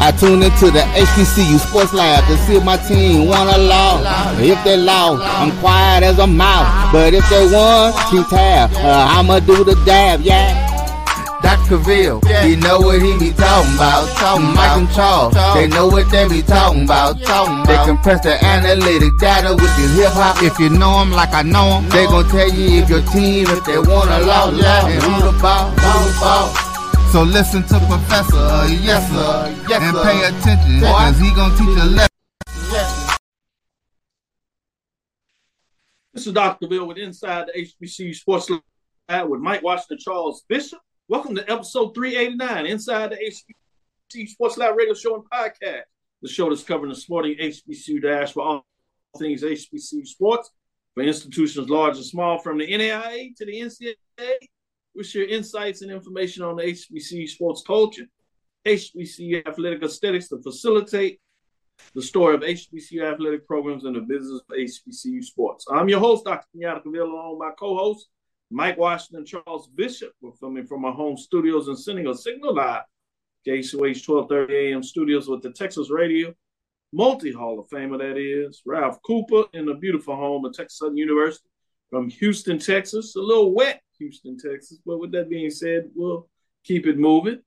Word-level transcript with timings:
Yeah. 0.00 0.02
Yeah. 0.02 0.06
I 0.06 0.12
tune 0.12 0.42
into 0.42 0.70
the 0.70 0.80
HBCU 0.80 1.58
Sports 1.58 1.92
Lab 1.92 2.24
to 2.28 2.36
see 2.44 2.56
if 2.56 2.64
my 2.64 2.76
team 2.76 3.26
won 3.26 3.48
or 3.48 3.58
lost. 3.58 4.40
If 4.40 4.62
they 4.64 4.76
lost, 4.76 5.22
I'm 5.24 5.50
quiet 5.58 6.02
as 6.04 6.18
a 6.18 6.26
mouse. 6.26 6.92
But 6.92 7.14
if 7.14 7.28
they 7.30 7.46
won, 7.50 7.92
keep 8.10 8.26
tab. 8.28 8.70
Uh, 8.74 9.06
I'ma 9.18 9.40
do 9.40 9.64
the 9.64 9.74
dab, 9.84 10.20
yeah. 10.20 10.64
Dr. 11.42 11.78
Cavil, 11.78 12.20
he 12.42 12.56
know 12.56 12.80
what 12.80 13.00
he 13.00 13.16
be 13.18 13.30
talking 13.32 13.74
about. 13.76 14.08
Talking 14.16 14.46
Mike 14.54 14.76
and 14.78 14.90
Charles, 14.92 15.34
they 15.54 15.68
know 15.68 15.86
what 15.86 16.10
they 16.10 16.26
be 16.28 16.42
talking 16.42 16.84
about. 16.84 17.20
Talking 17.22 17.62
They 17.66 17.76
compress 17.84 18.20
the 18.22 18.42
analytic 18.44 19.16
data 19.20 19.54
with 19.54 19.70
the 19.76 19.86
hip 19.94 20.10
hop. 20.12 20.42
If 20.42 20.58
you 20.58 20.70
know 20.70 20.98
them 21.00 21.12
like 21.12 21.32
I 21.32 21.42
know 21.42 21.80
them, 21.82 21.88
they 21.90 22.06
gon' 22.06 22.28
tell 22.30 22.48
you 22.50 22.82
if 22.82 22.88
your 22.88 23.02
team, 23.12 23.46
if 23.48 23.64
they 23.64 23.78
won 23.78 24.08
or 24.08 24.20
lost, 24.26 24.58
and 24.90 25.02
who 25.02 25.30
the 25.30 25.38
ball, 25.40 25.70
who 25.70 26.10
the 26.10 26.18
ball. 26.20 26.75
So 27.12 27.22
listen 27.22 27.62
to 27.62 27.78
Professor, 27.86 28.36
uh, 28.36 28.66
yes 28.68 29.08
sir, 29.10 29.64
yes, 29.68 29.82
and 29.82 29.96
pay 30.04 30.26
attention, 30.26 30.80
cause 30.80 31.18
he 31.18 31.34
gonna 31.34 31.56
teach 31.56 31.78
a 31.78 31.86
lesson. 31.86 33.16
This 36.12 36.26
is 36.26 36.32
Dr. 36.32 36.68
Bill 36.68 36.86
with 36.86 36.98
Inside 36.98 37.48
the 37.54 37.62
HBCU 37.86 38.14
Sports 38.14 38.50
Lab 39.08 39.28
with 39.28 39.40
Mike 39.40 39.62
Washington 39.62 39.98
Charles 39.98 40.44
Bishop. 40.48 40.80
Welcome 41.08 41.36
to 41.36 41.50
episode 41.50 41.94
389, 41.94 42.66
Inside 42.66 43.12
the 43.12 43.16
HBCU 43.16 44.28
Sports 44.28 44.58
Lab 44.58 44.76
radio 44.76 44.94
show 44.94 45.14
and 45.14 45.24
podcast. 45.30 45.82
The 46.22 46.28
show 46.28 46.50
that's 46.50 46.64
covering 46.64 46.90
the 46.90 46.96
sporting 46.98 47.36
HBCU 47.38 48.02
dash 48.02 48.32
for 48.32 48.42
all 48.42 48.66
things 49.18 49.42
HBCU 49.42 50.06
sports 50.06 50.50
for 50.94 51.02
institutions 51.02 51.70
large 51.70 51.96
and 51.96 52.04
small, 52.04 52.38
from 52.40 52.58
the 52.58 52.66
NAIA 52.66 53.34
to 53.36 53.46
the 53.46 53.60
NCAA. 53.60 54.48
We 54.96 55.04
share 55.04 55.28
insights 55.28 55.82
and 55.82 55.90
information 55.90 56.42
on 56.42 56.56
HBCU 56.56 57.28
sports 57.28 57.62
culture, 57.66 58.06
HBCU 58.66 59.46
athletic 59.46 59.82
aesthetics 59.82 60.28
to 60.28 60.40
facilitate 60.40 61.20
the 61.94 62.00
story 62.00 62.34
of 62.34 62.40
HBCU 62.40 63.02
athletic 63.02 63.46
programs 63.46 63.84
and 63.84 63.94
the 63.94 64.00
business 64.00 64.40
of 64.48 64.56
HBCU 64.56 65.22
sports. 65.22 65.66
I'm 65.70 65.90
your 65.90 66.00
host, 66.00 66.24
Dr. 66.24 66.46
Kenyatta 66.56 66.82
Cavil, 66.82 67.12
along 67.12 67.32
with 67.32 67.46
my 67.46 67.52
co-host, 67.58 68.08
Mike 68.50 68.78
Washington 68.78 69.26
Charles 69.26 69.68
Bishop. 69.68 70.12
We're 70.22 70.32
filming 70.32 70.66
from 70.66 70.86
our 70.86 70.94
home 70.94 71.18
studios 71.18 71.68
and 71.68 71.78
sending 71.78 72.06
a 72.06 72.14
signal 72.14 72.54
live. 72.54 72.84
KCOH 73.46 74.08
1230 74.08 74.54
AM 74.54 74.82
studios 74.82 75.28
with 75.28 75.42
the 75.42 75.52
Texas 75.52 75.90
Radio, 75.90 76.34
multi-Hall 76.94 77.60
of 77.60 77.68
Famer 77.68 77.98
that 77.98 78.16
is, 78.16 78.62
Ralph 78.64 78.98
Cooper 79.02 79.44
in 79.52 79.66
the 79.66 79.74
beautiful 79.74 80.16
home 80.16 80.46
of 80.46 80.54
Texas 80.54 80.78
Southern 80.78 80.96
University 80.96 81.48
from 81.90 82.08
Houston, 82.08 82.58
Texas. 82.58 83.16
A 83.16 83.20
little 83.20 83.54
wet, 83.54 83.80
Houston, 83.98 84.38
Texas. 84.38 84.78
But 84.84 84.98
with 84.98 85.12
that 85.12 85.28
being 85.28 85.50
said, 85.50 85.90
we'll 85.94 86.28
keep 86.64 86.86
it 86.86 86.98
moving. 86.98 87.40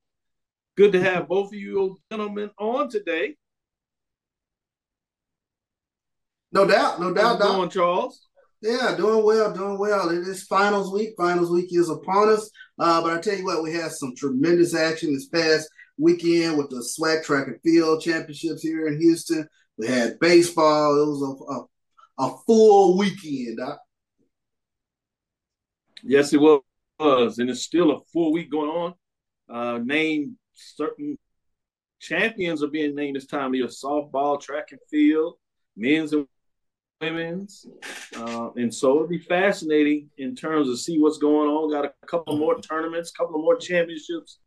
Good 0.77 0.93
to 0.93 1.01
have 1.01 1.27
both 1.27 1.47
of 1.47 1.53
you 1.53 1.97
gentlemen 2.09 2.51
on 2.57 2.89
today. 2.89 3.35
No 6.51 6.65
doubt, 6.65 6.99
no 6.99 7.13
doubt, 7.13 7.39
How's 7.39 7.51
going, 7.51 7.69
Charles? 7.69 8.27
Yeah, 8.61 8.95
doing 8.97 9.23
well, 9.23 9.53
doing 9.53 9.77
well. 9.77 10.09
It 10.09 10.27
is 10.27 10.43
finals 10.43 10.91
week. 10.91 11.13
Finals 11.17 11.51
week 11.51 11.69
is 11.71 11.89
upon 11.89 12.29
us. 12.29 12.49
Uh, 12.77 13.01
but 13.01 13.13
I 13.13 13.21
tell 13.21 13.37
you 13.37 13.45
what, 13.45 13.63
we 13.63 13.73
had 13.73 13.91
some 13.91 14.15
tremendous 14.15 14.73
action 14.73 15.13
this 15.13 15.27
past 15.27 15.69
weekend 15.97 16.57
with 16.57 16.69
the 16.69 16.77
SWAC 16.77 17.23
track 17.23 17.47
and 17.47 17.61
field 17.61 18.01
championships 18.01 18.61
here 18.61 18.87
in 18.87 18.99
Houston. 18.99 19.47
We 19.77 19.87
had 19.87 20.19
baseball. 20.19 21.01
It 21.01 21.07
was 21.07 21.67
a, 22.19 22.23
a, 22.23 22.27
a 22.27 22.37
full 22.45 22.97
weekend. 22.97 23.57
Doc. 23.57 23.79
Yes, 26.03 26.33
it 26.33 26.39
was, 26.39 27.39
and 27.39 27.49
it's 27.49 27.61
still 27.61 27.91
a 27.91 28.01
full 28.13 28.31
week 28.31 28.51
going 28.51 28.69
on. 28.69 28.93
Uh, 29.49 29.79
name 29.79 30.37
certain 30.53 31.17
champions 31.99 32.63
are 32.63 32.67
being 32.67 32.95
named 32.95 33.15
this 33.15 33.25
time 33.25 33.47
of 33.47 33.55
year: 33.55 33.67
softball, 33.67 34.39
track 34.39 34.67
and 34.71 34.79
field, 34.89 35.35
men's 35.75 36.13
and 36.13 36.27
women's, 37.01 37.65
uh, 38.17 38.49
and 38.55 38.73
so 38.73 38.95
it'll 38.95 39.07
be 39.07 39.19
fascinating 39.19 40.09
in 40.17 40.35
terms 40.35 40.67
of 40.67 40.79
see 40.79 40.99
what's 40.99 41.17
going 41.17 41.49
on. 41.49 41.71
Got 41.71 41.85
a 41.85 42.07
couple 42.07 42.37
more 42.37 42.59
tournaments, 42.59 43.11
couple 43.11 43.41
more 43.41 43.57
championships 43.57 44.39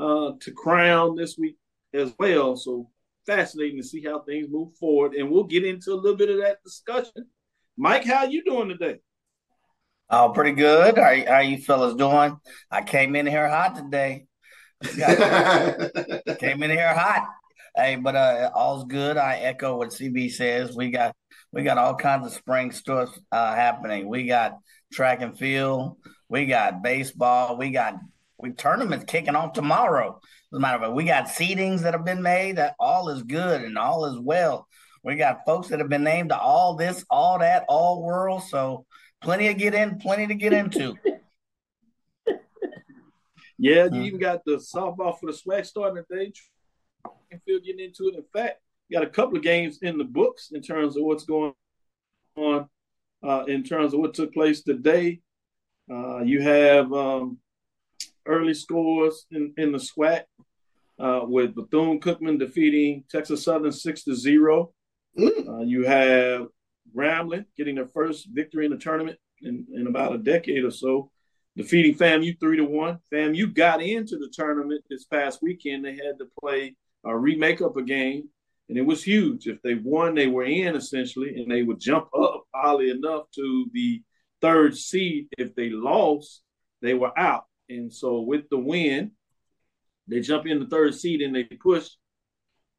uh, 0.00 0.32
to 0.40 0.52
crown 0.52 1.16
this 1.16 1.38
week 1.38 1.56
as 1.94 2.12
well. 2.18 2.56
So 2.56 2.90
fascinating 3.26 3.78
to 3.78 3.86
see 3.86 4.02
how 4.02 4.20
things 4.20 4.48
move 4.50 4.74
forward, 4.76 5.14
and 5.14 5.30
we'll 5.30 5.44
get 5.44 5.64
into 5.64 5.92
a 5.92 5.94
little 5.94 6.16
bit 6.16 6.30
of 6.30 6.38
that 6.38 6.62
discussion. 6.64 7.26
Mike, 7.76 8.04
how 8.04 8.24
you 8.24 8.44
doing 8.44 8.68
today? 8.68 8.98
Oh, 10.14 10.28
pretty 10.28 10.52
good. 10.52 10.98
How, 10.98 11.24
how 11.26 11.38
you 11.38 11.56
fellas 11.56 11.94
doing? 11.94 12.38
I 12.70 12.82
came 12.82 13.16
in 13.16 13.26
here 13.26 13.48
hot 13.48 13.76
today. 13.76 14.26
Came 14.82 16.62
in 16.62 16.70
here 16.70 16.92
hot. 16.92 17.28
Hey, 17.74 17.96
but 17.96 18.14
uh, 18.14 18.50
all's 18.54 18.84
good. 18.84 19.16
I 19.16 19.36
echo 19.36 19.78
what 19.78 19.88
CB 19.88 20.32
says. 20.32 20.76
We 20.76 20.90
got 20.90 21.16
we 21.50 21.62
got 21.62 21.78
all 21.78 21.94
kinds 21.94 22.26
of 22.26 22.34
spring 22.34 22.72
stuff 22.72 23.16
uh, 23.30 23.54
happening. 23.54 24.06
We 24.06 24.26
got 24.26 24.58
track 24.92 25.22
and 25.22 25.38
field. 25.38 25.96
We 26.28 26.44
got 26.44 26.82
baseball. 26.82 27.56
We 27.56 27.70
got 27.70 27.94
we 28.38 28.50
tournaments 28.50 29.06
kicking 29.06 29.36
off 29.36 29.54
tomorrow. 29.54 30.20
As 30.52 30.56
a 30.58 30.60
matter 30.60 30.76
of 30.76 30.82
fact, 30.82 30.94
we 30.94 31.04
got 31.04 31.28
seedings 31.28 31.82
that 31.82 31.94
have 31.94 32.04
been 32.04 32.22
made. 32.22 32.56
That 32.56 32.74
all 32.78 33.08
is 33.08 33.22
good 33.22 33.62
and 33.62 33.78
all 33.78 34.04
is 34.04 34.18
well. 34.18 34.68
We 35.02 35.16
got 35.16 35.46
folks 35.46 35.68
that 35.68 35.78
have 35.78 35.88
been 35.88 36.04
named 36.04 36.28
to 36.30 36.38
all 36.38 36.74
this, 36.74 37.02
all 37.08 37.38
that, 37.38 37.64
all 37.66 38.02
world. 38.02 38.42
So 38.42 38.84
plenty 39.22 39.48
to 39.48 39.54
get 39.54 39.74
in, 39.74 39.98
plenty 39.98 40.26
to 40.26 40.34
get 40.34 40.52
into. 40.52 40.96
Yeah, 43.62 43.86
you 43.92 44.02
even 44.02 44.18
got 44.18 44.44
the 44.44 44.56
softball 44.56 45.16
for 45.20 45.26
the 45.30 45.38
SWAC 45.38 45.64
starting 45.64 46.02
today. 46.10 46.32
Field 47.46 47.62
getting 47.64 47.84
into 47.84 48.08
it. 48.08 48.16
In 48.16 48.24
fact, 48.32 48.60
you 48.88 48.98
got 48.98 49.06
a 49.06 49.10
couple 49.10 49.36
of 49.36 49.44
games 49.44 49.78
in 49.82 49.98
the 49.98 50.04
books 50.04 50.50
in 50.50 50.60
terms 50.60 50.96
of 50.96 51.04
what's 51.04 51.22
going 51.22 51.52
on, 52.34 52.68
uh, 53.22 53.44
in 53.46 53.62
terms 53.62 53.94
of 53.94 54.00
what 54.00 54.14
took 54.14 54.34
place 54.34 54.64
today. 54.64 55.20
Uh, 55.88 56.22
you 56.22 56.42
have 56.42 56.92
um, 56.92 57.38
early 58.26 58.52
scores 58.52 59.26
in, 59.30 59.54
in 59.56 59.70
the 59.70 59.78
SWAC 59.78 60.24
uh, 60.98 61.20
with 61.22 61.54
Bethune 61.54 62.00
Cookman 62.00 62.40
defeating 62.40 63.04
Texas 63.08 63.44
Southern 63.44 63.70
six 63.70 64.02
to 64.02 64.16
zero. 64.16 64.72
Mm. 65.16 65.48
Uh, 65.48 65.62
you 65.62 65.84
have 65.84 66.48
Grambling 66.96 67.44
getting 67.56 67.76
their 67.76 67.86
first 67.86 68.28
victory 68.32 68.64
in 68.64 68.72
the 68.72 68.78
tournament 68.78 69.18
in, 69.40 69.66
in 69.72 69.86
about 69.86 70.14
a 70.14 70.18
decade 70.18 70.64
or 70.64 70.70
so, 70.70 71.10
defeating 71.56 71.94
FAMU 71.94 72.38
three 72.38 72.56
to 72.56 72.64
one. 72.64 72.98
FAMU 73.12 73.54
got 73.54 73.82
into 73.82 74.16
the 74.16 74.30
tournament 74.32 74.84
this 74.88 75.04
past 75.04 75.40
weekend. 75.42 75.84
They 75.84 75.92
had 75.94 76.18
to 76.18 76.28
play 76.40 76.76
a 77.04 77.16
remake 77.16 77.60
up 77.60 77.76
a 77.76 77.82
game, 77.82 78.28
and 78.68 78.78
it 78.78 78.86
was 78.86 79.02
huge. 79.02 79.46
If 79.46 79.60
they 79.62 79.74
won, 79.74 80.14
they 80.14 80.28
were 80.28 80.44
in 80.44 80.76
essentially, 80.76 81.40
and 81.40 81.50
they 81.50 81.62
would 81.62 81.80
jump 81.80 82.08
up 82.16 82.44
oddly 82.54 82.90
enough 82.90 83.24
to 83.34 83.66
the 83.72 84.02
third 84.40 84.76
seed. 84.76 85.28
If 85.38 85.54
they 85.54 85.70
lost, 85.70 86.42
they 86.80 86.94
were 86.94 87.16
out. 87.18 87.44
And 87.68 87.92
so 87.92 88.20
with 88.20 88.48
the 88.50 88.58
win, 88.58 89.12
they 90.08 90.20
jump 90.20 90.46
in 90.46 90.60
the 90.60 90.66
third 90.66 90.94
seed 90.94 91.22
and 91.22 91.34
they 91.34 91.44
push 91.44 91.88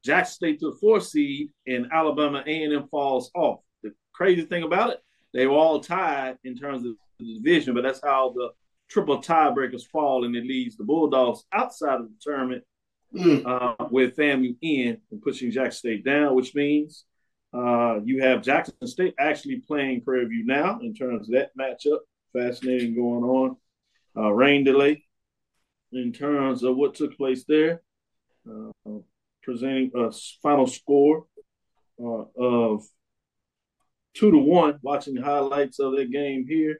Jackson 0.04 0.34
State 0.34 0.60
to 0.60 0.70
the 0.70 0.76
fourth 0.76 1.06
seed, 1.06 1.50
and 1.66 1.86
Alabama 1.90 2.44
A&M 2.46 2.88
falls 2.90 3.30
off. 3.34 3.60
Crazy 4.14 4.42
thing 4.42 4.62
about 4.62 4.90
it, 4.90 5.00
they 5.34 5.46
were 5.46 5.56
all 5.56 5.80
tied 5.80 6.38
in 6.44 6.56
terms 6.56 6.86
of 6.86 6.94
the 7.18 7.34
division, 7.34 7.74
but 7.74 7.82
that's 7.82 8.00
how 8.02 8.32
the 8.34 8.50
triple 8.88 9.20
tiebreakers 9.20 9.86
fall, 9.86 10.24
and 10.24 10.34
it 10.34 10.44
leaves 10.46 10.76
the 10.76 10.84
Bulldogs 10.84 11.44
outside 11.52 12.00
of 12.00 12.08
the 12.08 12.16
tournament 12.20 12.64
Mm. 13.14 13.46
uh, 13.46 13.86
with 13.92 14.16
FAMU 14.16 14.56
in 14.60 15.00
and 15.12 15.22
pushing 15.22 15.52
Jackson 15.52 15.78
State 15.78 16.04
down, 16.04 16.34
which 16.34 16.52
means 16.52 17.04
uh, 17.52 18.00
you 18.04 18.20
have 18.20 18.42
Jackson 18.42 18.74
State 18.86 19.14
actually 19.20 19.60
playing 19.60 20.00
Prairie 20.00 20.26
View 20.26 20.44
now 20.44 20.80
in 20.80 20.92
terms 20.94 21.28
of 21.28 21.34
that 21.34 21.56
matchup. 21.56 21.98
Fascinating 22.32 22.96
going 22.96 23.22
on. 23.22 23.56
Uh, 24.16 24.32
rain 24.32 24.64
delay 24.64 25.04
in 25.92 26.12
terms 26.12 26.64
of 26.64 26.76
what 26.76 26.94
took 26.94 27.16
place 27.16 27.44
there. 27.44 27.82
Uh, 28.50 28.98
presenting 29.44 29.92
a 29.94 30.10
final 30.42 30.66
score 30.66 31.26
uh, 32.02 32.24
of 32.36 32.84
two 34.14 34.30
to 34.30 34.38
one. 34.38 34.78
Watching 34.82 35.14
the 35.14 35.22
highlights 35.22 35.78
of 35.78 35.96
that 35.96 36.10
game 36.10 36.46
here 36.48 36.78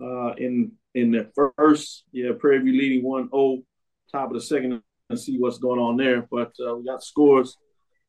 uh, 0.00 0.34
in 0.34 0.72
in 0.94 1.10
the 1.10 1.30
first, 1.34 2.04
yeah, 2.12 2.32
Prairie 2.38 2.58
View 2.58 2.72
leading 2.72 3.02
1-0, 3.02 3.62
top 4.10 4.28
of 4.28 4.34
the 4.34 4.40
second 4.42 4.82
and 5.08 5.18
see 5.18 5.38
what's 5.38 5.58
going 5.58 5.80
on 5.80 5.96
there. 5.96 6.26
But 6.30 6.52
uh, 6.64 6.76
we 6.76 6.84
got 6.84 7.02
scores 7.02 7.56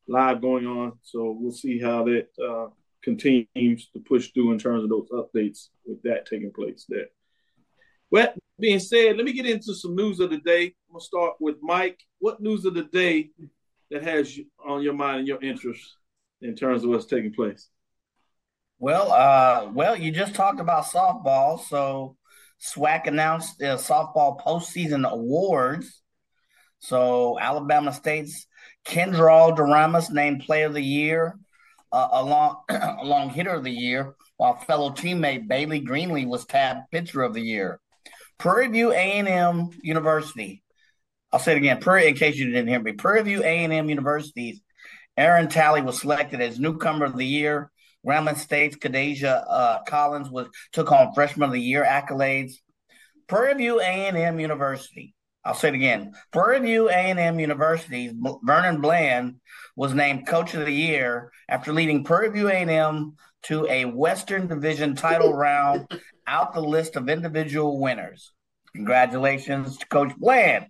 live 0.06 0.42
going 0.42 0.66
on, 0.66 0.92
so 1.02 1.36
we'll 1.38 1.52
see 1.52 1.78
how 1.78 2.04
that 2.04 2.28
uh, 2.42 2.68
continues 3.02 3.88
to 3.92 4.00
push 4.06 4.32
through 4.32 4.52
in 4.52 4.58
terms 4.58 4.84
of 4.84 4.90
those 4.90 5.08
updates 5.10 5.68
with 5.86 6.02
that 6.02 6.26
taking 6.26 6.52
place 6.52 6.84
there. 6.88 7.06
Well, 8.10 8.34
being 8.60 8.80
said, 8.80 9.16
let 9.16 9.24
me 9.24 9.32
get 9.32 9.46
into 9.46 9.74
some 9.74 9.96
news 9.96 10.20
of 10.20 10.30
the 10.30 10.38
day. 10.38 10.66
I'm 10.88 10.92
gonna 10.92 11.00
start 11.00 11.34
with 11.40 11.56
Mike. 11.62 12.00
What 12.18 12.40
news 12.40 12.64
of 12.64 12.74
the 12.74 12.84
day 12.84 13.30
that 13.90 14.02
has 14.02 14.36
you 14.36 14.46
on 14.64 14.82
your 14.82 14.92
mind 14.92 15.20
and 15.20 15.28
your 15.28 15.42
interest 15.42 15.96
in 16.42 16.54
terms 16.54 16.84
of 16.84 16.90
what's 16.90 17.06
taking 17.06 17.32
place? 17.32 17.68
Well, 18.78 19.12
uh, 19.12 19.70
well, 19.72 19.96
you 19.96 20.10
just 20.10 20.34
talked 20.34 20.60
about 20.60 20.84
softball, 20.84 21.60
so 21.60 22.16
SWAC 22.60 23.06
announced 23.06 23.58
the 23.58 23.76
softball 23.76 24.40
postseason 24.40 25.08
awards. 25.08 26.02
So 26.80 27.38
Alabama 27.38 27.92
State's 27.92 28.46
Kendral 28.84 29.56
Doramus 29.56 30.10
named 30.10 30.42
Player 30.42 30.66
of 30.66 30.74
the 30.74 30.82
Year, 30.82 31.38
uh, 31.92 32.08
along 32.12 32.56
along 32.68 33.30
Hitter 33.30 33.54
of 33.54 33.64
the 33.64 33.70
Year, 33.70 34.14
while 34.36 34.56
fellow 34.56 34.90
teammate 34.90 35.48
Bailey 35.48 35.80
Greenlee 35.80 36.26
was 36.26 36.44
tabbed 36.44 36.90
Pitcher 36.90 37.22
of 37.22 37.34
the 37.34 37.40
Year. 37.42 37.80
Prairie 38.38 38.68
View 38.68 38.92
A&M 38.92 39.70
University. 39.82 40.62
I'll 41.32 41.40
say 41.40 41.52
it 41.52 41.58
again. 41.58 41.80
Prairie, 41.80 42.08
in 42.08 42.14
case 42.14 42.36
you 42.36 42.46
didn't 42.46 42.68
hear 42.68 42.80
me. 42.80 42.92
Prairie 42.92 43.22
View 43.22 43.42
A&M 43.42 43.88
University's 43.88 44.60
Aaron 45.16 45.48
Talley 45.48 45.80
was 45.80 46.00
selected 46.00 46.40
as 46.40 46.58
newcomer 46.58 47.06
of 47.06 47.16
the 47.16 47.26
year. 47.26 47.70
Grambling 48.06 48.36
State's 48.36 48.76
Kadasia 48.76 49.44
uh, 49.48 49.82
Collins 49.84 50.30
was 50.30 50.48
took 50.72 50.88
home 50.88 51.12
freshman 51.14 51.48
of 51.48 51.52
the 51.52 51.60
year 51.60 51.84
accolades. 51.84 52.54
Prairie 53.26 53.54
View 53.54 53.80
A&M 53.80 54.38
University. 54.38 55.14
I'll 55.44 55.54
say 55.54 55.68
it 55.68 55.74
again. 55.74 56.12
Prairie 56.32 56.60
View 56.60 56.88
A&M 56.88 57.38
University's 57.38 58.12
Vernon 58.42 58.80
Bland 58.80 59.36
was 59.76 59.94
named 59.94 60.26
Coach 60.26 60.54
of 60.54 60.64
the 60.64 60.72
Year 60.72 61.30
after 61.48 61.72
leading 61.72 62.04
Prairie 62.04 62.30
View 62.30 62.48
A&M 62.48 63.16
to 63.44 63.66
a 63.66 63.84
Western 63.84 64.46
Division 64.46 64.96
title 64.96 65.34
round 65.34 65.86
out 66.26 66.54
the 66.54 66.60
list 66.60 66.96
of 66.96 67.08
individual 67.08 67.78
winners. 67.78 68.32
Congratulations 68.74 69.76
to 69.78 69.86
Coach 69.86 70.16
Bland. 70.16 70.66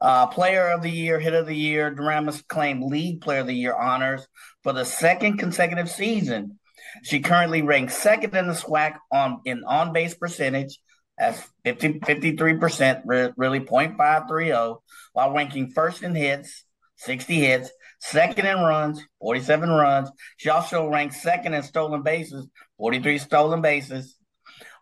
Uh, 0.00 0.26
player 0.26 0.68
of 0.70 0.82
the 0.82 0.90
Year, 0.90 1.20
Hit 1.20 1.32
of 1.32 1.46
the 1.46 1.56
Year, 1.56 1.94
Doramus 1.94 2.42
claimed 2.48 2.82
League 2.82 3.20
Player 3.20 3.40
of 3.40 3.46
the 3.46 3.54
Year 3.54 3.74
honors 3.74 4.26
for 4.62 4.72
the 4.72 4.84
second 4.84 5.38
consecutive 5.38 5.88
season. 5.88 6.58
She 7.02 7.20
currently 7.20 7.62
ranks 7.62 7.96
second 7.96 8.34
in 8.34 8.48
the 8.48 8.54
SWAC 8.54 8.96
on 9.10 9.40
in 9.44 9.64
on 9.64 9.92
base 9.92 10.14
percentage 10.14 10.78
50, 11.20 12.00
53%, 12.00 13.32
really 13.36 13.60
0.530, 13.60 14.78
while 15.12 15.32
ranking 15.32 15.70
first 15.70 16.02
in 16.02 16.14
hits, 16.14 16.64
60 16.96 17.34
hits, 17.34 17.70
second 18.00 18.46
in 18.46 18.58
runs, 18.58 19.04
47 19.20 19.70
runs. 19.70 20.10
She 20.36 20.50
also 20.50 20.88
ranks 20.88 21.22
second 21.22 21.54
in 21.54 21.62
stolen 21.62 22.02
bases, 22.02 22.46
43 22.78 23.18
stolen 23.18 23.60
bases, 23.60 24.16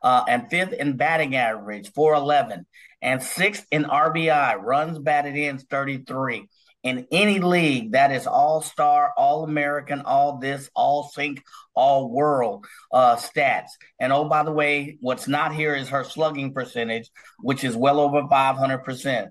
uh, 0.02 0.24
and 0.28 0.48
fifth 0.48 0.72
in 0.72 0.96
batting 0.96 1.36
average, 1.36 1.92
411, 1.92 2.66
and 3.02 3.22
sixth 3.22 3.66
in 3.70 3.84
RBI, 3.84 4.56
runs 4.60 4.98
batted 4.98 5.36
in, 5.36 5.58
33. 5.58 6.48
In 6.82 7.06
any 7.12 7.41
league, 7.41 7.93
that 7.93 8.11
is 8.11 8.27
all 8.27 8.62
star, 8.62 9.12
all 9.17 9.44
American, 9.44 10.00
all 10.00 10.38
this, 10.38 10.71
all 10.75 11.11
sync, 11.15 11.43
all 11.75 12.11
world 12.11 12.67
uh, 12.91 13.17
stats. 13.17 13.69
And 14.00 14.12
oh, 14.12 14.25
by 14.25 14.44
the 14.44 14.53
way, 14.53 14.97
what's 15.00 15.29
not 15.29 15.55
here 15.55 15.75
is 15.75 15.91
her 15.91 16.05
slugging 16.05 16.55
percentage, 16.55 17.11
which 17.41 17.65
is 17.65 17.77
well 17.77 18.00
over 18.00 18.23
500%. 18.23 19.29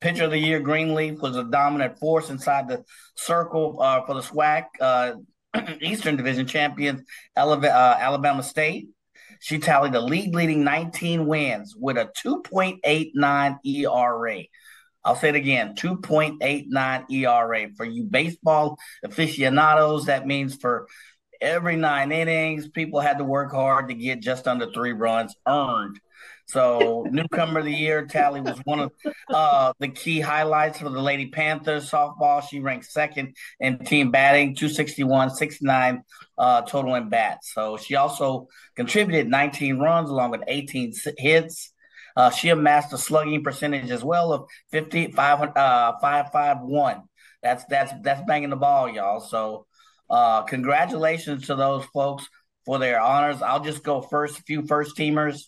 Pitcher 0.00 0.24
of 0.24 0.30
the 0.30 0.38
year, 0.38 0.60
Greenleaf 0.60 1.20
was 1.20 1.36
a 1.36 1.44
dominant 1.44 1.98
force 1.98 2.30
inside 2.30 2.68
the 2.68 2.84
circle 3.16 3.80
uh, 3.80 4.04
for 4.06 4.14
the 4.14 4.20
SWAC 4.20 4.64
uh, 4.80 5.14
Eastern 5.80 6.16
Division 6.16 6.46
champions, 6.46 7.02
uh, 7.36 7.96
Alabama 8.00 8.42
State. 8.42 8.88
She 9.40 9.58
tallied 9.58 9.94
a 9.94 10.00
league 10.00 10.34
leading 10.34 10.64
19 10.64 11.26
wins 11.26 11.74
with 11.76 11.96
a 11.96 12.10
2.89 12.24 13.58
ERA. 13.64 14.42
I'll 15.04 15.16
say 15.16 15.28
it 15.28 15.34
again 15.34 15.74
2.89 15.76 17.10
ERA. 17.10 17.68
For 17.76 17.84
you 17.84 18.04
baseball 18.04 18.78
aficionados, 19.04 20.06
that 20.06 20.26
means 20.26 20.56
for 20.56 20.86
every 21.40 21.76
nine 21.76 22.10
innings, 22.12 22.68
people 22.68 23.00
had 23.00 23.18
to 23.18 23.24
work 23.24 23.52
hard 23.52 23.88
to 23.88 23.94
get 23.94 24.20
just 24.20 24.48
under 24.48 24.70
three 24.72 24.92
runs 24.92 25.34
earned. 25.46 26.00
So, 26.46 27.06
newcomer 27.10 27.60
of 27.60 27.64
the 27.64 27.72
year, 27.72 28.06
Talley 28.06 28.40
was 28.40 28.58
one 28.64 28.80
of 28.80 28.92
uh, 29.28 29.72
the 29.78 29.88
key 29.88 30.20
highlights 30.20 30.78
for 30.78 30.88
the 30.88 31.00
Lady 31.00 31.28
Panthers 31.28 31.90
softball. 31.90 32.46
She 32.46 32.60
ranked 32.60 32.86
second 32.86 33.36
in 33.60 33.78
team 33.78 34.10
batting, 34.10 34.54
261, 34.54 35.30
69 35.30 36.02
uh, 36.36 36.62
total 36.62 36.94
in 36.94 37.08
bats. 37.08 37.52
So, 37.54 37.76
she 37.76 37.94
also 37.96 38.48
contributed 38.76 39.28
19 39.28 39.78
runs 39.78 40.10
along 40.10 40.30
with 40.30 40.42
18 40.46 40.92
hits. 41.18 41.72
Uh, 42.16 42.30
she 42.30 42.48
amassed 42.48 42.92
a 42.92 42.98
slugging 42.98 43.42
percentage 43.42 43.90
as 43.90 44.04
well 44.04 44.32
of 44.32 44.48
50, 44.70 45.12
5, 45.12 45.40
uh, 45.56 45.92
551. 46.00 47.02
That's 47.42 47.64
that's 47.66 47.92
that's 48.02 48.22
banging 48.26 48.50
the 48.50 48.56
ball, 48.56 48.88
y'all. 48.88 49.20
So, 49.20 49.66
uh, 50.08 50.42
congratulations 50.42 51.46
to 51.48 51.54
those 51.56 51.84
folks 51.86 52.26
for 52.64 52.78
their 52.78 53.00
honors. 53.00 53.42
I'll 53.42 53.62
just 53.62 53.82
go 53.82 54.00
first. 54.00 54.40
Few 54.46 54.66
first 54.66 54.96
teamers 54.96 55.42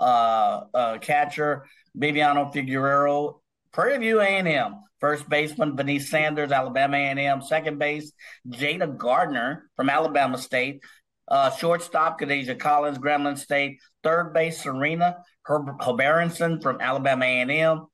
uh, 0.00 0.64
uh, 0.72 0.98
catcher 0.98 1.66
Viviano 1.98 2.52
Figueroa, 2.52 3.34
Prairie 3.72 3.98
View 3.98 4.20
A&M. 4.20 4.76
First 4.98 5.28
baseman 5.28 5.76
Venice 5.76 6.08
Sanders, 6.08 6.52
Alabama 6.52 6.96
A&M. 6.96 7.42
Second 7.42 7.78
base 7.78 8.12
Jada 8.48 8.96
Gardner 8.96 9.68
from 9.76 9.90
Alabama 9.90 10.38
State. 10.38 10.82
Uh, 11.28 11.50
shortstop 11.50 12.18
Kadasia 12.18 12.58
Collins, 12.58 12.98
Grambling 12.98 13.36
State. 13.36 13.78
Third 14.02 14.32
base 14.32 14.62
Serena 14.62 15.18
Herb- 15.46 15.78
Herberenson 15.80 16.62
from 16.62 16.80
Alabama 16.80 17.24
A&M. 17.24 17.86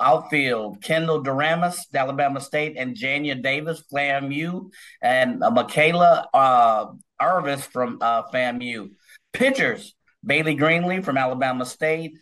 Outfield 0.00 0.82
Kendall 0.82 1.22
Doramus, 1.22 1.86
Alabama 1.94 2.40
State, 2.40 2.76
and 2.76 2.96
Jania 2.96 3.40
Davis, 3.42 3.82
FAMU, 3.92 4.70
and 5.02 5.42
uh, 5.42 5.50
Michaela 5.50 6.28
uh, 6.32 6.86
Arvis 7.20 7.60
from 7.60 7.98
uh, 8.00 8.22
FAMU. 8.30 8.90
Pitchers 9.32 9.94
Bailey 10.24 10.56
Greenlee 10.56 11.04
from 11.04 11.16
Alabama 11.16 11.66
State, 11.66 12.18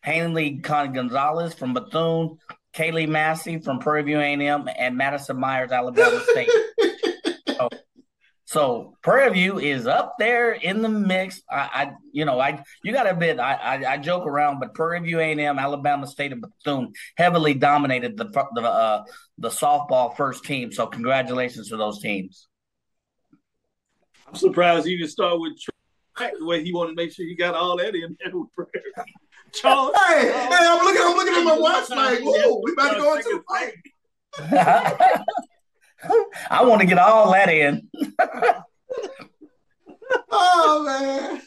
Hanley 0.00 0.58
Con 0.58 0.92
Gonzalez 0.92 1.54
from 1.54 1.74
Bethune, 1.74 2.38
Kaylee 2.74 3.08
Massey 3.08 3.58
from 3.58 3.78
Prairie 3.78 4.02
View 4.02 4.18
A&M, 4.18 4.68
and 4.76 4.96
Madison 4.96 5.38
Myers, 5.38 5.72
Alabama 5.72 6.20
State. 6.30 6.50
so, 8.48 8.60
so 8.60 8.96
Prairie 9.02 9.34
View 9.34 9.58
is 9.58 9.86
up 9.86 10.14
there 10.18 10.52
in 10.52 10.80
the 10.80 10.88
mix. 10.88 11.42
I, 11.50 11.56
I 11.56 11.92
you 12.12 12.24
know, 12.24 12.40
I 12.40 12.64
you 12.82 12.94
got 12.94 13.02
to 13.02 13.10
admit, 13.10 13.38
I, 13.38 13.52
I, 13.54 13.92
I 13.92 13.96
joke 13.98 14.26
around, 14.26 14.58
but 14.58 14.72
Prairie 14.74 15.00
View 15.00 15.20
A&M, 15.20 15.58
Alabama 15.58 16.06
State, 16.06 16.32
and 16.32 16.40
Bethune 16.40 16.94
heavily 17.18 17.52
dominated 17.52 18.16
the 18.16 18.24
the 18.54 18.62
uh, 18.62 19.04
the 19.36 19.50
softball 19.50 20.16
first 20.16 20.44
team. 20.44 20.72
So 20.72 20.86
congratulations 20.86 21.68
to 21.68 21.76
those 21.76 22.00
teams. 22.00 22.48
I'm 24.26 24.34
surprised 24.34 24.86
you 24.86 24.96
didn't 24.96 25.10
start 25.10 25.38
with 25.38 25.52
the 26.16 26.46
way 26.46 26.64
he 26.64 26.72
wanted 26.72 26.90
to 26.90 26.96
make 26.96 27.12
sure 27.12 27.26
he 27.26 27.34
got 27.34 27.54
all 27.54 27.76
that 27.76 27.94
in 27.94 28.16
there 28.18 28.32
with 28.32 28.48
prayer. 28.54 29.06
Charles, 29.52 29.92
hey, 30.08 30.32
hey, 30.32 30.48
I'm 30.50 30.84
looking, 30.84 31.02
I'm 31.02 31.16
looking 31.16 31.34
at 31.34 31.44
my 31.44 31.58
watch 31.58 31.90
like, 31.90 32.20
whoa, 32.22 32.60
we 32.64 32.72
about 32.72 32.94
to 32.94 32.98
go 32.98 33.14
into 33.14 33.28
the 33.28 33.42
fight. 33.46 35.20
I 36.50 36.64
want 36.64 36.80
to 36.80 36.86
get 36.86 36.98
all 36.98 37.32
that 37.32 37.48
in. 37.48 37.88
oh 40.30 40.82
man. 40.84 41.40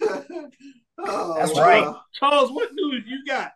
Oh, 0.99 1.35
That's 1.37 1.57
right. 1.57 1.95
Charles, 2.13 2.51
what 2.51 2.69
news 2.73 3.03
you 3.07 3.23
got? 3.25 3.51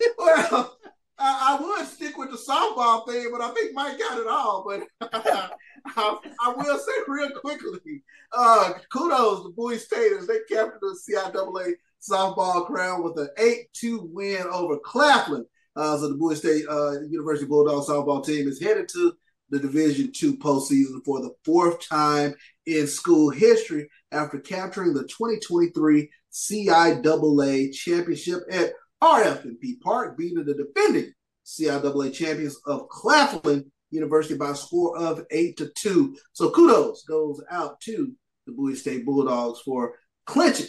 Well, 0.18 0.76
I, 1.18 1.58
I, 1.58 1.62
would 1.62 1.86
stick 1.86 2.18
with 2.18 2.30
the 2.30 2.36
softball 2.36 3.06
thing, 3.08 3.30
but 3.32 3.40
I 3.40 3.48
think 3.54 3.72
Mike 3.72 3.98
got 3.98 4.18
it 4.18 4.26
all. 4.26 4.62
But 4.68 4.82
I, 5.00 5.50
I, 5.96 6.54
will 6.54 6.78
say 6.78 6.92
real 7.08 7.30
quickly, 7.30 8.02
uh, 8.36 8.74
kudos 8.92 9.44
to 9.44 9.54
Bowie 9.56 9.78
Staters. 9.78 10.26
They 10.26 10.40
captured 10.50 10.80
the 10.82 10.98
CIAA 11.08 11.72
softball 12.02 12.66
crown 12.66 13.02
with 13.02 13.18
an 13.18 13.30
8-2 13.38 14.10
win 14.12 14.42
over 14.52 14.78
Claflin. 14.84 15.46
Uh, 15.74 15.96
so 15.96 16.08
the 16.08 16.14
Bowie 16.14 16.36
State 16.36 16.64
uh, 16.68 17.00
University 17.08 17.46
Bulldog 17.46 17.86
softball 17.86 18.24
team 18.24 18.48
is 18.48 18.60
headed 18.60 18.88
to 18.90 19.14
the 19.50 19.58
Division 19.58 20.12
two 20.12 20.36
postseason 20.36 21.04
for 21.04 21.20
the 21.20 21.34
fourth 21.44 21.86
time 21.86 22.34
in 22.66 22.86
school 22.86 23.30
history 23.30 23.88
after 24.12 24.38
capturing 24.38 24.94
the 24.94 25.02
2023 25.04 26.10
CIAA 26.32 27.72
championship 27.72 28.42
at 28.50 28.72
RF&P 29.02 29.78
Park, 29.82 30.16
beating 30.18 30.44
the 30.44 30.54
defending 30.54 31.12
CIAA 31.44 32.12
champions 32.12 32.58
of 32.66 32.88
Claflin 32.88 33.70
University 33.90 34.36
by 34.36 34.50
a 34.50 34.54
score 34.54 34.96
of 34.98 35.24
eight 35.30 35.56
to 35.58 35.70
two. 35.76 36.16
So 36.32 36.50
kudos 36.50 37.04
goes 37.04 37.42
out 37.50 37.80
to 37.82 38.12
the 38.46 38.52
Bowie 38.52 38.74
State 38.74 39.04
Bulldogs 39.04 39.60
for 39.60 39.94
clinching 40.26 40.66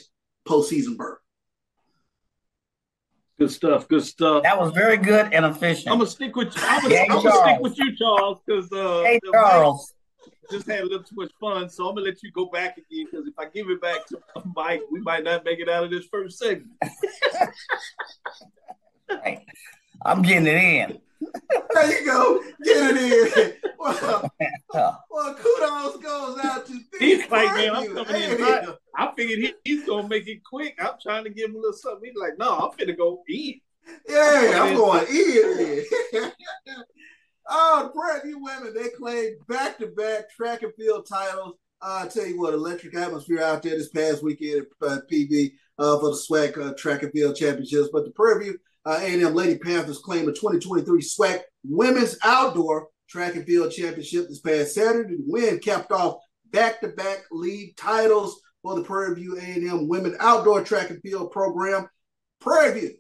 postseason 0.48 0.96
berth. 0.98 1.20
Good 3.40 3.52
stuff. 3.52 3.88
Good 3.88 4.04
stuff. 4.04 4.44
That 4.44 4.60
was 4.60 4.72
very 4.74 4.98
good 4.98 5.32
and 5.32 5.46
efficient. 5.46 5.92
I'm 5.92 6.00
gonna 6.00 6.10
stick 6.10 6.36
with 6.36 6.56
you. 6.56 6.62
I'm 6.64 6.82
gonna, 6.82 6.96
hey, 6.96 7.08
I'm 7.10 7.22
gonna 7.22 7.32
stick 7.32 7.60
with 7.60 7.78
you, 7.78 7.96
Charles, 7.96 8.40
because 8.46 8.72
uh, 8.72 9.04
hey, 9.04 9.20
Charles. 9.32 9.94
just 10.50 10.68
had 10.68 10.80
a 10.80 10.84
little 10.84 11.04
too 11.04 11.16
much 11.16 11.32
fun. 11.40 11.70
So 11.70 11.88
I'm 11.88 11.94
gonna 11.94 12.08
let 12.08 12.24
you 12.24 12.32
go 12.32 12.48
back 12.48 12.78
again 12.78 13.06
because 13.12 13.28
if 13.28 13.38
I 13.38 13.46
give 13.46 13.70
it 13.70 13.80
back 13.80 14.08
to 14.08 14.20
Mike, 14.56 14.82
we 14.92 15.02
might 15.02 15.24
not 15.24 15.46
make 15.46 15.60
it 15.60 15.70
out 15.70 15.84
of 15.84 15.92
this 15.92 16.06
first 16.12 16.40
segment. 16.40 16.72
Hey, 19.24 19.46
I'm 20.04 20.22
getting 20.22 20.48
it 20.48 20.58
in. 20.58 21.00
There 21.74 22.00
you 22.00 22.06
go. 22.06 22.42
Get 22.64 22.96
it 22.96 23.38
in. 23.38 23.54
Well, 23.80 24.32
well 25.12 25.36
kudos 25.36 25.98
goes 26.04 26.40
out 26.44 26.66
to 26.66 26.80
He's 27.00 27.30
like, 27.30 27.54
man, 27.56 27.76
I'm 27.76 27.94
coming 27.94 28.22
in. 28.22 28.74
I 28.96 29.12
figured 29.16 29.40
he, 29.40 29.54
he's 29.64 29.86
gonna 29.86 30.08
make 30.08 30.28
it 30.28 30.44
quick. 30.44 30.76
I'm 30.80 30.96
trying 31.02 31.24
to 31.26 31.30
give 31.30 31.52
him 31.52 31.56
a 31.56 31.60
little 31.60 31.74
something. 31.74 32.10
He's 32.10 32.20
like, 32.20 32.38
no, 32.38 32.58
I'm 32.58 32.72
finna 32.72 32.98
go 32.98 33.24
eat. 33.30 33.62
Yeah, 34.10 34.60
I'm 34.62 34.76
going 34.76 35.06
in. 35.08 35.86
oh, 37.50 37.84
the 37.84 37.90
Prairie 37.90 38.22
View 38.26 38.44
women, 38.44 38.74
they 38.74 38.90
claimed 38.90 39.38
back-to-back 39.48 40.32
track 40.32 40.64
and 40.64 40.74
field 40.76 41.08
titles. 41.08 41.56
Uh, 41.82 42.04
I 42.04 42.08
tell 42.08 42.26
you 42.26 42.40
what, 42.40 42.54
electric 42.54 42.96
atmosphere 42.96 43.42
out 43.42 43.62
there 43.62 43.78
this 43.78 43.90
past 43.90 44.24
weekend 44.24 44.66
at 44.82 44.88
uh, 44.88 44.98
PV 45.12 45.54
uh, 45.78 46.00
for 46.00 46.10
the 46.10 46.24
SWAC 46.30 46.58
uh, 46.58 46.74
track 46.74 47.04
and 47.04 47.12
field 47.12 47.36
championships. 47.36 47.90
But 47.92 48.06
the 48.06 48.12
Prairie 48.12 48.46
View 48.46 48.58
uh, 48.88 49.00
A&M 49.02 49.34
Lady 49.34 49.58
Panthers 49.60 50.00
claimed 50.00 50.30
the 50.30 50.34
2023 50.34 51.02
SWAC 51.02 51.42
Women's 51.66 52.18
Outdoor 52.24 52.88
Track 53.10 53.36
and 53.36 53.46
Field 53.46 53.72
Championship 53.72 54.30
this 54.30 54.40
past 54.40 54.76
Saturday. 54.76 55.16
The 55.16 55.24
win 55.28 55.60
capped 55.60 55.92
off 55.92 56.22
back-to-back 56.52 57.26
league 57.30 57.76
titles 57.76 58.42
for 58.62 58.76
the 58.76 58.84
Prairie 58.84 59.16
View 59.16 59.38
A&M 59.38 59.90
Women 59.90 60.16
Outdoor 60.22 60.64
Track 60.64 60.90
and 60.90 61.02
Field 61.02 61.32
program. 61.32 61.90
Prairie 62.40 62.80
View, 62.80 62.92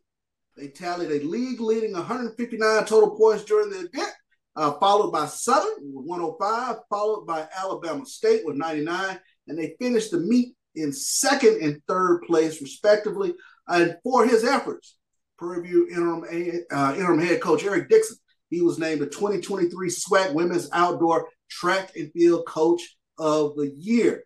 they 0.58 0.68
tallied 0.68 1.10
a 1.10 1.26
league-leading 1.26 1.94
159 1.94 2.84
total 2.84 3.16
points 3.16 3.46
during 3.46 3.70
the 3.70 3.88
event, 3.88 4.14
uh, 4.58 4.74
followed 4.80 5.12
by 5.12 5.26
Southern 5.26 5.94
with 5.94 6.06
105, 6.06 6.76
followed 6.90 7.26
by 7.26 7.48
Alabama 7.58 8.06
State 8.06 8.42
with 8.44 8.58
99, 8.58 9.18
and 9.48 9.58
they 9.58 9.78
finished 9.80 10.12
the 10.12 10.20
meet 10.20 10.54
in 10.76 10.92
second 10.92 11.62
and 11.62 11.82
third 11.88 12.24
place, 12.24 12.62
respectively. 12.62 13.34
And 13.70 13.96
for 14.04 14.26
his 14.26 14.44
efforts, 14.44 14.97
Prairie 15.38 15.70
interim, 15.92 16.24
uh, 16.72 16.94
interim 16.96 17.20
head 17.20 17.42
coach 17.42 17.64
Eric 17.64 17.90
Dixon, 17.90 18.18
he 18.50 18.62
was 18.62 18.80
named 18.80 19.02
the 19.02 19.08
2023 19.08 19.90
SWAC 19.90 20.34
Women's 20.34 20.70
Outdoor 20.74 21.28
Track 21.50 21.92
and 21.96 22.12
Field 22.14 22.46
Coach 22.46 22.82
of 23.18 23.56
the 23.56 23.74
Year. 23.78 24.24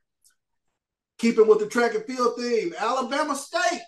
Keeping 1.18 1.48
with 1.48 1.60
the 1.60 1.68
track 1.68 1.94
and 1.96 2.06
field 2.06 2.36
theme, 2.38 2.74
Alabama 2.80 3.36
State, 3.36 3.82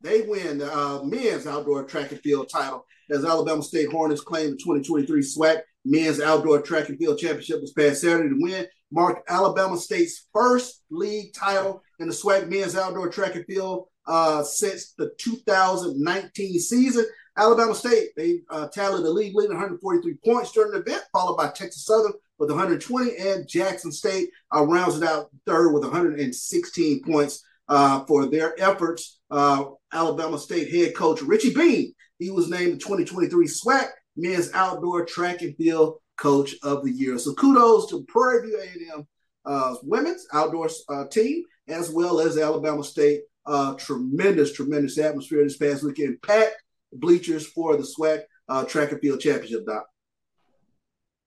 they 0.00 0.22
win 0.22 0.58
the 0.58 0.72
uh, 0.72 1.02
men's 1.02 1.46
outdoor 1.46 1.84
track 1.84 2.12
and 2.12 2.20
field 2.20 2.48
title 2.48 2.84
as 3.10 3.24
Alabama 3.24 3.62
State 3.62 3.90
Hornets 3.90 4.20
claim 4.20 4.50
the 4.50 4.56
2023 4.56 5.22
SWAC 5.22 5.60
men's 5.84 6.20
outdoor 6.20 6.60
track 6.62 6.88
and 6.88 6.98
field 6.98 7.18
championship 7.18 7.60
this 7.60 7.72
past 7.72 8.00
Saturday. 8.00 8.28
The 8.28 8.40
win 8.40 8.66
marked 8.92 9.28
Alabama 9.30 9.76
State's 9.76 10.26
first 10.32 10.82
league 10.90 11.32
title 11.34 11.82
in 11.98 12.08
the 12.08 12.14
SWAC 12.14 12.48
men's 12.48 12.76
outdoor 12.76 13.08
track 13.10 13.34
and 13.34 13.44
field 13.46 13.88
uh, 14.08 14.42
since 14.42 14.94
the 14.94 15.12
2019 15.18 16.58
season. 16.58 17.04
Alabama 17.36 17.74
State, 17.74 18.08
they 18.16 18.40
uh, 18.50 18.66
tallied 18.68 19.04
the 19.04 19.10
league 19.10 19.36
leading 19.36 19.56
143 19.56 20.14
points 20.24 20.50
during 20.50 20.72
the 20.72 20.78
event, 20.78 21.04
followed 21.12 21.36
by 21.36 21.48
Texas 21.48 21.84
Southern 21.84 22.12
with 22.38 22.50
120, 22.50 23.16
and 23.16 23.46
Jackson 23.46 23.92
State 23.92 24.30
uh, 24.52 24.64
rounds 24.64 24.96
it 24.96 25.04
out 25.04 25.30
third 25.46 25.72
with 25.72 25.84
116 25.84 27.04
points 27.04 27.44
uh, 27.68 28.04
for 28.06 28.26
their 28.26 28.60
efforts. 28.60 29.20
Uh, 29.30 29.66
Alabama 29.92 30.38
State 30.38 30.72
head 30.72 30.96
coach 30.96 31.22
Richie 31.22 31.54
Bean, 31.54 31.94
he 32.18 32.30
was 32.30 32.50
named 32.50 32.72
the 32.72 32.78
2023 32.78 33.46
SWAC 33.46 33.88
Men's 34.16 34.50
Outdoor 34.52 35.04
Track 35.04 35.42
and 35.42 35.56
Field 35.56 36.00
Coach 36.16 36.56
of 36.64 36.82
the 36.82 36.90
Year. 36.90 37.18
So 37.18 37.34
kudos 37.34 37.88
to 37.90 38.04
Prairie 38.08 38.48
View 38.48 38.60
A&M 38.60 39.06
uh, 39.44 39.76
women's 39.82 40.26
outdoor 40.32 40.68
uh, 40.88 41.06
team 41.06 41.44
as 41.68 41.90
well 41.90 42.20
as 42.20 42.36
Alabama 42.36 42.82
State 42.82 43.22
uh, 43.48 43.74
tremendous, 43.74 44.52
tremendous 44.52 44.98
atmosphere 44.98 45.42
this 45.42 45.56
past 45.56 45.82
weekend. 45.82 46.20
Packed 46.22 46.62
bleachers 46.92 47.46
for 47.46 47.76
the 47.76 47.82
SWAC 47.82 48.22
uh, 48.48 48.64
track 48.64 48.92
and 48.92 49.00
field 49.00 49.20
championship, 49.20 49.66
Doc. 49.66 49.86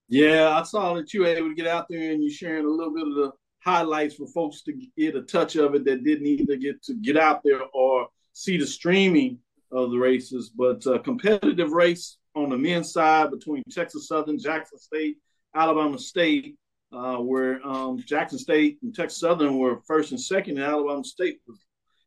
Yeah, 0.07 0.57
I 0.57 0.63
saw 0.63 0.93
that 0.95 1.13
you 1.13 1.21
were 1.21 1.27
able 1.27 1.49
to 1.49 1.55
get 1.55 1.67
out 1.67 1.87
there 1.89 2.11
and 2.11 2.21
you're 2.21 2.31
sharing 2.31 2.65
a 2.65 2.69
little 2.69 2.93
bit 2.93 3.07
of 3.07 3.15
the 3.15 3.31
highlights 3.59 4.15
for 4.15 4.27
folks 4.27 4.61
to 4.63 4.73
get 4.97 5.15
a 5.15 5.21
touch 5.21 5.55
of 5.55 5.73
it 5.75 5.85
that 5.85 6.03
didn't 6.03 6.27
either 6.27 6.57
get 6.57 6.83
to 6.83 6.93
get 6.95 7.17
out 7.17 7.41
there 7.43 7.61
or 7.73 8.07
see 8.33 8.57
the 8.57 8.67
streaming 8.67 9.39
of 9.71 9.91
the 9.91 9.97
races. 9.97 10.51
But 10.55 10.85
uh, 10.85 10.99
competitive 10.99 11.71
race 11.71 12.17
on 12.35 12.49
the 12.49 12.57
men's 12.57 12.91
side 12.91 13.31
between 13.31 13.63
Texas 13.71 14.07
Southern, 14.07 14.37
Jackson 14.37 14.77
State, 14.77 15.17
Alabama 15.55 15.97
State, 15.97 16.57
uh, 16.91 17.17
where 17.17 17.65
um, 17.65 17.97
Jackson 18.05 18.37
State 18.37 18.79
and 18.83 18.93
Texas 18.93 19.19
Southern 19.19 19.57
were 19.57 19.81
first 19.87 20.11
and 20.11 20.19
second, 20.19 20.57
and 20.57 20.65
Alabama 20.65 21.03
State 21.03 21.39
was 21.47 21.59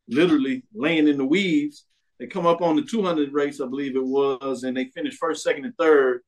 literally 0.08 0.62
laying 0.74 1.08
in 1.08 1.18
the 1.18 1.24
weeds. 1.24 1.86
They 2.18 2.26
come 2.26 2.46
up 2.46 2.62
on 2.62 2.76
the 2.76 2.82
200 2.82 3.32
race, 3.32 3.60
I 3.60 3.66
believe 3.66 3.96
it 3.96 4.04
was, 4.04 4.62
and 4.62 4.76
they 4.76 4.86
finished 4.86 5.18
first, 5.18 5.42
second, 5.42 5.64
and 5.64 5.76
third. 5.76 6.20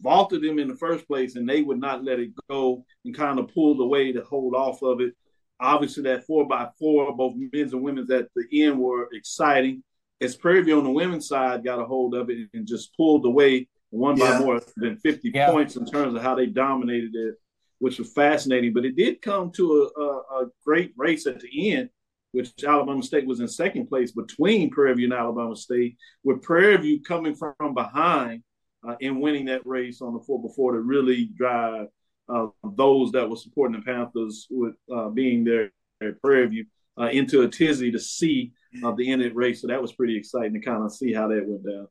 Vaulted 0.00 0.42
them 0.42 0.58
in 0.58 0.68
the 0.68 0.76
first 0.76 1.06
place, 1.06 1.36
and 1.36 1.48
they 1.48 1.62
would 1.62 1.78
not 1.78 2.04
let 2.04 2.18
it 2.18 2.30
go 2.48 2.84
and 3.04 3.14
kind 3.14 3.38
of 3.38 3.52
pulled 3.52 3.80
away 3.80 4.12
to 4.12 4.22
hold 4.22 4.54
off 4.54 4.82
of 4.82 5.00
it. 5.00 5.14
Obviously, 5.60 6.02
that 6.04 6.26
four 6.26 6.48
by 6.48 6.68
four, 6.78 7.14
both 7.14 7.34
men's 7.36 7.74
and 7.74 7.82
women's 7.82 8.10
at 8.10 8.28
the 8.34 8.62
end 8.62 8.78
were 8.78 9.08
exciting. 9.12 9.82
As 10.22 10.36
Prairie 10.36 10.62
View 10.62 10.78
on 10.78 10.84
the 10.84 10.90
women's 10.90 11.28
side 11.28 11.64
got 11.64 11.78
a 11.78 11.84
hold 11.84 12.14
of 12.14 12.30
it 12.30 12.48
and 12.54 12.66
just 12.66 12.96
pulled 12.96 13.24
away, 13.26 13.68
one 13.90 14.16
yeah. 14.16 14.38
by 14.38 14.44
more 14.44 14.60
than 14.76 14.96
50 14.96 15.30
yeah. 15.34 15.50
points 15.50 15.76
in 15.76 15.84
terms 15.84 16.14
of 16.14 16.22
how 16.22 16.34
they 16.34 16.46
dominated 16.46 17.14
it, 17.14 17.34
which 17.78 17.98
was 17.98 18.12
fascinating. 18.12 18.72
But 18.72 18.86
it 18.86 18.96
did 18.96 19.20
come 19.20 19.50
to 19.52 19.90
a, 19.96 20.00
a, 20.00 20.44
a 20.44 20.46
great 20.64 20.92
race 20.96 21.26
at 21.26 21.40
the 21.40 21.72
end 21.72 21.90
which 22.32 22.52
Alabama 22.64 23.02
State 23.02 23.26
was 23.26 23.40
in 23.40 23.48
second 23.48 23.88
place 23.88 24.12
between 24.12 24.70
Prairie 24.70 24.94
View 24.94 25.06
and 25.06 25.14
Alabama 25.14 25.56
State, 25.56 25.96
with 26.22 26.42
Prairie 26.42 26.76
View 26.76 27.02
coming 27.02 27.34
from 27.34 27.74
behind 27.74 28.42
uh, 28.86 28.96
and 29.00 29.20
winning 29.20 29.46
that 29.46 29.66
race 29.66 30.00
on 30.00 30.14
the 30.14 30.20
four 30.20 30.40
before 30.40 30.72
to 30.72 30.80
really 30.80 31.30
drive 31.36 31.88
uh, 32.28 32.46
those 32.74 33.12
that 33.12 33.28
were 33.28 33.36
supporting 33.36 33.80
the 33.80 33.84
Panthers 33.84 34.46
with 34.50 34.74
uh, 34.94 35.08
being 35.08 35.44
there 35.44 35.72
at 36.00 36.20
Prairie 36.22 36.46
View 36.46 36.64
uh, 36.98 37.06
into 37.06 37.42
a 37.42 37.48
tizzy 37.48 37.90
to 37.90 37.98
see 37.98 38.52
uh, 38.84 38.92
the 38.92 39.10
end 39.10 39.22
of 39.22 39.30
the 39.30 39.34
race. 39.34 39.60
So 39.60 39.68
that 39.68 39.82
was 39.82 39.92
pretty 39.92 40.16
exciting 40.16 40.54
to 40.54 40.60
kind 40.60 40.84
of 40.84 40.92
see 40.92 41.12
how 41.12 41.28
that 41.28 41.46
went 41.46 41.64
down. 41.64 41.88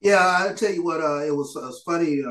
Yeah, 0.00 0.48
I 0.50 0.52
tell 0.54 0.72
you 0.72 0.84
what, 0.84 1.00
uh, 1.00 1.24
it 1.24 1.34
was, 1.34 1.54
it 1.56 1.62
was 1.62 1.82
funny 1.84 2.22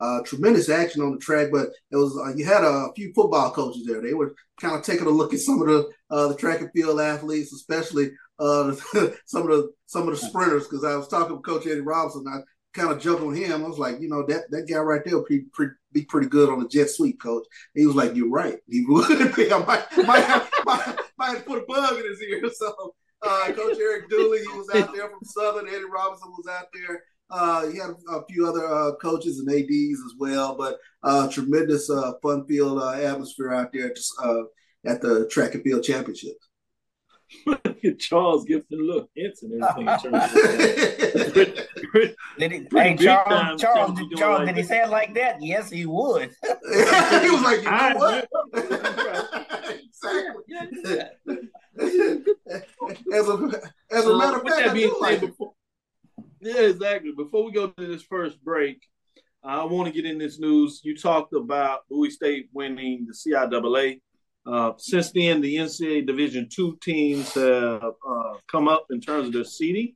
uh, 0.00 0.20
tremendous 0.24 0.68
action 0.68 1.02
on 1.02 1.12
the 1.12 1.18
track, 1.18 1.48
but 1.52 1.68
it 1.90 1.96
was 1.96 2.16
uh, 2.16 2.34
you 2.34 2.44
had 2.44 2.64
a, 2.64 2.88
few 2.96 3.12
football 3.12 3.50
coaches 3.50 3.84
there. 3.86 4.00
They 4.00 4.14
were 4.14 4.34
kind 4.60 4.74
of 4.74 4.82
taking 4.82 5.06
a 5.06 5.10
look 5.10 5.34
at 5.34 5.40
some 5.40 5.60
of 5.60 5.68
the 5.68 5.90
uh, 6.10 6.28
the 6.28 6.36
track 6.36 6.60
and 6.60 6.70
field 6.72 7.00
athletes, 7.00 7.52
especially 7.52 8.10
uh, 8.38 8.74
some 9.26 9.42
of 9.42 9.48
the 9.48 9.72
some 9.86 10.08
of 10.08 10.18
the 10.18 10.26
sprinters. 10.26 10.64
Because 10.64 10.84
I 10.84 10.96
was 10.96 11.08
talking 11.08 11.36
with 11.36 11.44
Coach 11.44 11.66
Eddie 11.66 11.80
Robinson, 11.80 12.24
I 12.28 12.40
kind 12.72 12.90
of 12.90 13.00
jumped 13.00 13.22
on 13.22 13.34
him. 13.34 13.64
I 13.64 13.68
was 13.68 13.78
like, 13.78 14.00
you 14.00 14.08
know, 14.08 14.24
that 14.26 14.50
that 14.50 14.68
guy 14.68 14.78
right 14.78 15.02
there 15.04 15.18
would 15.18 15.28
be 15.28 15.42
pretty, 15.52 15.72
be 15.92 16.04
pretty 16.04 16.28
good 16.28 16.48
on 16.48 16.60
the 16.60 16.68
jet 16.68 16.88
sweep, 16.88 17.20
coach. 17.20 17.44
He 17.74 17.84
was 17.84 17.96
like, 17.96 18.14
you're 18.14 18.30
right. 18.30 18.56
He 18.68 18.84
would 18.88 19.34
be. 19.36 19.52
I 19.52 19.58
might 19.58 20.06
might 20.06 20.20
have, 20.24 20.50
might, 20.64 20.96
might 21.18 21.36
have 21.36 21.46
put 21.46 21.62
a 21.62 21.66
bug 21.66 21.98
in 21.98 22.08
his 22.08 22.22
ear. 22.22 22.42
So. 22.52 22.94
Uh, 23.22 23.52
Coach 23.52 23.76
Eric 23.78 24.08
Dooley, 24.08 24.38
he 24.38 24.58
was 24.58 24.70
out 24.74 24.94
there 24.94 25.10
from 25.10 25.22
Southern. 25.24 25.68
Eddie 25.68 25.84
Robinson 25.84 26.30
was 26.30 26.46
out 26.50 26.68
there. 26.72 27.02
Uh, 27.30 27.68
he 27.68 27.78
had 27.78 27.90
a 28.10 28.22
few 28.28 28.46
other 28.46 28.66
uh, 28.66 28.92
coaches 28.96 29.38
and 29.38 29.48
ads 29.48 30.00
as 30.00 30.14
well, 30.18 30.56
but 30.56 30.78
uh, 31.02 31.28
tremendous 31.28 31.88
uh, 31.88 32.12
fun 32.22 32.46
field 32.46 32.82
uh, 32.82 32.92
atmosphere 32.92 33.52
out 33.52 33.72
there 33.72 33.94
uh, 34.22 34.42
at 34.84 35.00
the 35.00 35.26
track 35.28 35.54
and 35.54 35.62
field 35.62 35.82
championships. 35.82 36.48
Look 37.46 37.66
at 37.84 37.98
Charles 37.98 38.44
Gibson 38.44 38.86
look 38.86 39.08
hints 39.14 39.42
and 39.42 39.62
everything. 39.62 40.12
did 42.38 42.52
he, 42.52 42.66
hey, 42.72 42.96
Charles, 42.96 43.60
Charles, 43.60 43.98
did, 43.98 44.10
Charles, 44.16 44.38
like 44.40 44.48
did 44.48 44.56
he 44.56 44.62
say 44.62 44.82
it 44.82 44.90
like 44.90 45.14
that? 45.14 45.40
Yes, 45.40 45.70
he 45.70 45.86
would. 45.86 46.30
he 46.42 47.30
was 47.30 47.42
like, 47.42 47.62
you 47.62 47.70
know 47.70 47.92
what? 47.96 48.28
exactly. 50.58 51.38
as 53.12 53.28
a 53.28 53.60
as 53.92 54.06
a 54.06 54.16
matter 54.16 54.38
of 54.38 54.42
fact, 54.42 54.68
I 54.68 54.74
do 54.74 54.96
like 55.00 55.20
before, 55.20 55.52
yeah, 56.40 56.60
exactly. 56.62 57.12
Before 57.16 57.44
we 57.44 57.52
go 57.52 57.68
to 57.68 57.86
this 57.86 58.02
first 58.02 58.42
break, 58.42 58.82
I 59.42 59.64
want 59.64 59.86
to 59.86 59.92
get 59.92 60.10
in 60.10 60.18
this 60.18 60.38
news. 60.38 60.80
You 60.84 60.96
talked 60.96 61.32
about 61.32 61.88
Bowie 61.88 62.10
State 62.10 62.48
winning 62.52 63.06
the 63.06 63.14
CIAA. 63.14 64.00
Uh, 64.46 64.72
since 64.78 65.12
then, 65.12 65.40
the 65.40 65.56
NCAA 65.56 66.06
Division 66.06 66.48
two 66.50 66.78
teams 66.82 67.34
have 67.34 67.82
uh, 67.82 68.32
come 68.50 68.68
up 68.68 68.86
in 68.90 69.00
terms 69.00 69.28
of 69.28 69.32
their 69.32 69.44
seeding. 69.44 69.94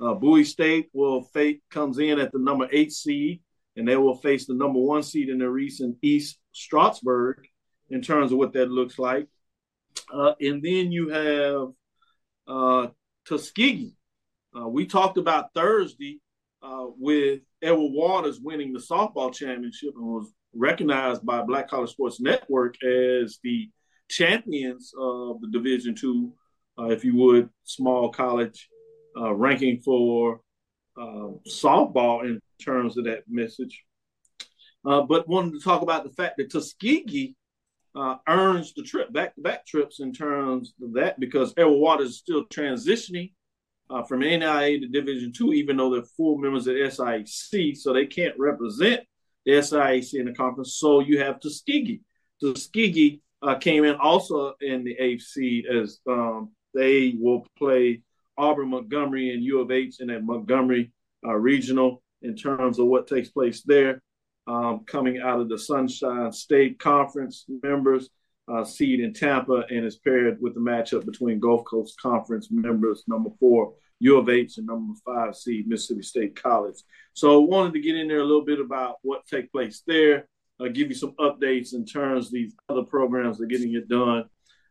Uh, 0.00 0.14
Bowie 0.14 0.44
State 0.44 0.88
will 0.92 1.22
face 1.24 1.58
comes 1.70 1.98
in 1.98 2.18
at 2.18 2.32
the 2.32 2.38
number 2.38 2.68
eight 2.72 2.92
seed, 2.92 3.40
and 3.76 3.86
they 3.86 3.96
will 3.96 4.16
face 4.16 4.46
the 4.46 4.54
number 4.54 4.78
one 4.78 5.02
seed 5.02 5.28
in 5.28 5.38
the 5.38 5.48
recent 5.48 5.96
East 6.02 6.38
Stroudsburg 6.52 7.46
in 7.90 8.00
terms 8.00 8.32
of 8.32 8.38
what 8.38 8.52
that 8.54 8.70
looks 8.70 8.98
like. 8.98 9.26
Uh, 10.12 10.34
and 10.40 10.62
then 10.62 10.90
you 10.90 11.08
have 11.10 11.68
uh, 12.48 12.88
Tuskegee 13.26 13.94
uh, 14.56 14.68
we 14.68 14.86
talked 14.86 15.18
about 15.18 15.54
Thursday 15.54 16.20
uh, 16.62 16.86
with 16.98 17.40
Edward 17.62 17.92
Waters 17.92 18.40
winning 18.40 18.72
the 18.72 18.80
softball 18.80 19.32
championship 19.32 19.94
and 19.94 20.04
was 20.04 20.32
recognized 20.54 21.24
by 21.24 21.42
Black 21.42 21.68
College 21.68 21.90
Sports 21.90 22.20
Network 22.20 22.74
as 22.82 23.38
the 23.42 23.70
champions 24.08 24.92
of 24.98 25.40
the 25.40 25.48
Division 25.52 25.94
Two, 25.94 26.32
uh, 26.78 26.88
if 26.88 27.04
you 27.04 27.14
would, 27.16 27.48
small 27.64 28.10
college 28.10 28.68
uh, 29.16 29.32
ranking 29.34 29.80
for 29.80 30.40
uh, 31.00 31.28
softball 31.48 32.24
in 32.24 32.40
terms 32.62 32.98
of 32.98 33.04
that 33.04 33.22
message. 33.28 33.84
Uh, 34.84 35.02
but 35.02 35.28
wanted 35.28 35.52
to 35.52 35.60
talk 35.60 35.82
about 35.82 36.04
the 36.04 36.10
fact 36.10 36.36
that 36.38 36.50
Tuskegee 36.50 37.36
uh, 37.94 38.16
earns 38.26 38.72
the 38.74 38.82
trip, 38.82 39.12
back 39.12 39.34
to 39.34 39.40
back 39.40 39.66
trips 39.66 40.00
in 40.00 40.12
terms 40.12 40.74
of 40.82 40.94
that, 40.94 41.20
because 41.20 41.54
Edward 41.56 41.78
Waters 41.78 42.10
is 42.10 42.18
still 42.18 42.44
transitioning 42.46 43.32
uh, 43.90 44.02
from 44.04 44.20
NIA 44.20 44.80
to 44.80 44.88
Division 44.88 45.32
Two, 45.32 45.52
even 45.52 45.76
though 45.76 45.90
they're 45.90 46.02
full 46.02 46.38
members 46.38 46.66
of 46.66 46.76
SIAC, 46.76 47.76
so 47.76 47.92
they 47.92 48.06
can't 48.06 48.38
represent 48.38 49.02
the 49.44 49.52
SIAC 49.52 50.14
in 50.14 50.26
the 50.26 50.32
conference. 50.32 50.76
So 50.76 51.00
you 51.00 51.18
have 51.20 51.40
Tuskegee. 51.40 52.00
Tuskegee 52.40 53.20
uh, 53.42 53.56
came 53.56 53.84
in 53.84 53.96
also 53.96 54.54
in 54.60 54.84
the 54.84 54.96
AFC 55.00 55.66
as 55.66 55.98
um, 56.08 56.50
they 56.74 57.14
will 57.18 57.46
play 57.58 58.02
Auburn, 58.36 58.70
Montgomery, 58.70 59.34
and 59.34 59.42
U 59.42 59.60
of 59.60 59.70
H 59.70 59.96
in 60.00 60.08
that 60.08 60.22
Montgomery 60.24 60.92
uh, 61.26 61.34
regional 61.34 62.02
in 62.22 62.36
terms 62.36 62.78
of 62.78 62.86
what 62.86 63.06
takes 63.06 63.28
place 63.28 63.62
there. 63.62 64.02
Um, 64.46 64.84
coming 64.86 65.20
out 65.20 65.40
of 65.40 65.48
the 65.48 65.58
Sunshine 65.58 66.32
State 66.32 66.78
Conference 66.78 67.44
members, 67.62 68.08
uh, 68.50 68.64
seed 68.64 69.00
in 69.00 69.12
Tampa, 69.12 69.64
and 69.70 69.84
is 69.84 69.96
paired 69.96 70.40
with 70.40 70.54
the 70.54 70.60
matchup 70.60 71.06
between 71.06 71.40
Gulf 71.40 71.64
Coast 71.64 72.00
Conference 72.00 72.48
members, 72.50 73.04
number 73.06 73.30
four, 73.38 73.74
U 74.00 74.18
of 74.18 74.28
H, 74.28 74.58
and 74.58 74.66
number 74.66 74.94
five 75.04 75.36
seed, 75.36 75.68
Mississippi 75.68 76.02
State 76.02 76.42
College. 76.42 76.82
So, 77.14 77.40
wanted 77.40 77.74
to 77.74 77.80
get 77.80 77.96
in 77.96 78.08
there 78.08 78.20
a 78.20 78.24
little 78.24 78.44
bit 78.44 78.60
about 78.60 78.96
what 79.02 79.26
take 79.26 79.52
place 79.52 79.82
there, 79.86 80.26
uh, 80.58 80.68
give 80.68 80.88
you 80.88 80.94
some 80.94 81.14
updates 81.20 81.74
in 81.74 81.84
terms 81.84 82.26
of 82.26 82.32
these 82.32 82.54
other 82.68 82.82
programs 82.82 83.38
that 83.38 83.44
are 83.44 83.48
getting 83.48 83.74
it 83.74 83.88
done. 83.88 84.24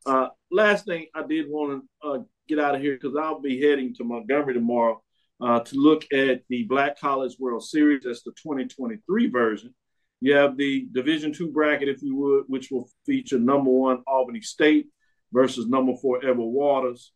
Uh, 0.06 0.28
last 0.52 0.86
thing 0.86 1.08
I 1.14 1.24
did 1.24 1.50
want 1.50 1.84
to 2.04 2.08
uh, 2.08 2.20
get 2.48 2.60
out 2.60 2.76
of 2.76 2.82
here 2.82 2.98
because 3.00 3.16
I'll 3.16 3.42
be 3.42 3.62
heading 3.62 3.94
to 3.96 4.04
Montgomery 4.04 4.54
tomorrow 4.54 5.02
uh, 5.42 5.60
to 5.62 5.76
look 5.76 6.06
at 6.14 6.42
the 6.50 6.64
Black 6.64 7.00
College 7.00 7.36
World 7.40 7.64
Series. 7.64 8.04
That's 8.04 8.24
the 8.24 8.32
2023 8.32 9.30
version. 9.30 9.74
You 10.22 10.36
have 10.36 10.58
the 10.58 10.88
Division 10.92 11.34
two 11.34 11.52
bracket, 11.52 11.90
if 11.90 12.02
you 12.02 12.16
would, 12.16 12.46
which 12.48 12.70
will 12.72 12.90
feature 13.06 13.40
number 13.40 13.70
one 13.70 14.04
Albany 14.08 14.42
State 14.42 14.88
versus 15.32 15.68
number 15.68 15.94
four 16.02 16.18
Edward 16.26 16.50
Waters. 16.50 17.14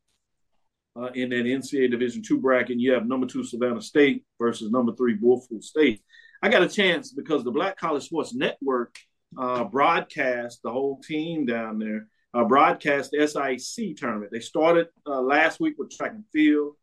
Uh, 0.96 1.10
in 1.16 1.30
that 1.30 1.46
NCAA 1.46 1.90
Division 1.90 2.22
two 2.22 2.40
bracket, 2.40 2.80
you 2.80 2.94
have 2.94 3.08
number 3.08 3.26
two 3.26 3.44
Savannah 3.44 3.82
State 3.82 4.24
versus 4.40 4.72
number 4.72 4.94
three 4.96 5.18
Bluefield 5.18 5.64
State. 5.64 6.02
I 6.42 6.50
got 6.50 6.62
a 6.62 6.70
chance 6.70 7.12
because 7.12 7.44
the 7.44 7.52
Black 7.52 7.78
College 7.78 8.04
Sports 8.04 8.36
Network 8.36 8.96
uh, 9.38 9.64
broadcast 9.64 10.62
the 10.62 10.72
whole 10.72 11.00
team 11.02 11.46
down 11.46 11.80
there 11.80 12.08
uh, 12.34 12.44
broadcast 12.44 13.12
the 13.12 13.28
SIC 13.28 13.96
tournament. 13.98 14.32
They 14.32 14.40
started 14.40 14.88
uh, 15.06 15.22
last 15.22 15.60
week 15.60 15.76
with 15.78 15.92
track 15.92 16.12
and 16.12 16.26
field, 16.32 16.76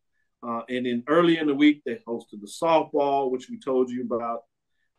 uh, 0.43 0.61
and 0.69 0.85
then 0.85 1.03
early 1.07 1.37
in 1.37 1.47
the 1.47 1.55
week 1.55 1.81
they 1.85 1.99
hosted 2.07 2.39
the 2.41 2.47
softball, 2.47 3.31
which 3.31 3.49
we 3.49 3.59
told 3.59 3.89
you 3.89 4.03
about. 4.03 4.43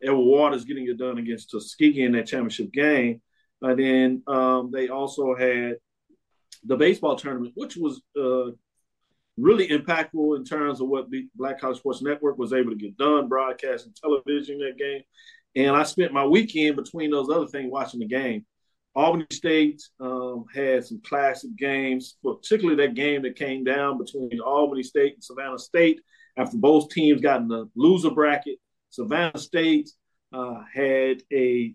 Edward 0.03 0.23
Waters 0.23 0.65
getting 0.65 0.87
it 0.87 0.97
done 0.97 1.17
against 1.17 1.51
Tuskegee 1.51 2.03
in 2.03 2.11
that 2.13 2.27
championship 2.27 2.71
game, 2.71 3.21
and 3.61 3.79
then 3.79 4.23
um, 4.27 4.71
they 4.71 4.89
also 4.89 5.35
had 5.35 5.75
the 6.63 6.77
baseball 6.77 7.15
tournament, 7.15 7.53
which 7.55 7.75
was 7.75 8.01
uh, 8.19 8.51
really 9.37 9.67
impactful 9.67 10.37
in 10.37 10.45
terms 10.45 10.81
of 10.81 10.87
what 10.87 11.09
the 11.09 11.27
Black 11.35 11.59
College 11.59 11.77
Sports 11.77 12.01
Network 12.01 12.37
was 12.37 12.53
able 12.53 12.71
to 12.71 12.77
get 12.77 12.97
done, 12.97 13.27
broadcasting 13.27 13.93
television 13.99 14.59
that 14.59 14.77
game. 14.77 15.01
And 15.55 15.75
I 15.75 15.83
spent 15.83 16.13
my 16.13 16.25
weekend 16.25 16.75
between 16.75 17.11
those 17.11 17.29
other 17.29 17.47
things 17.47 17.71
watching 17.71 17.99
the 17.99 18.07
game. 18.07 18.45
Albany 18.95 19.25
State 19.31 19.81
um, 19.99 20.45
had 20.53 20.85
some 20.85 21.01
classic 21.03 21.55
games, 21.57 22.17
particularly 22.23 22.75
that 22.85 22.95
game 22.95 23.23
that 23.23 23.35
came 23.35 23.63
down 23.63 23.97
between 23.97 24.39
Albany 24.39 24.83
State 24.83 25.15
and 25.15 25.23
Savannah 25.23 25.57
State 25.57 25.99
after 26.37 26.57
both 26.57 26.89
teams 26.89 27.21
got 27.21 27.41
in 27.41 27.47
the 27.47 27.69
loser 27.75 28.11
bracket. 28.11 28.59
Savannah 28.93 29.39
State 29.39 29.89
uh, 30.31 30.61
had 30.71 31.23
a 31.33 31.73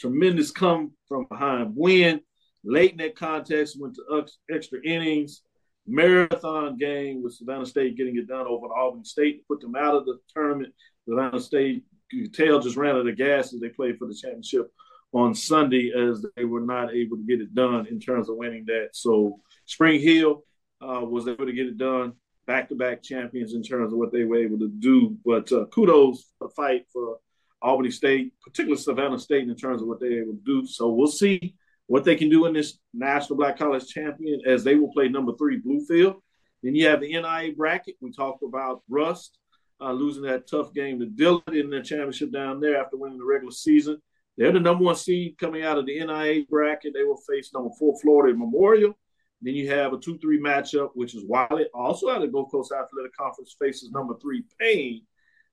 tremendous 0.00 0.50
come 0.50 0.90
from 1.06 1.26
behind 1.30 1.74
win. 1.76 2.22
Late 2.64 2.90
in 2.90 2.96
that 2.96 3.14
contest, 3.14 3.80
went 3.80 3.94
to 3.94 4.26
extra 4.52 4.80
innings. 4.84 5.42
Marathon 5.86 6.76
game 6.76 7.22
with 7.22 7.34
Savannah 7.34 7.64
State 7.64 7.96
getting 7.96 8.16
it 8.16 8.26
done 8.26 8.48
over 8.48 8.66
Albany 8.74 9.04
State, 9.04 9.38
to 9.38 9.44
put 9.46 9.60
them 9.60 9.76
out 9.76 9.94
of 9.94 10.06
the 10.06 10.18
tournament. 10.34 10.74
Savannah 11.08 11.38
State, 11.38 11.84
you 12.10 12.28
tell, 12.28 12.58
just 12.58 12.76
ran 12.76 12.96
out 12.96 13.06
of 13.06 13.16
gas 13.16 13.54
as 13.54 13.60
they 13.60 13.68
played 13.68 13.96
for 13.96 14.08
the 14.08 14.14
championship 14.20 14.72
on 15.12 15.36
Sunday 15.36 15.92
as 15.96 16.26
they 16.34 16.44
were 16.44 16.62
not 16.62 16.92
able 16.92 17.16
to 17.16 17.22
get 17.22 17.40
it 17.40 17.54
done 17.54 17.86
in 17.86 18.00
terms 18.00 18.28
of 18.28 18.34
winning 18.34 18.64
that. 18.66 18.88
So 18.92 19.38
Spring 19.66 20.00
Hill 20.00 20.42
uh, 20.80 21.02
was 21.02 21.28
able 21.28 21.46
to 21.46 21.52
get 21.52 21.68
it 21.68 21.78
done, 21.78 22.14
back 22.46 22.68
to 22.68 22.74
back 22.74 23.02
champions 23.02 23.54
in 23.54 23.62
terms 23.62 23.92
of 23.92 23.98
what 23.98 24.12
they 24.12 24.24
were 24.24 24.36
able 24.36 24.58
to 24.58 24.68
do. 24.68 25.16
But 25.24 25.50
uh, 25.52 25.66
kudos 25.66 26.32
the 26.40 26.48
fight 26.48 26.86
for 26.92 27.18
Albany 27.62 27.90
State, 27.90 28.32
particularly 28.42 28.80
Savannah 28.80 29.18
State, 29.18 29.48
in 29.48 29.56
terms 29.56 29.82
of 29.82 29.88
what 29.88 30.00
they 30.00 30.08
were 30.08 30.22
able 30.22 30.34
to 30.34 30.42
do. 30.44 30.66
So 30.66 30.90
we'll 30.90 31.06
see 31.06 31.54
what 31.86 32.04
they 32.04 32.16
can 32.16 32.28
do 32.28 32.46
in 32.46 32.52
this 32.52 32.78
National 32.92 33.36
Black 33.36 33.58
College 33.58 33.86
Champion 33.88 34.40
as 34.46 34.64
they 34.64 34.74
will 34.74 34.92
play 34.92 35.08
number 35.08 35.32
three 35.36 35.60
Bluefield. 35.60 36.16
Then 36.62 36.74
you 36.74 36.86
have 36.88 37.00
the 37.00 37.12
NIA 37.12 37.54
bracket. 37.56 37.96
We 38.00 38.12
talked 38.12 38.42
about 38.42 38.82
Rust 38.88 39.38
uh, 39.80 39.92
losing 39.92 40.22
that 40.24 40.48
tough 40.48 40.72
game 40.72 41.00
to 41.00 41.06
Dillard 41.06 41.54
in 41.54 41.70
the 41.70 41.82
championship 41.82 42.32
down 42.32 42.60
there 42.60 42.82
after 42.82 42.96
winning 42.96 43.18
the 43.18 43.24
regular 43.24 43.52
season. 43.52 44.00
They're 44.36 44.52
the 44.52 44.60
number 44.60 44.84
one 44.84 44.96
seed 44.96 45.36
coming 45.38 45.62
out 45.62 45.78
of 45.78 45.86
the 45.86 45.98
NIA 46.04 46.44
bracket. 46.48 46.92
They 46.94 47.04
will 47.04 47.20
face 47.28 47.50
number 47.54 47.70
four 47.78 47.98
Florida 48.00 48.36
Memorial. 48.36 48.98
Then 49.42 49.54
you 49.54 49.70
have 49.70 49.92
a 49.92 49.98
2 49.98 50.18
3 50.18 50.40
matchup, 50.40 50.90
which 50.94 51.14
is 51.14 51.24
Wiley, 51.24 51.66
also 51.74 52.08
out 52.08 52.22
of 52.22 52.32
Gulf 52.32 52.50
Coast 52.50 52.72
Athletic 52.72 53.14
Conference, 53.16 53.54
faces 53.58 53.90
number 53.90 54.14
three 54.20 54.44
Paine. 54.58 55.02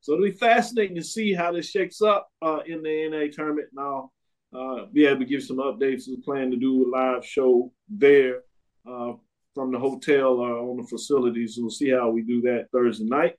So 0.01 0.13
it'll 0.13 0.25
be 0.25 0.31
fascinating 0.31 0.95
to 0.95 1.03
see 1.03 1.33
how 1.33 1.51
this 1.51 1.69
shakes 1.69 2.01
up 2.01 2.29
uh, 2.41 2.59
in 2.65 2.81
the 2.81 3.09
NA 3.09 3.31
tournament. 3.31 3.69
Now, 3.73 4.11
uh, 4.53 4.85
be 4.91 5.05
able 5.05 5.19
to 5.19 5.25
give 5.25 5.43
some 5.43 5.57
updates. 5.57 6.07
We 6.07 6.17
plan 6.17 6.51
to 6.51 6.57
do 6.57 6.85
a 6.85 6.89
live 6.89 7.25
show 7.25 7.71
there 7.89 8.41
uh, 8.87 9.13
from 9.53 9.71
the 9.71 9.79
hotel 9.79 10.39
uh, 10.39 10.61
on 10.69 10.77
the 10.77 10.87
facilities. 10.87 11.57
We'll 11.57 11.69
see 11.69 11.89
how 11.89 12.09
we 12.09 12.21
do 12.21 12.41
that 12.41 12.67
Thursday 12.71 13.05
night 13.05 13.37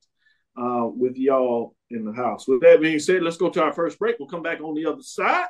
uh, 0.57 0.87
with 0.87 1.17
y'all 1.17 1.77
in 1.91 2.05
the 2.05 2.13
house. 2.13 2.49
With 2.49 2.61
that 2.63 2.81
being 2.81 2.99
said, 2.99 3.23
let's 3.23 3.37
go 3.37 3.51
to 3.51 3.63
our 3.63 3.73
first 3.73 3.99
break. 3.99 4.17
We'll 4.19 4.29
come 4.29 4.43
back 4.43 4.61
on 4.61 4.75
the 4.75 4.87
other 4.87 5.03
side, 5.03 5.47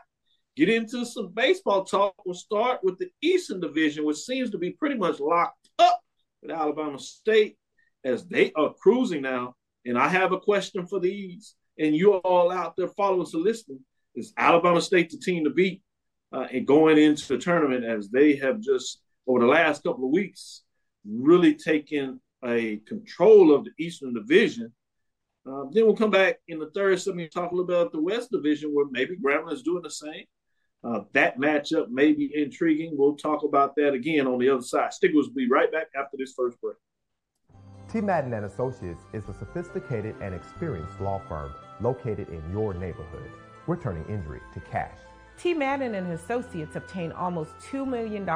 get 0.57 0.69
into 0.69 1.05
some 1.05 1.33
baseball 1.35 1.85
talk. 1.85 2.14
We'll 2.25 2.35
start 2.35 2.81
with 2.83 2.99
the 2.99 3.11
Eastern 3.23 3.61
Division, 3.61 4.05
which 4.05 4.19
seems 4.19 4.51
to 4.51 4.59
be 4.59 4.71
pretty 4.71 4.97
much 4.97 5.21
locked 5.21 5.69
up 5.79 6.01
with 6.43 6.51
Alabama 6.51 6.99
State 6.99 7.57
as 8.05 8.27
they 8.27 8.53
are 8.53 8.75
cruising 8.75 9.23
now. 9.23 9.55
And 9.85 9.99
I 9.99 10.09
have 10.09 10.33
a 10.33 10.40
question 10.40 10.87
for 10.87 11.01
these, 11.01 11.55
and 11.79 11.95
you 11.95 12.14
all 12.14 12.51
out 12.51 12.77
there 12.77 12.88
following 12.88 13.27
and 13.33 13.43
listening. 13.43 13.81
Is 14.14 14.33
Alabama 14.38 14.81
State 14.81 15.11
the 15.11 15.19
team 15.19 15.45
to 15.45 15.51
beat 15.51 15.83
uh, 16.33 16.47
and 16.53 16.67
going 16.67 16.99
into 16.99 17.27
the 17.29 17.38
tournament 17.38 17.85
as 17.85 18.11
they 18.11 18.37
have 18.37 18.61
just 18.61 19.01
over 19.27 19.40
the 19.40 19.47
last 19.47 19.83
couple 19.83 20.05
of 20.05 20.12
weeks 20.12 20.62
really 21.05 21.55
taken 21.55 22.21
a 22.45 22.77
control 22.87 23.53
of 23.53 23.64
the 23.64 23.73
Eastern 23.79 24.14
Division 24.14 24.73
um, 25.47 25.71
then 25.73 25.85
we'll 25.85 25.97
come 25.97 26.11
back 26.11 26.38
in 26.49 26.59
the 26.59 26.71
third 26.71 27.01
segment 27.01 27.25
and 27.25 27.33
talk 27.33 27.53
a 27.53 27.55
little 27.55 27.67
bit 27.67 27.79
about 27.79 27.93
the 27.93 28.01
West 28.01 28.31
Division, 28.31 28.71
where 28.73 28.87
maybe 28.90 29.17
Grambling 29.17 29.53
is 29.53 29.62
doing 29.62 29.83
the 29.83 29.90
same. 29.90 30.25
Uh, 30.85 31.01
that 31.14 31.38
matchup 31.38 31.88
may 31.88 32.12
be 32.12 32.31
intriguing. 32.35 32.94
We'll 32.94 33.16
talk 33.16 33.42
about 33.42 33.75
that 33.77 33.94
again 33.94 34.27
on 34.27 34.38
the 34.38 34.51
other 34.51 34.62
side. 34.62 34.92
Stickers 34.92 35.29
will 35.29 35.35
be 35.35 35.49
right 35.49 35.73
back 35.73 35.87
after 35.97 36.16
this 36.18 36.35
first 36.37 36.61
break. 36.61 36.77
T. 37.90 38.01
Madden 38.01 38.35
and 38.35 38.44
Associates 38.44 39.05
is 39.12 39.29
a 39.29 39.35
sophisticated 39.35 40.14
and 40.20 40.35
experienced 40.35 41.01
law 41.01 41.23
firm 41.29 41.55
located 41.81 42.29
in 42.29 42.42
your 42.53 42.75
neighborhood. 42.75 43.31
We're 43.66 43.81
turning 43.81 44.05
injury 44.09 44.40
to 44.53 44.61
cash. 44.61 44.99
T. 45.38 45.55
Madden 45.55 45.94
and 45.94 46.12
Associates 46.12 46.77
obtained 46.77 47.12
almost 47.14 47.53
$2 47.70 47.87
million 47.87 48.27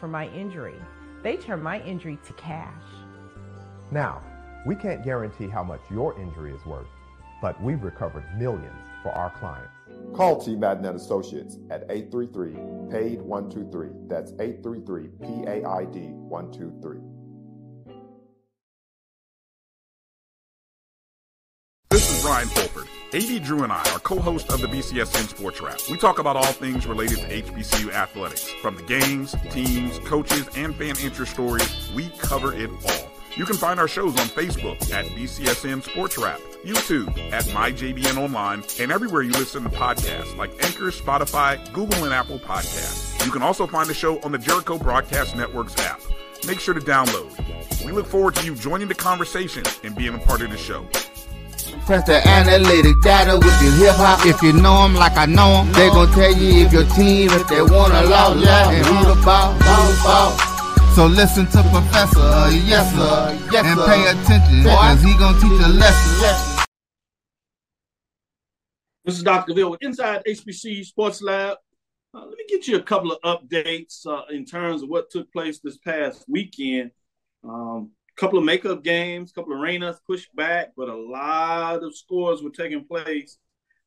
for 0.00 0.08
my 0.08 0.28
injury. 0.28 0.76
They 1.22 1.36
turned 1.36 1.62
my 1.62 1.80
injury 1.82 2.18
to 2.26 2.32
cash. 2.34 2.82
Now, 3.90 4.22
we 4.66 4.74
can't 4.74 5.04
guarantee 5.04 5.48
how 5.48 5.62
much 5.62 5.80
your 5.90 6.18
injury 6.18 6.54
is 6.54 6.64
worth, 6.64 6.88
but 7.42 7.60
we've 7.62 7.82
recovered 7.82 8.24
millions 8.38 8.86
for 9.02 9.10
our 9.10 9.30
clients. 9.30 9.77
Call 10.14 10.40
T. 10.40 10.54
And 10.54 10.86
Associates 10.86 11.58
at 11.70 11.84
833 11.90 12.52
PAID 12.90 13.20
123. 13.22 13.88
That's 14.08 14.32
833 14.32 15.08
PAID 15.20 16.12
123. 16.12 16.98
This 21.90 22.10
is 22.10 22.22
Brian 22.22 22.48
Fulford. 22.48 22.86
AD 23.14 23.42
Drew 23.42 23.64
and 23.64 23.72
I 23.72 23.80
are 23.92 23.98
co-hosts 24.00 24.52
of 24.52 24.60
the 24.60 24.66
BCSN 24.66 25.28
Sports 25.28 25.62
Wrap. 25.62 25.78
We 25.90 25.96
talk 25.96 26.18
about 26.18 26.36
all 26.36 26.44
things 26.44 26.86
related 26.86 27.18
to 27.18 27.42
HBCU 27.42 27.90
athletics, 27.92 28.50
from 28.60 28.76
the 28.76 28.82
games, 28.82 29.34
teams, 29.50 29.98
coaches, 30.00 30.46
and 30.54 30.74
fan 30.76 30.94
interest 31.02 31.32
stories. 31.32 31.90
We 31.94 32.10
cover 32.18 32.52
it 32.52 32.68
all. 32.70 33.07
You 33.38 33.44
can 33.44 33.54
find 33.54 33.78
our 33.78 33.86
shows 33.86 34.18
on 34.18 34.26
Facebook 34.26 34.92
at 34.92 35.04
BCSN 35.06 35.84
Sports 35.84 36.18
Wrap, 36.18 36.40
YouTube 36.64 37.16
at 37.32 37.44
MyJBN 37.44 38.16
Online, 38.16 38.64
and 38.80 38.90
everywhere 38.90 39.22
you 39.22 39.30
listen 39.30 39.62
to 39.62 39.68
podcasts 39.68 40.36
like 40.36 40.50
Anchor, 40.64 40.90
Spotify, 40.90 41.72
Google, 41.72 42.02
and 42.02 42.12
Apple 42.12 42.40
Podcasts. 42.40 43.24
You 43.24 43.30
can 43.30 43.42
also 43.42 43.64
find 43.68 43.88
the 43.88 43.94
show 43.94 44.20
on 44.22 44.32
the 44.32 44.38
Jericho 44.38 44.76
Broadcast 44.76 45.36
Network's 45.36 45.78
app. 45.78 46.00
make 46.48 46.58
sure 46.58 46.74
to 46.74 46.80
download. 46.80 47.30
We 47.84 47.92
look 47.92 48.08
forward 48.08 48.34
to 48.34 48.44
you 48.44 48.56
joining 48.56 48.88
the 48.88 48.96
conversation 48.96 49.62
and 49.84 49.94
being 49.94 50.14
a 50.14 50.18
part 50.18 50.42
of 50.42 50.50
the 50.50 50.56
show. 50.56 50.84
Press 51.86 52.04
the 52.08 52.26
analytic 52.26 53.00
data 53.04 53.36
with 53.36 53.62
your 53.62 53.72
hip 53.74 53.94
hop. 53.94 54.26
If 54.26 54.42
you 54.42 54.52
know 54.52 54.82
them 54.82 54.94
like 54.96 55.16
I 55.16 55.26
know 55.26 55.62
them, 55.62 55.72
they 55.74 55.88
gon' 55.90 56.10
tell 56.10 56.32
you 56.32 56.66
if 56.66 56.72
your 56.72 56.86
team, 56.86 57.30
if 57.30 57.46
they 57.46 57.62
wanna 57.62 58.00
lose, 58.02 58.44
yeah, 58.44 58.68
and 58.68 58.84
who 58.84 59.14
the 59.14 59.22
ball, 59.24 59.56
ball. 60.02 60.57
So 60.94 61.06
listen 61.06 61.46
to 61.46 61.62
Professor, 61.70 62.50
yes 62.66 62.92
sir, 62.94 63.38
yes, 63.52 63.64
and 63.64 63.80
pay 63.86 64.02
attention, 64.10 64.64
cause 64.64 65.02
he 65.02 65.16
gon' 65.16 65.34
teach 65.40 65.64
a 65.64 65.68
lesson. 65.68 66.66
This 69.04 69.16
is 69.16 69.22
Dr. 69.22 69.54
Ville 69.54 69.70
with 69.70 69.82
Inside 69.82 70.22
HBC 70.26 70.84
Sports 70.84 71.22
Lab. 71.22 71.56
Uh, 72.14 72.26
let 72.26 72.36
me 72.36 72.44
get 72.48 72.66
you 72.66 72.76
a 72.76 72.82
couple 72.82 73.12
of 73.12 73.20
updates 73.22 74.06
uh, 74.06 74.24
in 74.30 74.44
terms 74.44 74.82
of 74.82 74.88
what 74.88 75.08
took 75.10 75.32
place 75.32 75.60
this 75.60 75.78
past 75.78 76.24
weekend. 76.28 76.90
A 77.44 77.48
um, 77.48 77.92
couple 78.16 78.38
of 78.38 78.44
makeup 78.44 78.82
games, 78.82 79.30
a 79.30 79.34
couple 79.34 79.52
of 79.52 79.60
arenas 79.60 80.00
pushed 80.06 80.34
back, 80.34 80.72
but 80.76 80.88
a 80.88 80.96
lot 80.96 81.82
of 81.82 81.96
scores 81.96 82.42
were 82.42 82.50
taking 82.50 82.84
place. 82.84 83.38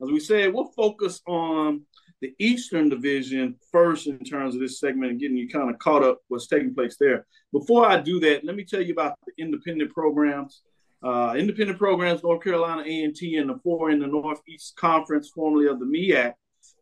As 0.02 0.10
we 0.10 0.20
said, 0.20 0.54
we'll 0.54 0.72
focus 0.72 1.22
on 1.28 1.82
the 2.22 2.34
Eastern 2.40 2.88
Division 2.88 3.56
first 3.72 4.08
in 4.08 4.20
terms 4.20 4.54
of 4.54 4.62
this 4.62 4.80
segment 4.80 5.12
and 5.12 5.20
getting 5.20 5.38
you 5.38 5.50
kind 5.50 5.70
of 5.70 5.80
caught 5.80 6.04
up 6.04 6.20
what's 6.28 6.48
taking 6.48 6.74
place 6.74 6.96
there. 7.00 7.26
Before 7.52 7.86
I 7.86 8.00
do 8.00 8.20
that, 8.20 8.46
let 8.46 8.56
me 8.56 8.64
tell 8.64 8.82
you 8.82 8.94
about 8.94 9.18
the 9.26 9.34
independent 9.44 9.92
programs. 9.92 10.62
Uh, 11.04 11.34
independent 11.36 11.80
programs, 11.80 12.22
North 12.22 12.44
Carolina 12.44 12.84
A&T, 12.84 13.38
and 13.38 13.50
the 13.50 13.60
four 13.64 13.90
in 13.90 14.00
the 14.00 14.06
Northeast 14.06 14.76
Conference, 14.76 15.32
formerly 15.34 15.66
of 15.68 15.80
the 15.80 15.86
MEAC, 15.86 16.34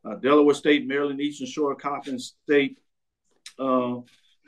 uh, 0.03 0.15
Delaware 0.15 0.53
State, 0.53 0.85
Maryland 0.85 1.21
Eastern 1.21 1.47
Shore, 1.47 1.73
Coppin 1.73 2.19
State, 2.19 2.79
uh, 3.57 3.95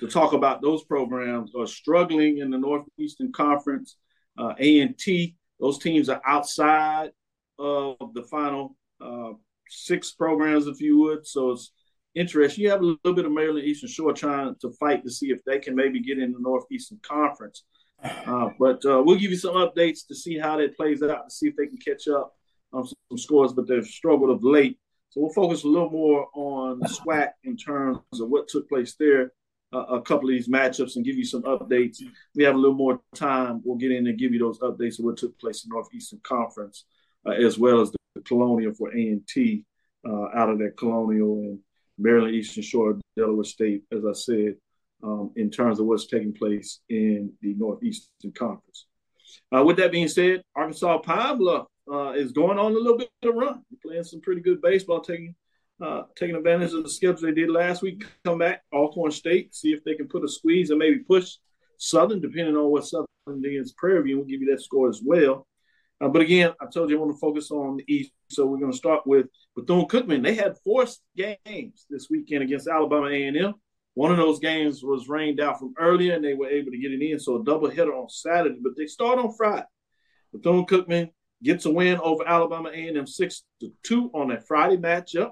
to 0.02 0.08
talk 0.10 0.34
about 0.34 0.62
those 0.62 0.84
programs 0.84 1.56
are 1.56 1.68
struggling 1.68 2.40
in 2.40 2.50
the 2.50 2.58
Northeastern 2.58 3.32
Conference. 3.32 3.96
Uh, 4.38 4.54
A&T, 4.60 5.38
those 5.60 5.80
teams 5.80 6.10
are 6.10 6.22
outside 6.26 7.12
of 7.58 7.96
the 8.14 8.24
final 8.24 8.76
uh, 9.00 9.32
six 9.72 10.12
programs, 10.12 10.68
if 10.68 10.82
you 10.82 11.00
would. 11.00 11.26
So 11.26 11.52
it's 11.52 11.72
interesting. 12.14 12.64
You 12.64 12.72
have 12.72 12.82
a 12.82 12.86
little 12.86 13.14
bit 13.14 13.26
of 13.26 13.32
Maryland 13.32 13.66
Eastern 13.66 13.90
Shore 13.90 14.14
trying 14.14 14.56
to 14.62 14.72
fight 14.80 15.04
to 15.04 15.12
see 15.12 15.32
if 15.32 15.44
they 15.46 15.60
can 15.60 15.76
maybe 15.76 16.02
get 16.02 16.20
in 16.20 16.32
the 16.32 16.40
Northeastern 16.40 17.00
Conference. 17.02 17.64
Uh, 18.04 18.50
but 18.60 18.84
uh, 18.86 19.02
we'll 19.04 19.18
give 19.18 19.32
you 19.32 19.38
some 19.38 19.56
updates 19.56 20.08
to 20.08 20.16
see 20.16 20.38
how 20.38 20.58
that 20.58 20.76
plays 20.76 21.04
out, 21.04 21.30
to 21.30 21.36
see 21.36 21.48
if 21.48 21.56
they 21.56 21.68
can 21.68 21.78
catch 21.78 22.08
up 22.08 22.34
on 22.74 22.86
some, 22.86 22.96
some 23.10 23.18
scores, 23.18 23.54
but 23.54 23.68
they've 23.68 23.86
struggled 23.86 24.30
of 24.30 24.44
late. 24.44 24.80
So 25.10 25.22
we'll 25.22 25.34
focus 25.34 25.64
a 25.64 25.68
little 25.68 25.90
more 25.90 26.28
on 26.34 26.82
SWAC 26.82 27.32
in 27.44 27.58
terms 27.58 28.00
of 28.14 28.30
what 28.30 28.48
took 28.48 28.68
place 28.70 28.96
there, 28.98 29.34
uh, 29.74 29.80
a 29.80 30.02
couple 30.02 30.30
of 30.30 30.34
these 30.34 30.48
matchups, 30.48 30.96
and 30.96 31.06
give 31.06 31.18
you 31.18 31.26
some 31.26 31.44
updates. 31.44 31.98
We 32.34 32.44
have 32.44 32.56
a 32.56 32.58
little 32.58 32.76
more 32.76 33.02
time. 33.14 33.62
We'll 33.64 33.78
get 33.78 33.92
in 33.92 34.08
and 34.08 34.18
give 34.18 34.34
you 34.34 34.40
those 34.40 34.60
updates 34.60 35.00
of 35.00 35.06
what 35.06 35.18
took 35.18 35.38
place 35.38 35.64
in 35.64 35.70
Northeastern 35.70 36.22
Conference, 36.24 36.86
uh, 37.26 37.32
as 37.32 37.60
well 37.60 37.82
as 37.82 37.92
the, 37.92 37.98
the 38.16 38.22
Colonial 38.22 38.74
for 38.74 38.90
A 38.90 39.00
and 39.00 39.28
T 39.28 39.66
uh, 40.08 40.28
out 40.36 40.50
of 40.50 40.60
that 40.60 40.78
Colonial 40.78 41.40
and 41.40 41.60
Maryland 41.98 42.36
Eastern 42.36 42.64
Shore, 42.64 43.00
Delaware 43.16 43.44
State, 43.44 43.84
as 43.92 44.06
I 44.06 44.14
said 44.14 44.56
um, 45.04 45.32
in 45.36 45.50
terms 45.50 45.80
of 45.80 45.86
what's 45.86 46.08
taking 46.08 46.34
place 46.34 46.80
in 46.90 47.34
the 47.42 47.54
Northeastern 47.54 48.32
Conference. 48.32 48.88
Uh, 49.56 49.64
with 49.64 49.78
that 49.78 49.92
being 49.92 50.08
said, 50.08 50.42
Arkansas 50.56 51.02
Bluff 51.36 51.68
uh, 51.92 52.12
is 52.12 52.32
going 52.32 52.60
on 52.60 52.72
a 52.72 52.76
little 52.76 52.98
bit 52.98 53.10
of 53.24 53.30
a 53.30 53.32
run. 53.32 53.62
Playing 53.82 54.04
some 54.04 54.22
pretty 54.22 54.42
good 54.42 54.62
baseball, 54.62 55.02
taking 55.02 55.36
uh, 55.82 56.04
taking 56.16 56.36
advantage 56.36 56.74
of 56.74 56.84
the 56.84 56.90
schedule 56.90 57.22
they 57.22 57.32
did 57.32 57.50
last 57.50 57.82
week. 57.82 58.04
Come 58.24 58.38
back, 58.38 58.62
Alcorn 58.72 59.12
State, 59.12 59.56
see 59.56 59.74
if 59.74 59.84
they 59.84 59.96
can 59.96 60.08
put 60.08 60.24
a 60.24 60.28
squeeze 60.28 60.70
and 60.70 60.78
maybe 60.78 61.00
push 61.00 61.38
Southern, 61.78 62.22
depending 62.22 62.56
on 62.56 62.70
what 62.70 62.86
Southern 62.86 63.08
against 63.28 63.78
Prairie 63.78 64.04
View. 64.04 64.18
We'll 64.18 64.28
give 64.28 64.42
you 64.42 64.52
that 64.52 64.62
score 64.62 64.90
as 64.90 65.02
well. 65.04 65.48
Uh, 66.02 66.08
but 66.08 66.22
again, 66.22 66.52
I 66.60 66.66
told 66.66 66.90
you 66.90 66.98
I 66.98 67.00
want 67.00 67.16
to 67.16 67.20
focus 67.20 67.52
on 67.52 67.78
the 67.78 67.84
East, 67.88 68.12
so 68.30 68.46
we're 68.48 68.58
going 68.58 68.72
to 68.72 68.78
start 68.78 69.06
with 69.06 69.28
Bethune 69.56 69.86
Cookman. 69.86 70.24
They 70.24 70.34
had 70.34 70.58
four 70.64 70.86
games 71.16 71.86
this 71.90 72.08
weekend 72.10 72.44
against 72.44 72.68
Alabama 72.68 73.08
A&M. 73.08 73.54
One 73.94 74.10
of 74.10 74.18
those 74.18 74.40
games 74.40 74.82
was 74.84 75.08
rained 75.08 75.40
out 75.40 75.60
from 75.60 75.76
earlier, 75.78 76.16
and 76.16 76.24
they 76.24 76.34
were 76.34 76.50
able 76.50 76.72
to 76.72 76.78
get 76.78 76.92
it 76.92 77.02
in. 77.04 77.20
So 77.20 77.40
a 77.40 77.44
double 77.44 77.70
hitter 77.70 77.94
on 77.94 78.10
Saturday, 78.10 78.58
but 78.64 78.76
they 78.76 78.88
start 78.88 79.20
on 79.20 79.34
Friday. 79.36 79.66
Bethune 80.34 80.66
Cookman 80.66 81.10
gets 81.44 81.66
a 81.66 81.72
win 81.72 82.00
over 82.00 82.28
Alabama 82.28 82.70
A&M 82.70 83.06
six 83.06 83.44
to 83.60 83.72
two 83.84 84.10
on 84.14 84.30
that 84.30 84.48
Friday 84.48 84.78
matchup. 84.78 85.32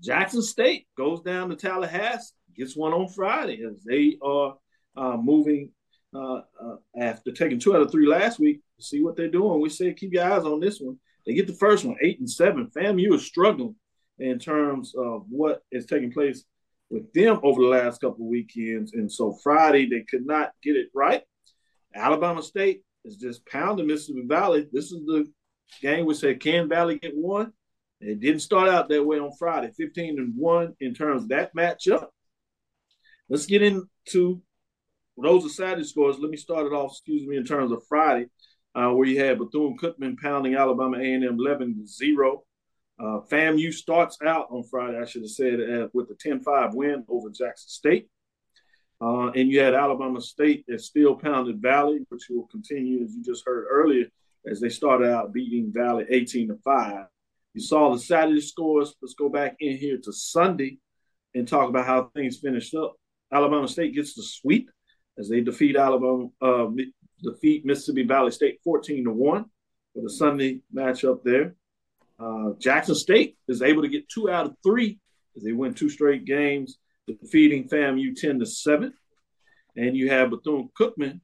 Jackson 0.00 0.42
State 0.42 0.86
goes 0.96 1.22
down 1.22 1.48
to 1.48 1.56
Tallahassee, 1.56 2.34
gets 2.56 2.76
one 2.76 2.92
on 2.92 3.08
Friday 3.08 3.64
as 3.64 3.82
they 3.82 4.16
are 4.22 4.56
uh, 4.96 5.16
moving 5.16 5.70
uh, 6.14 6.40
uh, 6.62 6.76
after 6.98 7.32
taking 7.32 7.58
two 7.58 7.74
out 7.74 7.82
of 7.82 7.90
three 7.90 8.06
last 8.06 8.38
week. 8.38 8.60
See 8.80 9.02
what 9.02 9.16
they're 9.16 9.28
doing. 9.28 9.60
We 9.60 9.68
say 9.68 9.92
keep 9.92 10.12
your 10.12 10.24
eyes 10.24 10.44
on 10.44 10.60
this 10.60 10.80
one. 10.80 10.98
They 11.26 11.34
get 11.34 11.46
the 11.46 11.54
first 11.54 11.84
one, 11.84 11.96
eight 12.02 12.18
and 12.18 12.30
seven. 12.30 12.70
FAMU 12.74 13.14
is 13.14 13.26
struggling 13.26 13.76
in 14.18 14.38
terms 14.38 14.94
of 14.96 15.24
what 15.28 15.62
is 15.70 15.86
taking 15.86 16.12
place 16.12 16.44
with 16.90 17.12
them 17.12 17.40
over 17.42 17.62
the 17.62 17.68
last 17.68 18.00
couple 18.00 18.24
of 18.24 18.30
weekends. 18.30 18.92
And 18.92 19.10
so 19.10 19.32
Friday, 19.42 19.88
they 19.88 20.04
could 20.08 20.26
not 20.26 20.52
get 20.62 20.76
it 20.76 20.88
right. 20.94 21.22
Alabama 21.94 22.42
State 22.42 22.82
is 23.04 23.16
just 23.16 23.46
pounding 23.46 23.86
Mississippi 23.86 24.22
Valley. 24.26 24.66
This 24.72 24.92
is 24.92 25.04
the 25.06 25.30
game 25.80 26.06
we 26.06 26.14
said, 26.14 26.40
can 26.40 26.68
Valley 26.68 26.98
get 26.98 27.16
one? 27.16 27.52
It 28.00 28.20
didn't 28.20 28.40
start 28.40 28.68
out 28.68 28.88
that 28.88 29.04
way 29.04 29.18
on 29.18 29.32
Friday, 29.38 29.70
15 29.76 30.18
and 30.18 30.32
1 30.36 30.74
in 30.80 30.94
terms 30.94 31.24
of 31.24 31.28
that 31.28 31.54
matchup. 31.54 32.06
Let's 33.28 33.46
get 33.46 33.62
into 33.62 34.42
those 35.16 35.44
are 35.44 35.50
Saturday 35.50 35.84
scores. 35.84 36.18
Let 36.18 36.30
me 36.30 36.36
start 36.36 36.66
it 36.66 36.72
off, 36.72 36.92
excuse 36.92 37.26
me, 37.26 37.36
in 37.36 37.44
terms 37.44 37.72
of 37.72 37.82
Friday, 37.88 38.26
uh, 38.74 38.90
where 38.90 39.08
you 39.08 39.20
had 39.22 39.38
Bethune 39.38 39.76
Cookman 39.76 40.18
pounding 40.18 40.54
Alabama 40.54 40.98
A&M 40.98 41.22
11 41.22 41.86
0. 41.86 42.44
Uh, 42.98 43.20
FAMU 43.30 43.72
starts 43.72 44.18
out 44.24 44.48
on 44.50 44.62
Friday, 44.64 44.98
I 45.00 45.06
should 45.06 45.22
have 45.22 45.30
said, 45.30 45.88
with 45.92 46.10
a 46.10 46.14
10 46.18 46.40
5 46.40 46.74
win 46.74 47.04
over 47.08 47.30
Jackson 47.30 47.68
State. 47.68 48.08
Uh, 49.00 49.30
and 49.30 49.50
you 49.50 49.60
had 49.60 49.74
Alabama 49.74 50.20
State 50.20 50.64
that 50.68 50.80
still 50.80 51.14
pounded 51.14 51.62
Valley, 51.62 52.00
which 52.10 52.28
will 52.28 52.46
continue, 52.48 53.02
as 53.02 53.14
you 53.14 53.22
just 53.22 53.44
heard 53.46 53.66
earlier, 53.70 54.06
as 54.46 54.60
they 54.60 54.68
started 54.68 55.10
out 55.10 55.32
beating 55.32 55.72
Valley 55.72 56.04
18 56.10 56.48
to 56.48 56.56
5. 56.62 57.06
You 57.54 57.60
saw 57.62 57.92
the 57.92 57.98
Saturday 57.98 58.42
scores. 58.42 58.94
Let's 59.00 59.14
go 59.14 59.28
back 59.28 59.56
in 59.60 59.76
here 59.78 59.98
to 60.04 60.12
Sunday 60.12 60.78
and 61.34 61.48
talk 61.48 61.68
about 61.68 61.86
how 61.86 62.10
things 62.14 62.38
finished 62.38 62.74
up. 62.74 62.96
Alabama 63.32 63.68
State 63.68 63.94
gets 63.94 64.14
the 64.14 64.22
sweep 64.22 64.70
as 65.18 65.28
they 65.28 65.40
defeat 65.40 65.76
Alabama, 65.76 66.28
uh, 66.42 66.66
defeat 67.22 67.64
Mississippi 67.64 68.04
Valley 68.04 68.30
State 68.30 68.60
14 68.64 69.04
to 69.04 69.10
1 69.10 69.44
for 69.94 70.02
the 70.02 70.10
Sunday 70.10 70.60
matchup 70.74 71.22
there. 71.22 71.54
Uh, 72.18 72.50
Jackson 72.58 72.94
State 72.94 73.36
is 73.48 73.62
able 73.62 73.82
to 73.82 73.88
get 73.88 74.08
two 74.08 74.30
out 74.30 74.46
of 74.46 74.56
three 74.62 74.98
as 75.36 75.42
they 75.42 75.52
win 75.52 75.74
two 75.74 75.88
straight 75.88 76.24
games, 76.24 76.78
defeating 77.06 77.68
FAMU 77.68 78.14
10 78.14 78.40
to 78.40 78.46
7. 78.46 78.92
And 79.76 79.96
you 79.96 80.10
have 80.10 80.30
Bethune 80.30 80.68
Cookman 80.78 81.20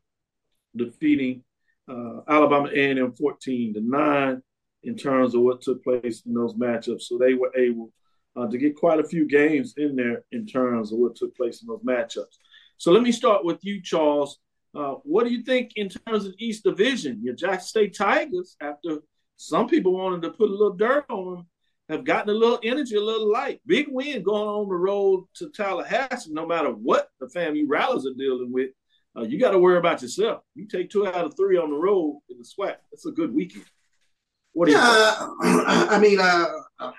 defeating 0.74 1.42
uh, 1.88 2.20
Alabama 2.28 2.68
A&M 2.74 3.12
14 3.12 3.74
to 3.74 3.80
9 3.80 4.42
in 4.84 4.96
terms 4.96 5.34
of 5.34 5.42
what 5.42 5.60
took 5.60 5.82
place 5.82 6.22
in 6.26 6.34
those 6.34 6.54
matchups. 6.54 7.02
So 7.02 7.18
they 7.18 7.34
were 7.34 7.52
able 7.56 7.92
uh, 8.36 8.46
to 8.46 8.58
get 8.58 8.76
quite 8.76 9.00
a 9.00 9.08
few 9.08 9.26
games 9.26 9.74
in 9.76 9.96
there 9.96 10.24
in 10.32 10.46
terms 10.46 10.92
of 10.92 10.98
what 10.98 11.16
took 11.16 11.36
place 11.36 11.62
in 11.62 11.68
those 11.68 11.82
matchups. 11.82 12.38
So 12.78 12.92
let 12.92 13.02
me 13.02 13.12
start 13.12 13.44
with 13.44 13.64
you, 13.64 13.82
Charles. 13.82 14.38
Uh, 14.76 14.94
what 15.04 15.24
do 15.24 15.32
you 15.32 15.42
think 15.42 15.72
in 15.76 15.88
terms 15.88 16.26
of 16.26 16.34
East 16.38 16.64
Division? 16.64 17.20
Your 17.22 17.34
Jackson 17.34 17.66
State 17.66 17.96
Tigers, 17.96 18.56
after– 18.60 18.98
some 19.36 19.68
people 19.68 19.92
wanted 19.92 20.22
to 20.22 20.30
put 20.30 20.50
a 20.50 20.52
little 20.52 20.72
dirt 20.72 21.04
on 21.10 21.34
them, 21.34 21.46
have 21.88 22.04
gotten 22.04 22.30
a 22.30 22.38
little 22.38 22.58
energy, 22.62 22.96
a 22.96 23.00
little 23.00 23.30
light. 23.30 23.60
Big 23.66 23.86
win 23.88 24.22
going 24.22 24.48
on 24.48 24.68
the 24.68 24.74
road 24.74 25.26
to 25.36 25.50
Tallahassee, 25.50 26.32
no 26.32 26.46
matter 26.46 26.70
what 26.70 27.10
the 27.20 27.28
family 27.28 27.64
rallies 27.64 28.06
are 28.06 28.14
dealing 28.14 28.50
with. 28.52 28.70
Uh, 29.16 29.22
you 29.22 29.38
got 29.38 29.52
to 29.52 29.58
worry 29.58 29.78
about 29.78 30.02
yourself. 30.02 30.42
You 30.54 30.66
take 30.66 30.90
two 30.90 31.06
out 31.06 31.24
of 31.24 31.36
three 31.36 31.56
on 31.56 31.70
the 31.70 31.76
road 31.76 32.20
in 32.28 32.38
the 32.38 32.44
SWAC. 32.44 32.76
That's 32.90 33.06
a 33.06 33.12
good 33.12 33.32
weekend. 33.32 33.64
What 34.52 34.66
do 34.66 34.72
you? 34.72 34.78
Yeah, 34.78 35.28
I 35.42 35.98
mean, 36.00 36.18
uh, 36.18 36.46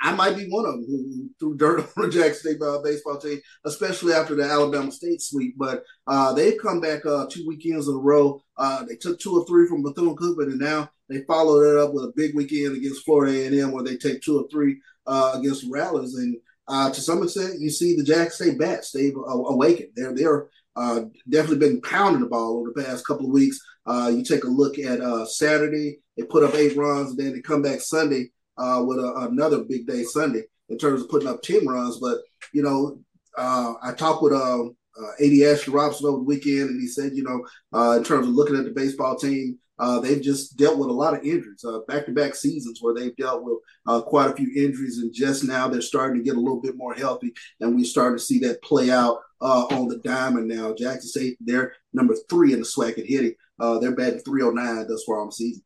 I 0.02 0.14
might 0.14 0.36
be 0.36 0.48
one 0.48 0.66
of 0.66 0.74
them 0.74 0.86
who 0.88 1.27
threw 1.40 1.56
dirt 1.56 1.80
on 1.98 2.04
the 2.04 2.10
Jackson 2.10 2.52
State 2.52 2.62
uh, 2.62 2.80
baseball 2.84 3.18
team, 3.18 3.40
especially 3.66 4.14
after 4.14 4.36
the 4.36 4.44
Alabama 4.44 4.92
State 4.92 5.22
sweep. 5.22 5.56
But 5.58 5.84
uh, 6.06 6.34
they've 6.34 6.60
come 6.62 6.80
back 6.80 7.06
uh, 7.06 7.28
two 7.30 7.46
weekends 7.48 7.88
in 7.88 7.96
a 7.96 8.00
row. 8.00 8.42
Uh, 8.58 8.84
they 8.84 8.96
took 8.96 9.20
two 9.20 9.40
or 9.40 9.46
three 9.46 9.68
from 9.68 9.84
Bethune 9.84 10.16
Cookman, 10.16 10.48
and 10.48 10.60
now 10.60 10.90
they 11.10 11.22
followed 11.22 11.64
it 11.64 11.80
up 11.80 11.94
with 11.94 12.06
a 12.06 12.14
big 12.16 12.36
weekend 12.36 12.76
against 12.76 13.06
Florida 13.06 13.34
A&M, 13.34 13.72
where 13.72 13.84
they 13.84 13.98
take 13.98 14.22
two 14.22 14.40
or 14.40 14.48
three 14.50 14.80
uh, 15.06 15.34
against 15.36 15.66
Rallies. 15.70 16.16
And 16.16 16.38
uh, 16.68 16.92
to 16.92 17.02
some 17.02 17.24
extent, 17.24 17.60
you 17.60 17.70
see 17.70 17.96
the 17.96 18.04
Jackson 18.04 18.48
State 18.48 18.60
bats 18.60 18.92
they've 18.92 19.16
uh, 19.16 19.32
awakened. 19.32 19.90
They're 19.96 20.14
they're 20.14 20.48
uh, 20.76 21.06
definitely 21.30 21.60
been 21.60 21.82
pounding 21.82 22.22
the 22.22 22.28
ball 22.28 22.58
over 22.58 22.72
the 22.74 22.84
past 22.84 23.06
couple 23.06 23.26
of 23.26 23.32
weeks. 23.32 23.60
Uh, 23.86 24.12
you 24.14 24.24
take 24.24 24.44
a 24.44 24.48
look 24.48 24.78
at 24.78 25.00
uh, 25.00 25.26
Saturday, 25.26 26.00
they 26.18 26.24
put 26.24 26.44
up 26.44 26.54
eight 26.56 26.76
runs, 26.76 27.12
and 27.12 27.20
then 27.20 27.34
they 27.34 27.42
come 27.42 27.62
back 27.62 27.80
Sunday 27.80 28.30
with 28.58 29.00
a, 29.00 29.28
another 29.30 29.64
big 29.64 29.88
day 29.88 30.04
Sunday 30.04 30.44
in 30.70 30.78
terms 30.78 31.02
of 31.02 31.10
putting 31.10 31.28
up 31.28 31.42
ten 31.42 31.66
runs. 31.66 31.98
But 31.98 32.20
you 32.54 32.64
know, 32.64 33.00
I 33.38 33.94
talked 33.96 34.24
with 34.24 34.34
um, 34.34 34.76
uh, 35.00 35.12
AD 35.24 35.42
Ashley 35.44 35.74
over 35.74 36.18
the 36.18 36.24
weekend, 36.26 36.70
and 36.70 36.82
he 36.82 36.88
said, 36.88 37.14
you 37.14 37.24
know, 37.24 37.46
uh, 37.74 37.98
in 37.98 38.04
terms 38.04 38.28
of 38.28 38.34
looking 38.34 38.56
at 38.56 38.66
the 38.66 38.72
baseball 38.72 39.16
team, 39.16 39.60
uh, 39.80 40.00
they've 40.00 40.22
just 40.22 40.58
dealt 40.58 40.80
with 40.80 40.90
a 40.90 40.94
lot 40.94 41.14
of 41.14 41.24
injuries, 41.24 41.64
back 41.88 42.06
to 42.06 42.12
back 42.12 42.34
seasons 42.34 42.80
where 42.82 42.96
they've 42.96 43.16
dealt 43.16 43.44
with 43.44 43.60
uh, 43.86 44.02
quite 44.02 44.32
a 44.32 44.36
few 44.36 44.50
injuries. 44.56 44.98
And 44.98 45.14
just 45.14 45.44
now 45.44 45.68
they're 45.68 45.82
starting 45.82 46.18
to 46.18 46.24
get 46.24 46.36
a 46.36 46.40
little 46.40 46.60
bit 46.60 46.76
more 46.76 46.96
healthy. 46.96 47.34
And 47.60 47.76
we 47.76 47.84
starting 47.84 48.18
to 48.18 48.24
see 48.24 48.40
that 48.40 48.64
play 48.64 48.90
out 48.90 49.20
uh, 49.40 49.66
on 49.66 49.88
the 49.88 49.98
diamond 50.00 50.48
now. 50.48 50.74
Jackson 50.74 51.10
State, 51.10 51.38
they're 51.40 51.74
number 51.94 52.16
three 52.28 52.54
in 52.54 52.60
the 52.60 52.66
SWAC 52.66 52.98
at 52.98 53.06
hitting. 53.06 53.36
Uh, 53.60 53.78
they're 53.78 53.96
batting 53.96 54.20
309 54.20 54.88
thus 54.88 55.04
far 55.04 55.22
on 55.22 55.28
the 55.28 55.32
season. 55.32 55.64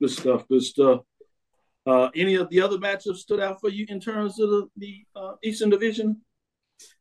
Good 0.00 0.10
stuff. 0.10 0.48
Good 0.48 0.62
stuff. 0.62 1.00
Uh, 1.88 2.10
any 2.14 2.34
of 2.34 2.50
the 2.50 2.60
other 2.60 2.76
matchups 2.76 3.16
stood 3.16 3.40
out 3.40 3.60
for 3.60 3.70
you 3.70 3.86
in 3.88 3.98
terms 3.98 4.38
of 4.38 4.50
the, 4.50 4.68
the 4.76 5.04
uh, 5.16 5.32
Eastern 5.42 5.70
Division? 5.70 6.20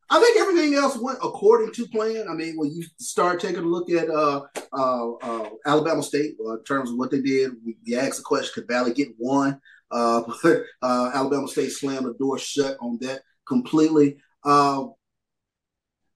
I 0.09 0.21
think 0.21 0.39
everything 0.39 0.75
else 0.75 0.95
went 0.97 1.17
according 1.21 1.73
to 1.73 1.87
plan. 1.87 2.27
I 2.29 2.33
mean, 2.33 2.55
when 2.55 2.71
you 2.71 2.85
start 2.97 3.41
taking 3.41 3.63
a 3.63 3.67
look 3.67 3.89
at 3.89 4.09
uh, 4.09 4.43
uh, 4.71 5.11
uh, 5.15 5.49
Alabama 5.65 6.01
State 6.01 6.35
uh, 6.39 6.59
in 6.59 6.63
terms 6.63 6.89
of 6.89 6.95
what 6.95 7.11
they 7.11 7.19
did, 7.19 7.51
we, 7.65 7.95
asked 7.97 8.19
the 8.19 8.23
question: 8.23 8.51
Could 8.55 8.69
Valley 8.69 8.93
get 8.93 9.09
one? 9.17 9.59
But 9.91 10.63
Alabama 10.81 11.49
State 11.49 11.71
slammed 11.71 12.05
the 12.05 12.13
door 12.13 12.39
shut 12.39 12.77
on 12.79 12.97
that 13.01 13.23
completely. 13.45 14.17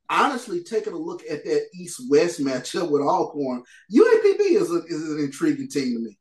honestly, 0.09 0.63
taking 0.63 0.93
a 0.93 0.97
look 0.97 1.23
at 1.29 1.43
that 1.43 1.65
East-West 1.75 2.39
matchup 2.39 2.89
with 2.89 3.01
Alcorn, 3.01 3.63
UAPB 3.93 4.39
is, 4.39 4.71
a, 4.71 4.83
is 4.87 5.09
an 5.09 5.19
intriguing 5.19 5.69
team 5.69 5.95
to 5.95 5.99
me. 5.99 6.17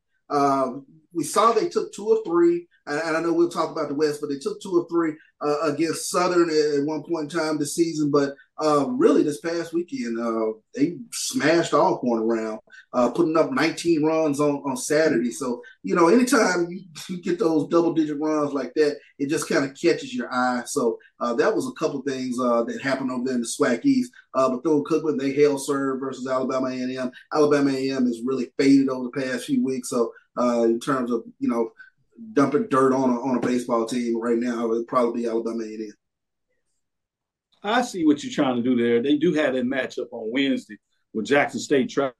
We 1.12 1.24
saw 1.24 1.52
they 1.52 1.68
took 1.68 1.92
two 1.92 2.08
or 2.08 2.22
three 2.24 2.66
and 2.86 3.16
I 3.16 3.20
know 3.20 3.32
we'll 3.32 3.50
talk 3.50 3.70
about 3.70 3.88
the 3.88 3.94
West, 3.94 4.20
but 4.20 4.30
they 4.30 4.38
took 4.38 4.60
two 4.60 4.72
or 4.72 4.86
three 4.88 5.14
uh, 5.40 5.72
against 5.72 6.10
Southern 6.10 6.50
at 6.50 6.84
one 6.84 7.02
point 7.02 7.32
in 7.32 7.38
time 7.38 7.58
this 7.58 7.74
season. 7.74 8.10
But 8.10 8.34
uh, 8.58 8.86
really, 8.88 9.22
this 9.22 9.40
past 9.40 9.72
weekend, 9.72 10.18
uh, 10.18 10.52
they 10.74 10.96
smashed 11.12 11.72
all 11.72 11.94
Alcorn 11.94 12.22
around, 12.22 12.60
uh, 12.92 13.10
putting 13.10 13.36
up 13.36 13.52
19 13.52 14.04
runs 14.04 14.40
on, 14.40 14.56
on 14.66 14.76
Saturday. 14.76 15.30
So, 15.30 15.62
you 15.82 15.94
know, 15.94 16.08
anytime 16.08 16.66
you, 16.68 16.82
you 17.08 17.22
get 17.22 17.38
those 17.38 17.68
double 17.68 17.94
digit 17.94 18.18
runs 18.20 18.52
like 18.52 18.74
that, 18.74 18.96
it 19.18 19.28
just 19.28 19.48
kind 19.48 19.64
of 19.64 19.76
catches 19.80 20.14
your 20.14 20.32
eye. 20.32 20.62
So, 20.66 20.98
uh, 21.20 21.34
that 21.34 21.54
was 21.54 21.68
a 21.68 21.78
couple 21.78 22.02
things 22.02 22.38
uh, 22.40 22.64
that 22.64 22.82
happened 22.82 23.10
over 23.10 23.24
there 23.24 23.34
in 23.34 23.42
the 23.42 23.46
SWAC 23.46 23.84
East. 23.84 24.12
Uh, 24.34 24.48
Bethune 24.50 24.84
Cookman, 24.84 25.18
they 25.18 25.32
held 25.32 25.64
serve 25.64 26.00
versus 26.00 26.26
Alabama 26.26 26.68
A&M. 26.68 27.10
Alabama 27.32 27.70
A&M 27.70 28.06
has 28.06 28.20
really 28.24 28.52
faded 28.58 28.88
over 28.88 29.04
the 29.12 29.22
past 29.22 29.44
few 29.44 29.64
weeks. 29.64 29.90
So, 29.90 30.12
Uh, 30.40 30.64
in 30.64 30.80
terms 30.80 31.10
of, 31.12 31.22
you 31.38 31.48
know, 31.48 31.72
dumping 32.32 32.66
dirt 32.68 32.92
on 32.92 33.10
a, 33.10 33.20
on 33.20 33.36
a 33.36 33.40
baseball 33.40 33.84
team 33.84 34.18
right 34.20 34.38
now, 34.38 34.64
it 34.64 34.68
would 34.68 34.88
probably 34.88 35.22
be 35.22 35.28
Alabama 35.28 35.64
A&M. 35.64 35.92
I 37.62 37.82
see 37.82 38.06
what 38.06 38.24
you're 38.24 38.32
trying 38.32 38.56
to 38.56 38.62
do 38.62 38.74
there. 38.74 39.02
They 39.02 39.18
do 39.18 39.34
have 39.34 39.52
that 39.54 39.64
matchup 39.64 40.06
on 40.12 40.32
Wednesday 40.32 40.78
with 41.12 41.26
Jackson 41.26 41.60
State 41.60 41.90
travels 41.90 42.14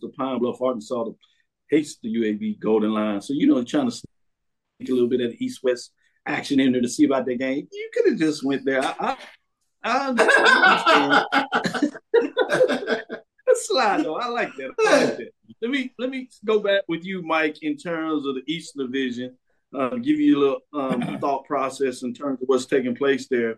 to 0.00 0.08
Pine 0.16 0.40
Bluff, 0.40 0.60
Arkansas 0.60 1.04
to 1.04 1.16
face 1.70 1.98
the 2.02 2.12
UAB 2.12 2.58
Golden 2.58 2.92
Line. 2.92 3.20
So, 3.20 3.34
you 3.34 3.46
know, 3.46 3.62
trying 3.62 3.88
to 3.88 3.92
sneak 3.92 4.88
a 4.88 4.92
little 4.92 5.08
bit 5.08 5.20
of 5.20 5.30
the 5.30 5.44
East-West 5.44 5.92
action 6.26 6.58
in 6.58 6.72
there 6.72 6.80
to 6.82 6.88
see 6.88 7.04
about 7.04 7.26
the 7.26 7.36
game. 7.36 7.68
You 7.70 7.90
could 7.94 8.10
have 8.10 8.18
just 8.18 8.44
went 8.44 8.64
there. 8.64 8.82
I, 8.82 9.16
I, 9.84 11.24
I 11.32 13.04
slide 13.54 14.04
though. 14.04 14.16
I 14.16 14.28
like 14.28 14.54
that. 14.56 14.72
I 14.78 15.04
like 15.04 15.16
that. 15.18 15.30
Let 15.60 15.70
me 15.70 15.92
let 15.98 16.10
me 16.10 16.28
go 16.44 16.60
back 16.60 16.82
with 16.88 17.04
you, 17.04 17.22
Mike, 17.22 17.62
in 17.62 17.76
terms 17.76 18.26
of 18.26 18.34
the 18.36 18.42
Eastern 18.46 18.86
Division. 18.86 19.36
Uh, 19.74 19.96
give 19.96 20.18
you 20.18 20.36
a 20.36 20.40
little 20.40 20.60
um, 20.72 21.18
thought 21.20 21.44
process 21.44 22.02
in 22.02 22.14
terms 22.14 22.40
of 22.40 22.48
what's 22.48 22.66
taking 22.66 22.94
place 22.94 23.28
there. 23.28 23.56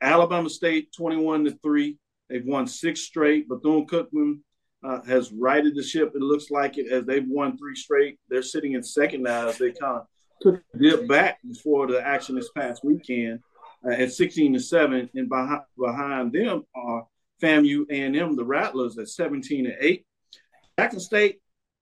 Alabama 0.00 0.50
State, 0.50 0.92
twenty-one 0.92 1.44
to 1.44 1.52
three. 1.62 1.98
They've 2.28 2.44
won 2.44 2.66
six 2.66 3.02
straight. 3.02 3.48
Bethune 3.48 3.86
Cookman 3.86 4.40
uh, 4.84 5.02
has 5.02 5.32
righted 5.32 5.74
the 5.74 5.82
ship. 5.82 6.12
It 6.14 6.22
looks 6.22 6.50
like 6.50 6.78
it 6.78 6.90
as 6.90 7.04
they've 7.04 7.26
won 7.26 7.56
three 7.56 7.74
straight. 7.74 8.18
They're 8.28 8.42
sitting 8.42 8.72
in 8.72 8.82
second 8.82 9.22
now 9.22 9.48
as 9.48 9.58
they 9.58 9.72
kind 9.72 9.98
of 9.98 10.06
took 10.40 10.56
a 10.74 10.78
dip 10.78 11.08
back 11.08 11.38
before 11.46 11.86
the 11.86 12.04
action 12.04 12.36
this 12.36 12.50
past 12.56 12.84
weekend 12.84 13.40
uh, 13.86 13.92
at 13.92 14.12
16 14.12 14.54
to 14.54 14.60
7. 14.60 15.10
And 15.14 15.28
behind, 15.28 15.62
behind 15.78 16.32
them 16.32 16.64
are 16.74 17.06
FAMU 17.42 17.86
A&M, 17.90 18.36
the 18.36 18.44
Rattlers, 18.44 18.98
at 18.98 19.08
17 19.08 19.64
to 19.64 19.84
8. 19.84 20.06
Jackson 20.78 21.00
State, 21.00 21.40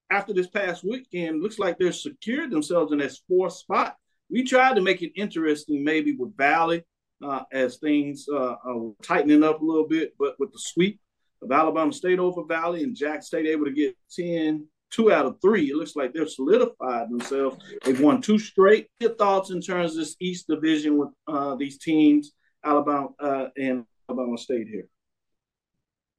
after 0.09 0.32
this 0.32 0.46
past 0.46 0.82
weekend, 0.82 1.42
looks 1.42 1.59
like 1.59 1.76
they're 1.78 1.92
secured 1.92 2.50
themselves 2.50 2.92
in 2.92 2.98
that 2.98 3.12
fourth 3.28 3.52
spot. 3.52 3.94
We 4.30 4.42
tried 4.42 4.76
to 4.76 4.80
make 4.80 5.02
it 5.02 5.12
interesting, 5.16 5.85
maybe 5.85 6.16
with 6.16 6.35
Valley, 6.35 6.82
uh, 7.22 7.42
as 7.52 7.76
things 7.76 8.26
uh, 8.32 8.54
are 8.64 8.92
tightening 9.02 9.44
up 9.44 9.61
a 9.61 9.64
little 9.64 9.87
bit, 9.87 10.14
but 10.18 10.37
with 10.38 10.50
the 10.50 10.59
sweep 10.59 10.98
of 11.42 11.52
Alabama 11.52 11.92
State 11.92 12.18
over 12.18 12.42
Valley 12.44 12.85
and 12.85 12.96
Jack 12.96 13.22
State 13.22 13.46
able 13.46 13.66
to 13.66 13.70
get 13.70 13.94
10, 14.14 14.66
two 14.90 15.12
out 15.12 15.26
of 15.26 15.37
three, 15.42 15.70
it 15.70 15.76
looks 15.76 15.94
like 15.94 16.14
they've 16.14 16.30
solidified 16.30 17.11
themselves. 17.11 17.59
They've 17.85 18.00
won 18.00 18.22
two 18.22 18.38
straight. 18.38 18.88
Your 19.00 19.14
thoughts 19.14 19.50
in 19.50 19.61
terms 19.61 19.92
of 19.92 19.98
this 19.98 20.16
East 20.20 20.46
Division 20.48 20.96
with 20.96 21.11
uh, 21.28 21.54
these 21.56 21.76
teams, 21.76 22.32
Alabama 22.64 23.09
uh, 23.20 23.48
and 23.59 23.85
Alabama 24.09 24.38
State 24.38 24.68
here? 24.68 24.88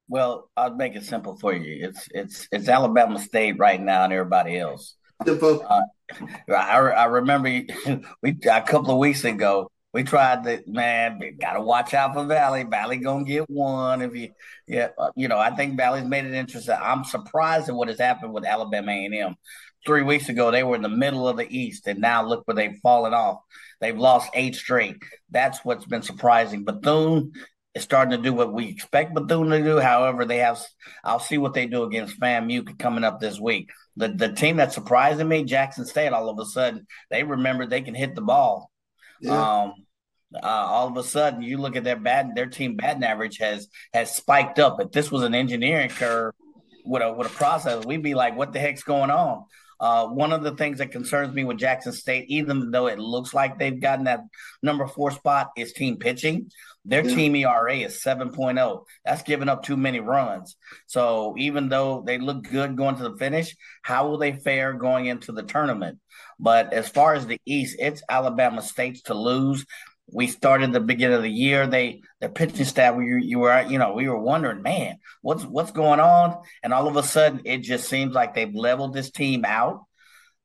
Well, 0.08 0.50
I'll 0.56 0.74
make 0.74 0.96
it 0.96 1.04
simple 1.04 1.36
for 1.38 1.54
you. 1.54 1.86
It's 1.86 2.08
it's 2.12 2.48
it's 2.50 2.68
Alabama 2.68 3.18
State 3.18 3.58
right 3.58 3.80
now, 3.80 4.04
and 4.04 4.12
everybody 4.12 4.58
else. 4.58 4.94
Uh, 5.68 5.82
I 6.48 6.78
I 6.78 7.04
remember 7.04 7.48
we 8.22 8.36
a 8.50 8.62
couple 8.62 8.92
of 8.92 8.98
weeks 8.98 9.24
ago 9.24 9.70
we 9.92 10.02
tried 10.02 10.44
to 10.44 10.62
man 10.66 11.20
gotta 11.40 11.60
watch 11.60 11.94
out 11.94 12.14
for 12.14 12.24
Valley. 12.24 12.64
Valley 12.64 12.98
gonna 12.98 13.24
get 13.24 13.48
one 13.48 14.02
if 14.02 14.14
you 14.14 14.30
yeah 14.66 14.88
uh, 14.98 15.10
you 15.16 15.28
know 15.28 15.38
I 15.38 15.50
think 15.50 15.76
Valley's 15.76 16.04
made 16.04 16.24
it 16.24 16.34
interesting. 16.34 16.76
I'm 16.80 17.04
surprised 17.04 17.68
at 17.68 17.74
what 17.74 17.88
has 17.88 17.98
happened 17.98 18.32
with 18.32 18.44
Alabama 18.44 18.92
A&M. 18.92 19.34
Three 19.86 20.02
weeks 20.02 20.28
ago 20.28 20.50
they 20.50 20.62
were 20.62 20.76
in 20.76 20.82
the 20.82 20.88
middle 20.88 21.26
of 21.26 21.36
the 21.36 21.48
East, 21.48 21.86
and 21.86 22.00
now 22.00 22.24
look 22.24 22.46
where 22.46 22.54
they've 22.54 22.78
fallen 22.82 23.14
off. 23.14 23.38
They've 23.80 23.96
lost 23.96 24.30
eight 24.34 24.56
straight. 24.56 24.96
That's 25.30 25.64
what's 25.64 25.86
been 25.86 26.02
surprising. 26.02 26.64
Bethune 26.64 27.32
is 27.78 27.84
starting 27.84 28.16
to 28.16 28.22
do 28.22 28.34
what 28.34 28.52
we 28.52 28.66
expect 28.66 29.14
Bethune 29.14 29.50
to 29.50 29.62
do. 29.62 29.78
However, 29.78 30.24
they 30.24 30.38
have. 30.38 30.60
I'll 31.02 31.18
see 31.18 31.38
what 31.38 31.54
they 31.54 31.66
do 31.66 31.84
against 31.84 32.20
FAMU 32.20 32.78
coming 32.78 33.04
up 33.04 33.20
this 33.20 33.40
week. 33.40 33.70
The 33.96 34.08
the 34.08 34.32
team 34.32 34.56
that's 34.56 34.74
surprising 34.74 35.28
me, 35.28 35.44
Jackson 35.44 35.86
State, 35.86 36.12
all 36.12 36.28
of 36.28 36.38
a 36.38 36.44
sudden 36.44 36.86
they 37.10 37.22
remember 37.22 37.66
they 37.66 37.80
can 37.80 37.94
hit 37.94 38.14
the 38.14 38.20
ball. 38.20 38.70
Yeah. 39.20 39.62
Um, 39.62 39.72
uh, 40.34 40.46
all 40.46 40.88
of 40.88 40.96
a 40.96 41.02
sudden, 41.02 41.40
you 41.40 41.56
look 41.56 41.74
at 41.74 41.84
their 41.84 41.96
bad 41.96 42.34
their 42.34 42.46
team 42.46 42.76
batting 42.76 43.04
average 43.04 43.38
has 43.38 43.68
has 43.94 44.14
spiked 44.14 44.58
up. 44.58 44.80
If 44.80 44.92
this 44.92 45.10
was 45.10 45.22
an 45.22 45.34
engineering 45.34 45.88
curve 45.88 46.34
with 46.84 47.02
a 47.02 47.12
with 47.12 47.28
a 47.28 47.30
process, 47.30 47.86
we'd 47.86 48.02
be 48.02 48.14
like, 48.14 48.36
what 48.36 48.52
the 48.52 48.60
heck's 48.60 48.82
going 48.82 49.10
on? 49.10 49.44
Uh, 49.80 50.08
one 50.08 50.32
of 50.32 50.42
the 50.42 50.56
things 50.56 50.78
that 50.78 50.90
concerns 50.90 51.32
me 51.32 51.44
with 51.44 51.56
Jackson 51.56 51.92
State, 51.92 52.24
even 52.28 52.72
though 52.72 52.88
it 52.88 52.98
looks 52.98 53.32
like 53.32 53.58
they've 53.58 53.80
gotten 53.80 54.06
that 54.06 54.20
number 54.62 54.86
four 54.86 55.12
spot, 55.12 55.50
is 55.56 55.72
team 55.72 55.96
pitching. 55.96 56.50
Their 56.84 57.06
yeah. 57.06 57.14
team 57.14 57.36
ERA 57.36 57.76
is 57.76 58.02
7.0. 58.02 58.84
That's 59.04 59.22
giving 59.22 59.48
up 59.48 59.62
too 59.62 59.76
many 59.76 60.00
runs. 60.00 60.56
So 60.86 61.34
even 61.38 61.68
though 61.68 62.02
they 62.06 62.18
look 62.18 62.44
good 62.44 62.76
going 62.76 62.96
to 62.96 63.02
the 63.02 63.16
finish, 63.16 63.56
how 63.82 64.08
will 64.08 64.18
they 64.18 64.32
fare 64.32 64.72
going 64.72 65.06
into 65.06 65.32
the 65.32 65.42
tournament? 65.42 65.98
But 66.38 66.72
as 66.72 66.88
far 66.88 67.14
as 67.14 67.26
the 67.26 67.40
East, 67.44 67.76
it's 67.78 68.02
Alabama 68.08 68.62
State's 68.62 69.02
to 69.02 69.14
lose. 69.14 69.66
We 70.10 70.26
started 70.26 70.72
the 70.72 70.80
beginning 70.80 71.16
of 71.16 71.22
the 71.22 71.30
year. 71.30 71.66
They 71.66 72.00
the 72.20 72.30
pitching 72.30 72.64
staff. 72.64 72.94
We 72.94 73.22
you 73.22 73.40
were 73.40 73.60
you 73.68 73.78
know 73.78 73.92
we 73.92 74.08
were 74.08 74.18
wondering, 74.18 74.62
man, 74.62 74.98
what's 75.20 75.44
what's 75.44 75.72
going 75.72 76.00
on? 76.00 76.38
And 76.62 76.72
all 76.72 76.88
of 76.88 76.96
a 76.96 77.02
sudden, 77.02 77.42
it 77.44 77.58
just 77.58 77.88
seems 77.88 78.14
like 78.14 78.34
they've 78.34 78.54
leveled 78.54 78.94
this 78.94 79.10
team 79.10 79.44
out. 79.44 79.84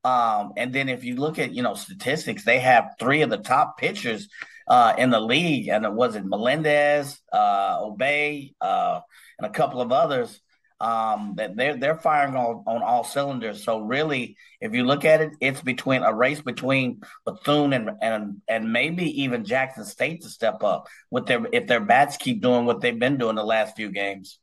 Um, 0.04 0.52
and 0.58 0.74
then 0.74 0.90
if 0.90 1.06
you 1.06 1.16
look 1.16 1.40
at 1.40 1.54
you 1.54 1.64
know 1.64 1.76
statistics, 1.76 2.44
they 2.44 2.60
have 2.60 2.96
three 3.00 3.22
of 3.22 3.30
the 3.30 3.38
top 3.38 3.78
pitchers 3.78 4.28
uh, 4.68 4.94
in 4.98 5.10
the 5.10 5.20
league, 5.20 5.68
and 5.70 5.86
it 5.86 5.94
was 5.94 6.16
it 6.16 6.26
Melendez, 6.26 7.20
uh, 7.32 7.78
Obey, 7.82 8.54
uh, 8.62 9.02
and 9.38 9.48
a 9.48 9.52
couple 9.52 9.82
of 9.82 9.92
others. 9.92 10.40
Um, 10.80 11.36
that 11.38 11.56
they're 11.56 11.78
they're 11.78 11.98
firing 11.98 12.36
on, 12.36 12.64
on 12.68 12.84
all 12.84 13.06
cylinders. 13.06 13.64
So 13.64 13.80
really, 13.80 14.36
if 14.60 14.74
you 14.74 14.84
look 14.84 15.06
at 15.06 15.22
it, 15.22 15.32
it's 15.40 15.62
between 15.62 16.04
a 16.04 16.14
race 16.14 16.42
between 16.42 17.02
Bethune 17.26 17.72
and 17.72 17.92
and 18.02 18.42
and 18.50 18.74
maybe 18.74 19.22
even 19.22 19.46
Jackson 19.46 19.86
State 19.86 20.24
to 20.24 20.30
step 20.30 20.62
up 20.62 20.88
with 21.10 21.26
their 21.26 21.46
if 21.54 21.68
their 21.68 21.80
bats 21.80 22.18
keep 22.18 22.42
doing 22.42 22.66
what 22.66 22.82
they've 22.82 23.00
been 23.00 23.18
doing 23.18 23.36
the 23.36 23.44
last 23.46 23.78
few 23.78 23.92
games. 23.92 24.40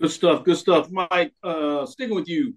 Good 0.00 0.10
stuff. 0.10 0.44
Good 0.44 0.56
stuff, 0.56 0.90
Mike. 0.90 1.32
Uh, 1.44 1.86
sticking 1.86 2.16
with 2.16 2.28
you. 2.28 2.54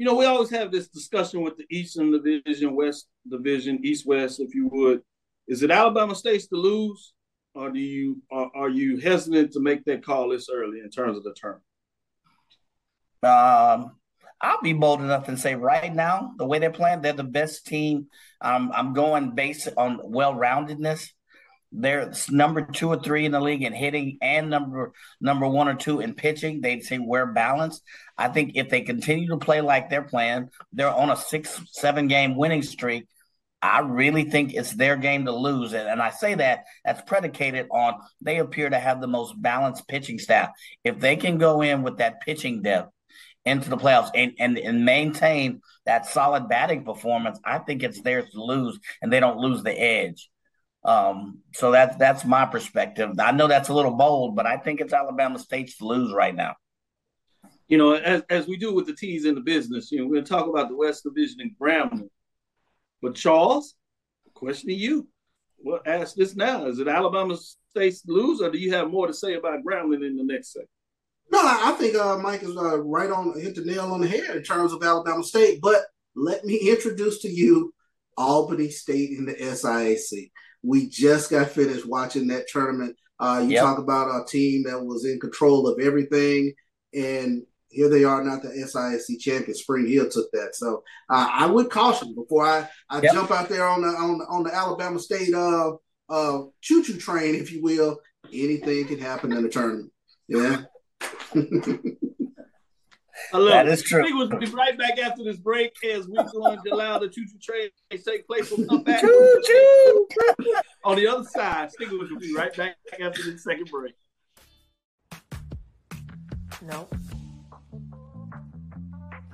You 0.00 0.06
know, 0.06 0.14
we 0.14 0.24
always 0.24 0.48
have 0.50 0.72
this 0.72 0.88
discussion 0.88 1.42
with 1.42 1.58
the 1.58 1.66
Eastern 1.70 2.10
Division, 2.10 2.74
West 2.74 3.08
Division, 3.30 3.84
East 3.84 4.06
West, 4.06 4.40
if 4.40 4.54
you 4.54 4.66
would. 4.72 5.02
Is 5.46 5.62
it 5.62 5.70
Alabama 5.70 6.14
State's 6.14 6.46
to 6.48 6.56
lose? 6.56 7.12
or 7.54 7.70
do 7.70 7.78
you 7.78 8.22
are, 8.30 8.50
are 8.54 8.68
you 8.68 8.98
hesitant 8.98 9.52
to 9.52 9.60
make 9.60 9.84
that 9.84 10.04
call 10.04 10.28
this 10.28 10.48
early 10.52 10.80
in 10.80 10.90
terms 10.90 11.16
of 11.16 11.24
the 11.24 11.34
term? 11.34 11.60
Um, 13.22 13.96
I'll 14.40 14.62
be 14.62 14.72
bold 14.72 15.00
enough 15.00 15.28
and 15.28 15.38
say 15.38 15.54
right 15.54 15.94
now, 15.94 16.32
the 16.38 16.46
way 16.46 16.58
they're 16.58 16.70
playing, 16.70 17.02
they're 17.02 17.12
the 17.12 17.24
best 17.24 17.66
team. 17.66 18.06
Um, 18.40 18.72
I'm 18.74 18.94
going 18.94 19.34
based 19.34 19.68
on 19.76 20.00
well 20.04 20.34
roundedness. 20.34 21.08
They're 21.72 22.12
number 22.28 22.62
two 22.62 22.88
or 22.88 23.00
three 23.00 23.24
in 23.24 23.32
the 23.32 23.40
league 23.40 23.62
in 23.62 23.72
hitting 23.72 24.18
and 24.20 24.50
number 24.50 24.92
number 25.20 25.46
one 25.46 25.68
or 25.68 25.74
two 25.74 26.00
in 26.00 26.14
pitching. 26.14 26.60
They'd 26.60 26.82
say 26.82 26.98
we're 26.98 27.26
balanced. 27.26 27.82
I 28.18 28.28
think 28.28 28.52
if 28.54 28.68
they 28.68 28.82
continue 28.82 29.28
to 29.28 29.36
play 29.36 29.60
like 29.60 29.88
they're 29.88 30.02
playing, 30.02 30.50
they're 30.72 30.90
on 30.90 31.10
a 31.10 31.16
six, 31.16 31.60
seven 31.70 32.08
game 32.08 32.36
winning 32.36 32.62
streak. 32.62 33.06
I 33.62 33.80
really 33.80 34.24
think 34.24 34.54
it's 34.54 34.72
their 34.72 34.96
game 34.96 35.26
to 35.26 35.32
lose. 35.32 35.74
And, 35.74 36.00
I 36.00 36.10
say 36.10 36.34
that 36.34 36.64
that's 36.84 37.02
predicated 37.02 37.68
on 37.70 38.00
they 38.20 38.38
appear 38.38 38.70
to 38.70 38.78
have 38.78 39.00
the 39.00 39.06
most 39.06 39.40
balanced 39.40 39.86
pitching 39.86 40.18
staff. 40.18 40.50
If 40.82 40.98
they 40.98 41.16
can 41.16 41.36
go 41.38 41.60
in 41.60 41.82
with 41.82 41.98
that 41.98 42.22
pitching 42.22 42.62
depth 42.62 42.90
into 43.44 43.68
the 43.68 43.76
playoffs 43.76 44.10
and, 44.14 44.32
and, 44.38 44.58
and 44.58 44.84
maintain 44.84 45.60
that 45.84 46.06
solid 46.06 46.48
batting 46.48 46.84
performance, 46.84 47.38
I 47.44 47.58
think 47.58 47.82
it's 47.82 48.00
theirs 48.00 48.30
to 48.30 48.42
lose 48.42 48.78
and 49.02 49.12
they 49.12 49.20
don't 49.20 49.38
lose 49.38 49.62
the 49.62 49.78
edge. 49.78 50.30
Um, 50.82 51.40
so 51.52 51.70
that's 51.70 51.96
that's 51.96 52.24
my 52.24 52.46
perspective. 52.46 53.18
I 53.18 53.32
know 53.32 53.48
that's 53.48 53.68
a 53.68 53.74
little 53.74 53.96
bold, 53.96 54.34
but 54.34 54.46
I 54.46 54.56
think 54.56 54.80
it's 54.80 54.92
Alabama 54.92 55.38
State's 55.38 55.76
to 55.78 55.86
lose 55.86 56.12
right 56.12 56.34
now. 56.34 56.56
You 57.68 57.78
know, 57.78 57.92
as, 57.92 58.22
as 58.30 58.48
we 58.48 58.56
do 58.56 58.74
with 58.74 58.86
the 58.86 58.94
T's 58.94 59.26
in 59.26 59.34
the 59.34 59.40
business, 59.40 59.92
you 59.92 59.98
know, 59.98 60.06
we're 60.06 60.14
going 60.14 60.24
to 60.24 60.30
talk 60.30 60.48
about 60.48 60.68
the 60.68 60.76
West 60.76 61.04
Division 61.04 61.40
and 61.40 61.52
Grambling. 61.60 62.08
But 63.02 63.14
Charles, 63.14 63.74
question 64.34 64.68
to 64.68 64.74
you. 64.74 65.06
Well, 65.58 65.80
ask 65.84 66.16
this 66.16 66.34
now: 66.34 66.66
Is 66.66 66.78
it 66.78 66.88
Alabama 66.88 67.36
State's 67.76 68.02
lose, 68.06 68.40
or 68.40 68.50
do 68.50 68.58
you 68.58 68.72
have 68.72 68.90
more 68.90 69.06
to 69.06 69.14
say 69.14 69.34
about 69.34 69.62
Grambling 69.62 70.06
in 70.06 70.16
the 70.16 70.24
next 70.24 70.52
segment? 70.52 70.70
No, 71.30 71.40
I 71.42 71.72
think 71.78 71.94
uh, 71.94 72.18
Mike 72.18 72.42
is 72.42 72.56
uh, 72.56 72.80
right 72.80 73.10
on, 73.10 73.38
hit 73.40 73.54
the 73.54 73.64
nail 73.64 73.92
on 73.92 74.00
the 74.00 74.08
head 74.08 74.34
in 74.36 74.42
terms 74.42 74.72
of 74.72 74.82
Alabama 74.82 75.22
State. 75.22 75.60
But 75.60 75.82
let 76.16 76.44
me 76.44 76.56
introduce 76.56 77.20
to 77.22 77.28
you 77.28 77.72
Albany 78.16 78.70
State 78.70 79.10
in 79.10 79.26
the 79.26 79.34
SIAC. 79.34 80.30
We 80.62 80.88
just 80.88 81.30
got 81.30 81.50
finished 81.50 81.86
watching 81.86 82.28
that 82.28 82.48
tournament. 82.48 82.96
Uh, 83.18 83.40
you 83.44 83.50
yep. 83.50 83.62
talk 83.62 83.78
about 83.78 84.08
a 84.08 84.24
team 84.24 84.64
that 84.64 84.82
was 84.82 85.04
in 85.04 85.20
control 85.20 85.66
of 85.66 85.78
everything, 85.80 86.52
and 86.94 87.42
here 87.68 87.88
they 87.88 88.04
are, 88.04 88.24
not 88.24 88.42
the 88.42 88.48
SIAC 88.48 89.20
champion. 89.20 89.54
Spring 89.54 89.86
Hill 89.86 90.08
took 90.10 90.30
that, 90.32 90.54
so 90.54 90.82
uh, 91.08 91.28
I 91.30 91.46
would 91.46 91.70
caution 91.70 92.14
before 92.14 92.46
I, 92.46 92.68
I 92.88 93.00
yep. 93.00 93.12
jump 93.12 93.30
out 93.30 93.48
there 93.48 93.66
on 93.66 93.82
the 93.82 93.88
on 93.88 94.18
the, 94.18 94.24
on 94.26 94.42
the 94.42 94.54
Alabama 94.54 94.98
State 94.98 95.34
uh 95.34 95.72
uh 96.08 96.42
choo 96.60 96.82
choo 96.82 96.96
train, 96.96 97.34
if 97.34 97.52
you 97.52 97.62
will. 97.62 97.98
Anything 98.32 98.86
can 98.86 98.98
happen 98.98 99.32
in 99.32 99.42
the 99.42 99.48
tournament. 99.48 99.92
Yeah. 100.28 100.62
Hello. 103.32 103.50
That 103.50 103.68
is 103.68 103.82
true. 103.82 104.02
We 104.02 104.12
will 104.12 104.28
be 104.28 104.46
right 104.46 104.76
back 104.76 104.98
after 104.98 105.22
this 105.22 105.36
break 105.36 105.72
as 105.84 106.08
we're 106.08 106.24
going 106.24 106.58
to 106.64 106.74
allow 106.74 106.98
the 106.98 107.08
choo 107.08 107.24
choo 107.26 107.38
train 107.40 107.68
to 107.90 107.98
take 107.98 108.26
place. 108.26 108.50
We'll 108.50 108.66
come 108.66 108.82
back 108.82 109.00
choo 109.00 109.42
choo 109.46 110.06
on 110.84 110.96
the 110.96 111.06
other 111.06 111.24
side. 111.24 111.70
Stick 111.72 111.90
with 111.90 112.02
us. 112.02 112.10
We'll 112.10 112.20
be 112.20 112.34
right 112.34 112.54
back 112.56 112.76
after 113.00 113.22
this 113.22 113.44
second 113.44 113.70
break. 113.70 113.94
Nope. 116.62 116.94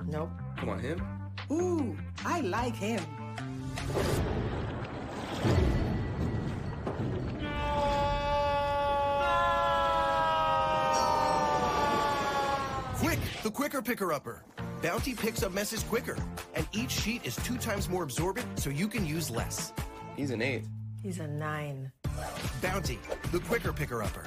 Nope. 0.07 0.31
Come 0.59 0.68
on, 0.68 0.81
him? 0.81 1.03
Ooh, 1.51 1.96
I 2.25 2.40
like 2.40 2.77
him. 2.77 3.03
The 13.46 13.52
quicker 13.52 13.80
picker 13.80 14.12
upper. 14.12 14.42
Bounty 14.82 15.14
picks 15.14 15.44
up 15.44 15.52
messes 15.52 15.85
quicker, 15.85 16.16
and 16.56 16.66
each 16.72 16.90
sheet 16.90 17.24
is 17.24 17.37
two 17.37 17.56
times 17.56 17.88
more 17.88 18.02
absorbent, 18.02 18.59
so 18.59 18.70
you 18.70 18.88
can 18.88 19.06
use 19.06 19.30
less. 19.30 19.72
He's 20.16 20.32
an 20.32 20.42
eight. 20.42 20.64
He's 21.00 21.20
a 21.20 21.28
nine. 21.28 21.92
Bounty, 22.61 22.98
the 23.30 23.38
quicker 23.38 23.72
picker 23.72 24.02
upper. 24.02 24.24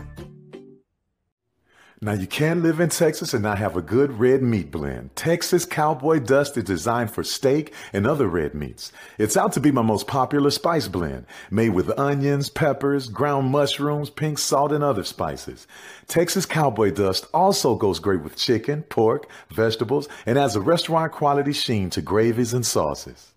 Now, 2.01 2.13
you 2.13 2.27
can 2.27 2.63
live 2.63 2.79
in 2.79 2.87
Texas 2.87 3.33
and 3.33 3.43
not 3.43 3.57
have 3.57 3.75
a 3.75 3.81
good 3.81 4.21
red 4.21 4.41
meat 4.41 4.71
blend. 4.71 5.13
Texas 5.17 5.65
Cowboy 5.65 6.19
Dust 6.19 6.55
is 6.55 6.63
designed 6.63 7.11
for 7.11 7.25
steak 7.25 7.73
and 7.91 8.07
other 8.07 8.25
red 8.25 8.55
meats. 8.55 8.93
It's 9.17 9.35
out 9.35 9.51
to 9.53 9.59
be 9.59 9.69
my 9.69 9.81
most 9.81 10.07
popular 10.07 10.49
spice 10.49 10.87
blend, 10.87 11.25
made 11.51 11.71
with 11.71 11.99
onions, 11.99 12.49
peppers, 12.49 13.09
ground 13.09 13.51
mushrooms, 13.51 14.09
pink 14.09 14.37
salt, 14.39 14.71
and 14.71 14.81
other 14.81 15.03
spices. 15.03 15.67
Texas 16.07 16.45
Cowboy 16.45 16.91
Dust 16.91 17.27
also 17.33 17.75
goes 17.75 17.99
great 17.99 18.23
with 18.23 18.37
chicken, 18.37 18.83
pork, 18.83 19.29
vegetables, 19.49 20.07
and 20.25 20.39
adds 20.39 20.55
a 20.55 20.61
restaurant 20.61 21.11
quality 21.11 21.51
sheen 21.51 21.89
to 21.89 22.01
gravies 22.01 22.53
and 22.53 22.65
sauces. 22.65 23.33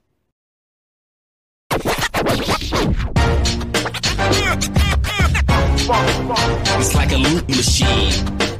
It's 6.78 6.94
like 6.94 7.10
a 7.10 7.16
loot 7.16 7.48
machine. 7.48 8.51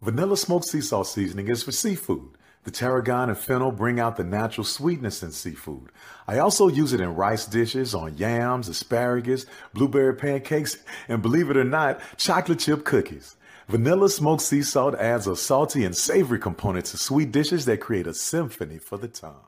Vanilla 0.00 0.36
smoked 0.36 0.66
sea 0.66 0.80
salt 0.80 1.06
seasoning 1.06 1.48
is 1.48 1.62
for 1.62 1.72
seafood. 1.72 2.30
The 2.64 2.70
tarragon 2.70 3.28
and 3.28 3.38
fennel 3.38 3.72
bring 3.72 4.00
out 4.00 4.16
the 4.16 4.24
natural 4.24 4.64
sweetness 4.64 5.22
in 5.22 5.32
seafood. 5.32 5.90
I 6.26 6.38
also 6.38 6.68
use 6.68 6.92
it 6.92 7.00
in 7.00 7.14
rice 7.14 7.46
dishes, 7.46 7.94
on 7.94 8.16
yams, 8.16 8.68
asparagus, 8.68 9.46
blueberry 9.74 10.14
pancakes, 10.14 10.78
and 11.08 11.22
believe 11.22 11.50
it 11.50 11.56
or 11.56 11.64
not, 11.64 12.00
chocolate 12.16 12.58
chip 12.58 12.84
cookies. 12.84 13.36
Vanilla 13.68 14.08
smoked 14.08 14.42
sea 14.42 14.62
salt 14.62 14.94
adds 14.96 15.26
a 15.26 15.36
salty 15.36 15.84
and 15.84 15.96
savory 15.96 16.38
component 16.38 16.86
to 16.86 16.96
sweet 16.98 17.30
dishes 17.30 17.64
that 17.66 17.80
create 17.80 18.06
a 18.06 18.14
symphony 18.14 18.78
for 18.78 18.98
the 18.98 19.08
tongue. 19.08 19.47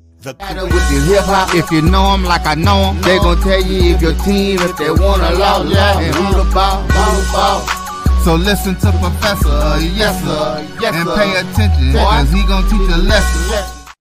The 0.21 0.35
matter 0.35 0.65
with 0.65 0.91
your 0.91 1.01
hip 1.01 1.25
hop, 1.25 1.55
if 1.55 1.71
you 1.71 1.81
know 1.81 2.11
them 2.11 2.23
like 2.23 2.45
I 2.45 2.53
know 2.53 2.93
them, 2.93 3.01
they 3.01 3.17
gon' 3.17 3.41
tell 3.41 3.59
you 3.59 3.95
if 3.95 4.03
your 4.03 4.13
team, 4.21 4.61
if 4.61 4.77
they 4.77 4.91
wanna 4.91 5.33
law, 5.33 5.63
and 5.63 6.13
who 6.13 6.37
the 6.37 6.47
ball, 6.53 6.83
who 6.83 7.17
the 7.17 7.25
ball. 7.33 7.65
So 8.21 8.35
listen 8.35 8.75
to 8.75 8.91
Professor, 9.01 9.81
yes 9.81 10.13
sir, 10.21 10.77
yes, 10.79 10.93
and 10.93 11.09
pay 11.17 11.31
attention, 11.41 11.93
cause 11.93 12.29
he 12.29 12.45
gonna 12.45 12.69
teach 12.69 12.93
a 12.93 12.97
lesson. 13.01 13.95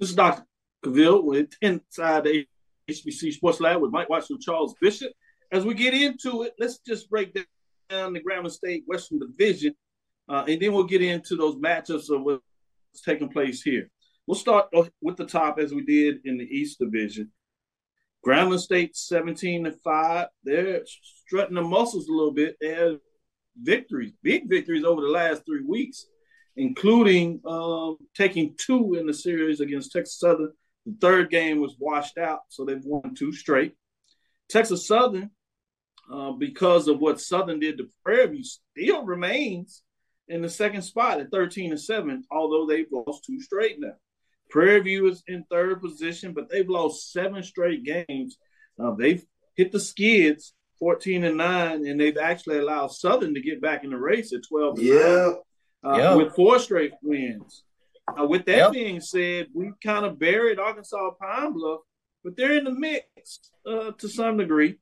This 0.00 0.08
is 0.08 0.16
Dr. 0.16 0.42
Cavil 0.82 1.22
with 1.22 1.50
Inside 1.60 2.24
the 2.24 2.44
HBC 2.90 3.34
Sports 3.34 3.60
Lab 3.60 3.80
with 3.80 3.92
Mike 3.92 4.08
Washington 4.08 4.38
and 4.38 4.42
Charles 4.42 4.74
Bishop. 4.80 5.12
As 5.52 5.64
we 5.64 5.74
get 5.74 5.94
into 5.94 6.42
it, 6.42 6.54
let's 6.58 6.78
just 6.78 7.08
break 7.08 7.32
down 7.88 8.12
the 8.12 8.20
Grambling 8.20 8.50
State 8.50 8.82
Western 8.88 9.20
Division, 9.20 9.76
uh, 10.28 10.42
and 10.48 10.60
then 10.60 10.72
we'll 10.72 10.82
get 10.82 11.00
into 11.00 11.36
those 11.36 11.54
matchups 11.54 12.10
of 12.10 12.24
what's 12.24 12.42
taking 13.04 13.28
place 13.28 13.62
here. 13.62 13.88
We'll 14.26 14.36
start 14.36 14.68
with 15.00 15.16
the 15.16 15.26
top 15.26 15.58
as 15.58 15.74
we 15.74 15.82
did 15.82 16.20
in 16.24 16.38
the 16.38 16.44
East 16.44 16.78
Division. 16.78 17.32
Grambling 18.24 18.60
State 18.60 18.96
17 18.96 19.64
to 19.64 19.72
5. 19.72 20.28
They're 20.44 20.82
strutting 20.86 21.56
the 21.56 21.62
muscles 21.62 22.08
a 22.08 22.12
little 22.12 22.32
bit. 22.32 22.56
They 22.60 22.68
had 22.68 22.98
victories, 23.60 24.12
big 24.22 24.48
victories 24.48 24.84
over 24.84 25.00
the 25.00 25.08
last 25.08 25.42
three 25.44 25.64
weeks, 25.64 26.06
including 26.56 27.40
um, 27.44 27.96
taking 28.14 28.54
two 28.56 28.94
in 28.94 29.06
the 29.06 29.14
series 29.14 29.60
against 29.60 29.90
Texas 29.90 30.20
Southern. 30.20 30.52
The 30.86 30.96
third 31.00 31.30
game 31.30 31.60
was 31.60 31.74
washed 31.78 32.18
out, 32.18 32.40
so 32.48 32.64
they've 32.64 32.84
won 32.84 33.14
two 33.14 33.32
straight. 33.32 33.74
Texas 34.48 34.86
Southern, 34.86 35.30
uh, 36.12 36.32
because 36.32 36.86
of 36.86 37.00
what 37.00 37.20
Southern 37.20 37.58
did 37.58 37.78
to 37.78 37.88
Prairie 38.04 38.28
View, 38.28 38.44
still 38.44 39.04
remains 39.04 39.82
in 40.28 40.42
the 40.42 40.48
second 40.48 40.82
spot 40.82 41.20
at 41.20 41.30
13 41.30 41.72
and 41.72 41.80
7, 41.80 42.24
although 42.30 42.66
they've 42.66 42.86
lost 42.92 43.24
two 43.24 43.40
straight 43.40 43.80
now. 43.80 43.94
Prairie 44.52 44.80
View 44.80 45.08
is 45.08 45.22
in 45.26 45.44
third 45.44 45.80
position, 45.80 46.34
but 46.34 46.50
they've 46.50 46.68
lost 46.68 47.10
seven 47.10 47.42
straight 47.42 47.84
games. 47.84 48.36
Uh, 48.78 48.92
they've 48.92 49.24
hit 49.56 49.72
the 49.72 49.80
skids 49.80 50.52
14 50.78 51.24
and 51.24 51.38
9, 51.38 51.86
and 51.86 51.98
they've 51.98 52.18
actually 52.18 52.58
allowed 52.58 52.88
Southern 52.88 53.32
to 53.32 53.40
get 53.40 53.62
back 53.62 53.82
in 53.82 53.90
the 53.90 53.96
race 53.96 54.32
at 54.34 54.42
12 54.46 54.78
and 54.78 54.86
yeah. 54.86 55.32
Uh, 55.82 55.96
yep. 55.96 56.16
with 56.18 56.34
four 56.34 56.58
straight 56.58 56.92
wins. 57.02 57.64
Uh, 58.06 58.26
with 58.26 58.44
that 58.44 58.56
yep. 58.56 58.72
being 58.72 59.00
said, 59.00 59.46
we 59.54 59.70
kind 59.82 60.04
of 60.04 60.18
buried 60.18 60.58
Arkansas 60.58 61.12
Pine 61.18 61.54
Bluff, 61.54 61.80
but 62.22 62.36
they're 62.36 62.58
in 62.58 62.64
the 62.64 62.72
mix 62.72 63.40
uh, 63.66 63.92
to 63.92 64.06
some 64.06 64.36
degree 64.36 64.76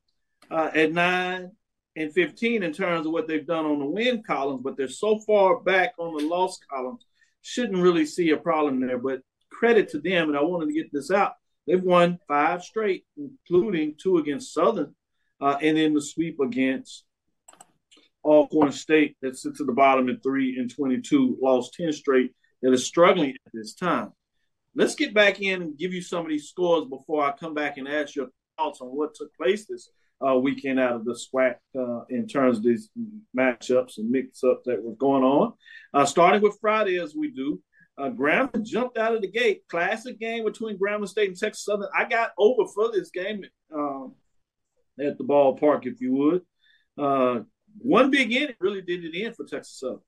uh, 0.51 0.71
at 0.75 0.93
nine 0.93 1.53
and 1.95 2.13
15 2.13 2.65
in 2.65 2.73
terms 2.73 3.07
of 3.07 3.13
what 3.13 3.29
they've 3.29 3.47
done 3.47 3.67
on 3.67 3.79
the 3.79 3.87
win 3.87 4.23
columns, 4.25 4.63
but 4.65 4.77
they're 4.77 4.89
so 4.89 5.21
far 5.21 5.61
back 5.61 5.93
on 5.97 6.17
the 6.17 6.25
loss 6.25 6.59
columns, 6.69 7.05
shouldn't 7.41 7.83
really 7.83 8.05
see 8.05 8.31
a 8.31 8.37
problem 8.37 8.81
there. 8.81 8.99
But 8.99 9.21
credit 9.61 9.91
to 9.91 10.01
them, 10.01 10.31
and 10.31 10.39
I 10.39 10.43
wanted 10.43 10.69
to 10.69 10.73
get 10.73 10.91
this 10.91 11.11
out. 11.11 11.35
They've 11.67 11.83
won 11.83 12.19
five 12.27 12.63
straight, 12.63 13.05
including 13.19 13.95
two 14.03 14.17
against 14.17 14.55
Southern, 14.55 14.95
uh, 15.39 15.59
and 15.61 15.77
then 15.77 15.93
the 15.93 16.01
sweep 16.01 16.41
against 16.41 17.05
Alcorn 18.25 18.73
State 18.73 19.19
that 19.21 19.37
sits 19.37 19.61
at 19.61 19.67
the 19.67 19.75
bottom 19.75 20.09
at 20.09 20.23
three 20.23 20.57
and 20.59 20.75
22, 20.75 21.37
lost 21.43 21.75
10 21.75 21.93
straight, 21.93 22.33
that 22.63 22.73
is 22.73 22.87
struggling 22.87 23.31
at 23.31 23.53
this 23.53 23.75
time. 23.75 24.13
Let's 24.75 24.95
get 24.95 25.13
back 25.13 25.43
in 25.43 25.61
and 25.61 25.79
give 25.79 25.93
you 25.93 26.01
some 26.01 26.25
of 26.25 26.31
these 26.31 26.49
scores 26.49 26.87
before 26.89 27.23
I 27.23 27.33
come 27.33 27.53
back 27.53 27.77
and 27.77 27.87
ask 27.87 28.17
your 28.17 28.29
thoughts 28.57 28.81
on 28.81 28.89
what 28.89 29.15
took 29.15 29.35
place 29.37 29.67
this 29.67 29.91
uh, 30.27 30.37
weekend 30.37 30.81
out 30.81 30.95
of 30.95 31.05
the 31.05 31.13
SWAC 31.13 31.57
uh, 31.79 32.05
in 32.09 32.27
terms 32.27 32.59
of 32.59 32.65
these 32.65 32.89
matchups 33.37 33.99
and 33.99 34.11
mix-ups 34.11 34.65
that 34.65 34.83
were 34.83 34.95
going 34.95 35.23
on. 35.23 35.53
Uh, 35.93 36.07
starting 36.07 36.41
with 36.41 36.59
Friday, 36.63 36.99
as 36.99 37.15
we 37.15 37.31
do, 37.31 37.61
uh, 38.01 38.59
jumped 38.63 38.99
out 38.99 39.15
of 39.15 39.23
the 39.23 39.31
gate. 39.31 39.63
Classic 39.69 40.19
game 40.19 40.45
between 40.45 40.79
Grambling 40.79 41.09
State 41.09 41.29
and 41.29 41.39
Texas 41.39 41.65
Southern. 41.65 41.89
I 41.97 42.05
got 42.05 42.33
over 42.39 42.67
for 42.75 42.91
this 42.93 43.11
game 43.11 43.45
um, 43.75 44.15
at 44.99 45.19
the 45.19 45.25
ballpark, 45.25 45.87
if 45.87 46.01
you 46.01 46.13
would. 46.13 46.43
Uh, 46.99 47.41
one 47.79 48.11
big 48.11 48.33
inning 48.33 48.57
really 48.61 48.83
did 48.83 49.05
it 49.05 49.15
in 49.15 49.33
for 49.33 49.45
Texas 49.45 49.79
Southern. 49.79 50.01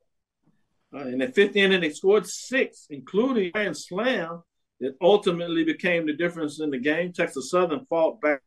Uh, 0.95 1.09
in 1.09 1.19
the 1.19 1.29
fifth 1.29 1.57
inning, 1.57 1.81
they 1.81 1.91
scored 1.91 2.27
six, 2.27 2.87
including 2.91 3.47
a 3.47 3.51
grand 3.51 3.77
slam 3.77 4.43
that 4.81 4.97
ultimately 5.01 5.65
became 5.65 6.07
the 6.07 6.13
difference 6.13 6.61
in 6.61 6.71
the 6.71 6.79
game. 6.79 7.13
Texas 7.13 7.51
Southern 7.51 7.87
fought 7.87 8.21
back 8.21 8.43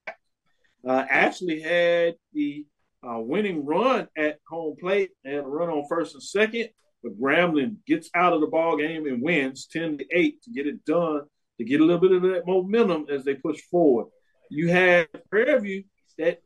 uh, 0.87 1.05
actually 1.09 1.61
had 1.61 2.15
the 2.33 2.65
uh, 3.03 3.19
winning 3.19 3.65
run 3.65 4.07
at 4.17 4.39
home 4.47 4.75
plate 4.79 5.11
and 5.23 5.37
a 5.37 5.41
run 5.41 5.69
on 5.69 5.87
first 5.87 6.13
and 6.13 6.23
second, 6.23 6.69
but 7.05 7.21
Grambling 7.21 7.75
gets 7.85 8.09
out 8.15 8.33
of 8.33 8.41
the 8.41 8.47
ball 8.47 8.77
game 8.77 9.05
and 9.05 9.21
wins 9.21 9.67
10 9.67 9.99
to 9.99 10.05
8 10.11 10.41
to 10.41 10.49
get 10.49 10.65
it 10.65 10.83
done, 10.85 11.21
to 11.59 11.63
get 11.63 11.79
a 11.79 11.83
little 11.83 12.01
bit 12.01 12.13
of 12.13 12.23
that 12.23 12.47
momentum 12.47 13.05
as 13.11 13.23
they 13.23 13.35
push 13.35 13.61
forward. 13.69 14.07
You 14.49 14.69
have 14.69 15.07
Prairie 15.29 15.61
View 15.61 15.83
that 16.17 16.41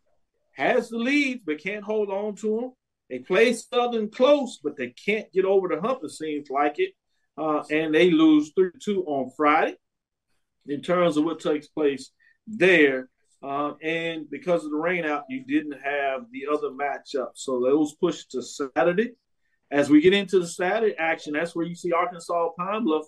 has 0.57 0.89
the 0.89 0.97
lead 0.97 1.43
but 1.45 1.63
can't 1.63 1.83
hold 1.83 2.09
on 2.09 2.35
to 2.35 2.59
them. 2.59 2.71
They 3.09 3.19
play 3.19 3.53
Southern 3.53 4.11
close, 4.11 4.59
but 4.61 4.75
they 4.75 4.89
can't 4.89 5.31
get 5.31 5.45
over 5.45 5.69
the 5.69 5.79
hump, 5.79 6.01
it 6.03 6.11
seems 6.11 6.49
like 6.49 6.77
it. 6.77 6.91
Uh, 7.37 7.63
and 7.71 7.95
they 7.95 8.11
lose 8.11 8.51
3 8.53 8.71
2 8.83 9.05
on 9.05 9.31
Friday 9.37 9.77
in 10.67 10.81
terms 10.81 11.15
of 11.15 11.23
what 11.23 11.39
takes 11.39 11.67
place 11.67 12.11
there. 12.45 13.07
Uh, 13.41 13.75
and 13.81 14.29
because 14.29 14.65
of 14.65 14.71
the 14.71 14.77
rain 14.77 15.05
out, 15.05 15.23
you 15.29 15.45
didn't 15.45 15.79
have 15.81 16.23
the 16.33 16.47
other 16.51 16.67
matchup. 16.71 17.29
So 17.35 17.61
those 17.61 17.95
pushed 17.95 18.31
to 18.31 18.41
Saturday. 18.41 19.13
As 19.71 19.89
we 19.89 20.01
get 20.01 20.13
into 20.13 20.39
the 20.39 20.47
Saturday 20.47 20.95
action, 20.97 21.33
that's 21.33 21.55
where 21.55 21.65
you 21.65 21.75
see 21.75 21.91
Arkansas 21.91 22.49
Pine 22.57 22.83
Bluff 22.83 23.05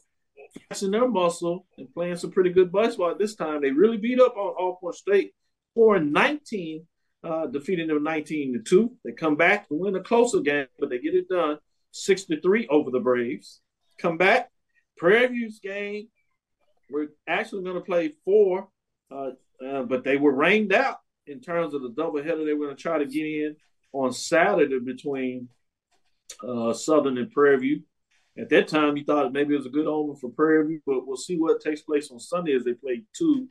flexing 0.68 0.91
their 0.91 1.07
muscle 1.07 1.66
and 1.78 1.91
playing 1.93 2.18
some 2.18 2.32
pretty 2.32 2.51
good 2.51 2.72
baseball 2.72 3.12
at 3.12 3.18
this 3.18 3.36
time. 3.36 3.62
They 3.62 3.72
really 3.72 3.97
beat 3.97 4.20
up 4.20 4.36
on 4.38 4.53
Alcorn 4.59 4.93
State 4.93 5.34
for 5.74 5.99
19, 5.99 6.86
uh, 7.24 7.47
defeating 7.47 7.88
them 7.88 8.03
19 8.03 8.53
to 8.53 8.59
2. 8.59 8.91
They 9.03 9.12
come 9.14 9.36
back 9.36 9.68
and 9.70 9.80
win 9.80 9.95
a 9.95 10.01
closer 10.01 10.41
game, 10.41 10.68
but 10.80 10.89
they 10.89 10.99
get 10.99 11.16
it 11.16 11.30
done 11.30 11.57
6 11.91 12.26
to 12.26 12.41
3 12.41 12.68
over 12.68 12.91
the 12.91 12.99
Braves. 12.99 13.62
Come 13.97 14.18
back. 14.18 14.49
Prairie 14.97 15.28
View's 15.28 15.59
game, 15.59 16.09
we're 16.91 17.09
actually 17.28 17.64
going 17.64 17.76
to 17.76 17.82
play 17.82 18.14
four 18.24 18.68
uh, 19.12 19.32
uh, 19.66 19.84
but 19.84 20.03
they 20.03 20.18
were 20.18 20.34
rained 20.34 20.74
out 20.74 20.97
in 21.28 21.39
terms 21.39 21.74
of 21.74 21.82
the 21.82 21.91
doubleheader 21.91 22.45
they 22.45 22.53
were 22.53 22.66
going 22.66 22.76
to 22.76 22.82
try 22.82 22.97
to 22.97 23.05
get 23.05 23.26
in 23.26 23.55
on 23.93 24.12
Saturday 24.12 24.80
between 24.80 25.49
uh, 26.48 26.74
Southern 26.74 27.18
and 27.18 27.32
Prairie 27.32 27.60
View. 27.60 27.82
At 28.38 28.50
that 28.50 28.68
time, 28.68 28.96
you 28.96 29.04
thought 29.04 29.34
maybe 29.34 29.54
it 29.54 29.58
was 29.58 29.66
a 29.66 29.72
good 29.72 29.88
omen 29.88 30.16
for 30.16 30.30
Prairie 30.30 30.68
View, 30.68 30.82
but 30.86 31.06
we'll 31.06 31.18
see 31.18 31.38
what 31.38 31.62
takes 31.62 31.82
place 31.82 32.12
on 32.12 32.20
Sunday 32.20 32.56
as 32.56 32.64
they 32.64 32.74
play 32.74 33.04
two 33.14 33.48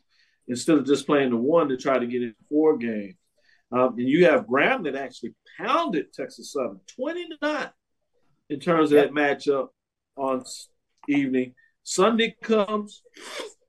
instead 0.49 0.79
of 0.79 0.87
just 0.87 1.07
playing 1.07 1.31
the 1.31 1.37
one 1.37 1.69
to 1.69 1.77
try 1.77 1.99
to 1.99 2.07
get 2.07 2.23
in 2.23 2.35
four 2.49 2.77
games. 2.77 3.15
Um, 3.73 3.95
and 3.99 4.09
you 4.09 4.27
have 4.27 4.49
Graham 4.49 4.83
that 4.85 4.97
actually 4.97 5.35
pounded 5.59 6.13
Texas 6.13 6.53
Southern 6.53 6.81
20 6.97 7.29
to 7.29 7.37
9 7.41 7.71
in 8.49 8.59
terms 8.59 8.91
of 8.91 8.97
that 8.97 9.13
matchup 9.13 9.69
on 10.17 10.43
evening. 11.09 11.55
Sunday 11.83 12.35
comes, 12.43 13.03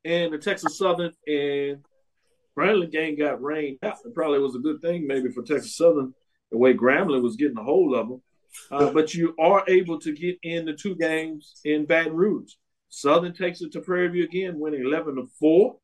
and 0.03 0.34
the 0.34 0.38
Texas 0.38 0.78
Southern 0.78 1.12
and 1.28 1.84
Grambling 2.57 2.91
game 2.91 3.18
got 3.18 3.41
rained 3.41 3.78
out. 3.84 3.97
It 4.03 4.16
probably 4.16 4.39
was 4.39 4.55
a 4.55 4.59
good 4.59 4.82
thing 4.82 5.05
maybe 5.05 5.30
for 5.30 5.43
Texas 5.43 5.76
Southern 5.76 6.14
the 6.51 6.57
way 6.57 6.74
Grambling 6.74 7.22
was 7.22 7.36
getting 7.36 7.57
a 7.57 7.64
hold 7.64 7.95
of 7.95 8.09
them. 8.09 8.22
Uh, 8.70 8.91
but 8.91 9.14
you 9.14 9.36
are 9.39 9.64
able 9.68 9.99
to 9.99 10.14
get 10.14 10.38
in 10.43 10.66
the 10.66 10.74
two 10.74 10.95
games 10.95 11.60
in 11.64 11.86
Baton 11.86 12.14
Rouge. 12.14 12.54
Southern 12.89 13.34
takes 13.34 13.62
it 13.62 13.72
to 13.72 13.82
Prairie 13.82 14.10
View 14.10 14.24
again, 14.26 14.60
winning 14.60 14.86
11 14.86 15.16
to 15.16 15.28
4 15.39 15.78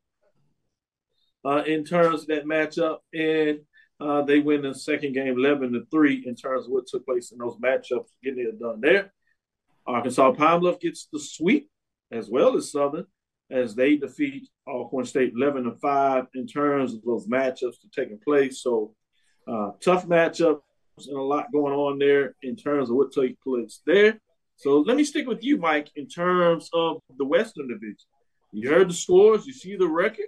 uh, 1.45 1.63
in 1.65 1.85
terms 1.85 2.21
of 2.21 2.27
that 2.27 2.45
matchup. 2.45 2.97
And 3.13 3.59
uh, 3.99 4.21
they 4.23 4.39
win 4.39 4.61
the 4.61 4.75
second 4.75 5.13
game 5.13 5.37
11 5.37 5.73
to 5.73 5.85
3 5.89 6.23
in 6.25 6.35
terms 6.35 6.65
of 6.65 6.71
what 6.71 6.87
took 6.87 7.05
place 7.05 7.31
in 7.31 7.37
those 7.37 7.57
matchups, 7.57 8.07
getting 8.23 8.45
it 8.45 8.59
done 8.59 8.81
there. 8.81 9.13
Arkansas 9.85 10.33
Pine 10.33 10.59
Bluff 10.59 10.79
gets 10.79 11.07
the 11.11 11.19
sweep 11.19 11.69
as 12.11 12.29
well 12.29 12.57
as 12.57 12.71
Southern 12.71 13.05
as 13.49 13.75
they 13.75 13.95
defeat 13.95 14.49
Alcorn 14.67 15.05
State 15.05 15.33
11 15.35 15.63
to 15.63 15.71
5 15.71 16.25
in 16.35 16.45
terms 16.45 16.93
of 16.93 17.01
those 17.03 17.27
matchups 17.27 17.75
taking 17.95 18.19
place. 18.19 18.61
So, 18.61 18.93
uh, 19.47 19.71
tough 19.81 20.05
matchups 20.05 20.59
and 21.05 21.17
a 21.17 21.21
lot 21.21 21.51
going 21.51 21.73
on 21.73 21.99
there 21.99 22.35
in 22.41 22.55
terms 22.55 22.89
of 22.89 22.95
what 22.95 23.11
takes 23.11 23.37
place 23.43 23.81
there. 23.85 24.19
So, 24.55 24.79
let 24.79 24.97
me 24.97 25.03
stick 25.03 25.27
with 25.27 25.43
you, 25.43 25.57
Mike, 25.57 25.91
in 25.95 26.07
terms 26.07 26.69
of 26.73 26.97
the 27.17 27.25
Western 27.25 27.67
Division. 27.67 27.97
You 28.51 28.69
heard 28.69 28.89
the 28.89 28.93
scores, 28.93 29.45
you 29.45 29.53
see 29.53 29.75
the 29.75 29.87
record. 29.87 30.25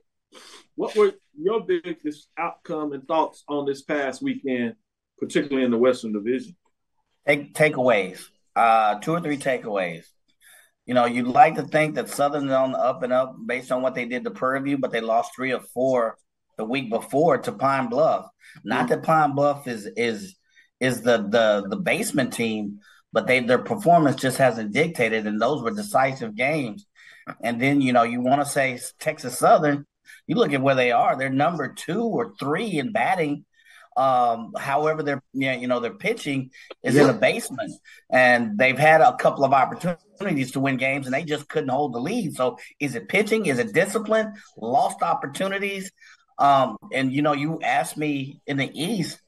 What 0.75 0.95
were 0.95 1.13
your 1.35 1.65
biggest 1.65 2.27
outcome 2.37 2.93
and 2.93 3.07
thoughts 3.07 3.43
on 3.47 3.65
this 3.65 3.81
past 3.81 4.21
weekend, 4.21 4.75
particularly 5.17 5.65
in 5.65 5.71
the 5.71 5.77
Western 5.77 6.13
Division? 6.13 6.55
Take 7.27 7.55
takeaways. 7.55 8.21
Uh, 8.55 8.99
two 8.99 9.13
or 9.13 9.21
three 9.21 9.37
takeaways 9.37 10.05
you 10.89 10.95
know, 10.95 11.05
you'd 11.05 11.27
like 11.27 11.53
to 11.53 11.61
think 11.61 11.93
that 11.93 12.09
Southern's 12.09 12.51
on 12.51 12.71
the 12.71 12.79
up 12.79 13.03
and 13.03 13.13
up 13.13 13.35
based 13.45 13.71
on 13.71 13.83
what 13.83 13.93
they 13.93 14.05
did 14.05 14.23
to 14.23 14.31
Prairie 14.31 14.59
View, 14.61 14.79
but 14.79 14.91
they 14.91 15.01
lost 15.01 15.35
three 15.35 15.53
or 15.53 15.59
four 15.59 16.17
the 16.57 16.65
week 16.65 16.89
before 16.89 17.37
to 17.37 17.51
Pine 17.51 17.89
Bluff. 17.89 18.27
Not 18.63 18.89
that 18.89 19.03
Pine 19.03 19.35
Bluff 19.35 19.67
is 19.67 19.87
is 19.95 20.35
is 20.79 21.01
the 21.01 21.17
the 21.17 21.67
the 21.69 21.77
basement 21.77 22.33
team, 22.33 22.79
but 23.11 23.27
they 23.27 23.39
their 23.41 23.59
performance 23.59 24.15
just 24.17 24.37
hasn't 24.37 24.73
dictated, 24.73 25.27
and 25.27 25.41
those 25.41 25.61
were 25.61 25.71
decisive 25.71 26.35
games. 26.35 26.85
And 27.41 27.61
then 27.61 27.81
you 27.81 27.93
know 27.93 28.03
you 28.03 28.21
want 28.21 28.41
to 28.41 28.49
say 28.49 28.79
Texas 28.99 29.37
Southern, 29.37 29.85
you 30.27 30.35
look 30.35 30.53
at 30.53 30.61
where 30.61 30.75
they 30.75 30.91
are; 30.91 31.17
they're 31.17 31.29
number 31.29 31.73
two 31.73 32.03
or 32.03 32.33
three 32.39 32.79
in 32.79 32.91
batting 32.91 33.45
um, 33.99 34.53
however 34.57 35.03
they're 35.03 35.21
you 35.33 35.67
know 35.67 35.81
their 35.81 35.93
pitching 35.93 36.51
is 36.83 36.95
yeah. 36.95 37.01
in 37.01 37.07
the 37.07 37.13
basement, 37.13 37.73
and 38.09 38.57
they've 38.57 38.77
had 38.77 39.01
a 39.01 39.17
couple 39.17 39.43
of 39.43 39.51
opportunities 39.51 40.51
to 40.51 40.61
win 40.61 40.77
games, 40.77 41.05
and 41.05 41.13
they 41.13 41.25
just 41.25 41.49
couldn't 41.49 41.69
hold 41.69 41.93
the 41.93 41.99
lead. 41.99 42.33
So, 42.35 42.57
is 42.79 42.95
it 42.95 43.09
pitching? 43.09 43.47
Is 43.47 43.59
it 43.59 43.73
discipline? 43.73 44.33
Lost 44.57 45.01
opportunities? 45.01 45.91
Um, 46.37 46.77
and 46.93 47.11
you 47.11 47.21
know, 47.21 47.33
you 47.33 47.59
asked 47.61 47.97
me 47.97 48.41
in 48.47 48.55
the 48.55 48.71
East, 48.73 49.19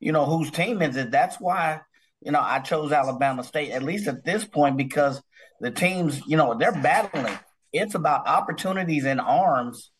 you 0.00 0.12
know, 0.12 0.24
whose 0.24 0.50
team 0.50 0.82
is 0.82 0.96
it? 0.96 1.10
That's 1.10 1.36
why 1.40 1.80
you 2.22 2.32
know 2.32 2.40
I 2.40 2.60
chose 2.60 2.92
Alabama 2.92 3.44
State 3.44 3.70
at 3.70 3.82
least 3.82 4.08
at 4.08 4.24
this 4.24 4.44
point 4.44 4.76
because 4.76 5.22
the 5.60 5.70
teams, 5.70 6.20
you 6.26 6.36
know, 6.36 6.54
they're 6.54 6.72
battling. 6.72 7.38
It's 7.72 7.94
about 7.94 8.26
opportunities 8.26 9.04
and 9.04 9.20
arms 9.20 9.90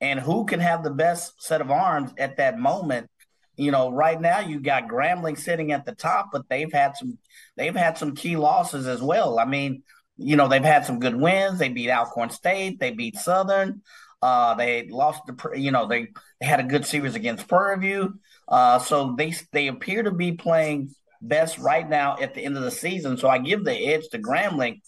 and 0.00 0.20
who 0.20 0.44
can 0.44 0.60
have 0.60 0.84
the 0.84 0.90
best 0.90 1.42
set 1.42 1.60
of 1.60 1.70
arms 1.70 2.12
at 2.18 2.36
that 2.36 2.58
moment 2.58 3.08
you 3.56 3.70
know, 3.70 3.90
right 3.90 4.20
now 4.20 4.40
you 4.40 4.60
got 4.60 4.88
Grambling 4.88 5.38
sitting 5.38 5.72
at 5.72 5.86
the 5.86 5.94
top, 5.94 6.28
but 6.32 6.48
they've 6.48 6.72
had 6.72 6.96
some 6.96 7.18
they've 7.56 7.74
had 7.74 7.96
some 7.96 8.14
key 8.14 8.36
losses 8.36 8.86
as 8.86 9.00
well. 9.00 9.38
I 9.38 9.46
mean, 9.46 9.82
you 10.16 10.36
know, 10.36 10.48
they've 10.48 10.62
had 10.62 10.84
some 10.84 11.00
good 11.00 11.16
wins. 11.16 11.58
They 11.58 11.70
beat 11.70 11.90
Alcorn 11.90 12.30
State, 12.30 12.78
they 12.78 12.90
beat 12.90 13.16
Southern. 13.16 13.82
Uh, 14.22 14.54
they 14.54 14.88
lost 14.88 15.20
the, 15.26 15.58
you 15.58 15.70
know, 15.70 15.86
they, 15.86 16.08
they 16.40 16.46
had 16.46 16.58
a 16.58 16.64
good 16.64 16.86
series 16.86 17.14
against 17.14 17.46
Prairie 17.48 17.78
View. 17.78 18.18
Uh, 18.48 18.78
so 18.78 19.14
they 19.16 19.34
they 19.52 19.68
appear 19.68 20.02
to 20.02 20.10
be 20.10 20.32
playing 20.32 20.94
best 21.20 21.58
right 21.58 21.88
now 21.88 22.16
at 22.20 22.34
the 22.34 22.44
end 22.44 22.56
of 22.56 22.62
the 22.62 22.70
season. 22.70 23.16
So 23.16 23.28
I 23.28 23.38
give 23.38 23.64
the 23.64 23.72
edge 23.72 24.08
to 24.10 24.18
Grambling. 24.18 24.80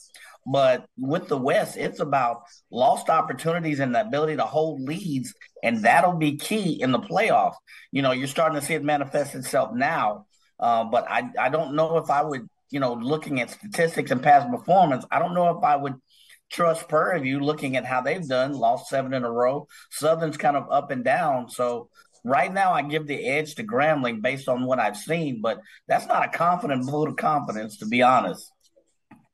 But 0.51 0.87
with 0.97 1.29
the 1.29 1.37
West, 1.37 1.77
it's 1.77 2.01
about 2.01 2.45
lost 2.71 3.11
opportunities 3.11 3.81
and 3.81 3.95
the 3.95 4.01
ability 4.01 4.37
to 4.37 4.45
hold 4.45 4.81
leads, 4.81 5.35
and 5.63 5.85
that'll 5.85 6.17
be 6.17 6.39
key 6.39 6.81
in 6.81 6.91
the 6.91 6.99
playoffs. 6.99 7.57
You 7.93 8.01
know, 8.01 8.13
you're 8.13 8.29
starting 8.29 8.59
to 8.59 8.65
see 8.65 8.73
it 8.73 8.83
manifest 8.83 9.35
itself 9.35 9.75
now, 9.75 10.25
uh, 10.59 10.85
but 10.85 11.05
I, 11.07 11.29
I 11.39 11.51
don't 11.51 11.75
know 11.75 11.99
if 11.99 12.09
I 12.09 12.23
would, 12.23 12.49
you 12.71 12.81
know, 12.81 12.95
looking 12.95 13.43
at 13.43 13.51
statistics 13.51 14.11
and 14.11 14.23
past 14.23 14.49
performance, 14.51 15.05
I 15.11 15.19
don't 15.19 15.35
know 15.35 15.51
if 15.59 15.63
I 15.63 15.77
would 15.77 15.97
trust 16.51 16.89
Prairie 16.89 17.21
View 17.21 17.41
looking 17.41 17.77
at 17.77 17.85
how 17.85 18.01
they've 18.01 18.27
done, 18.27 18.53
lost 18.53 18.89
seven 18.89 19.13
in 19.13 19.25
a 19.25 19.31
row. 19.31 19.69
Southern's 19.91 20.39
kind 20.39 20.57
of 20.57 20.71
up 20.71 20.91
and 20.91 21.05
down. 21.05 21.51
So 21.51 21.91
right 22.25 22.53
now 22.53 22.73
I 22.73 22.83
give 22.83 23.07
the 23.07 23.27
edge 23.27 23.55
to 23.57 23.65
Grambling 23.65 24.23
based 24.23 24.49
on 24.49 24.65
what 24.65 24.79
I've 24.79 24.97
seen, 24.97 25.41
but 25.41 25.61
that's 25.87 26.07
not 26.07 26.25
a 26.25 26.37
confident 26.37 26.85
vote 26.85 27.09
of 27.09 27.17
confidence, 27.17 27.79
to 27.79 27.87
be 27.87 28.03
honest. 28.03 28.51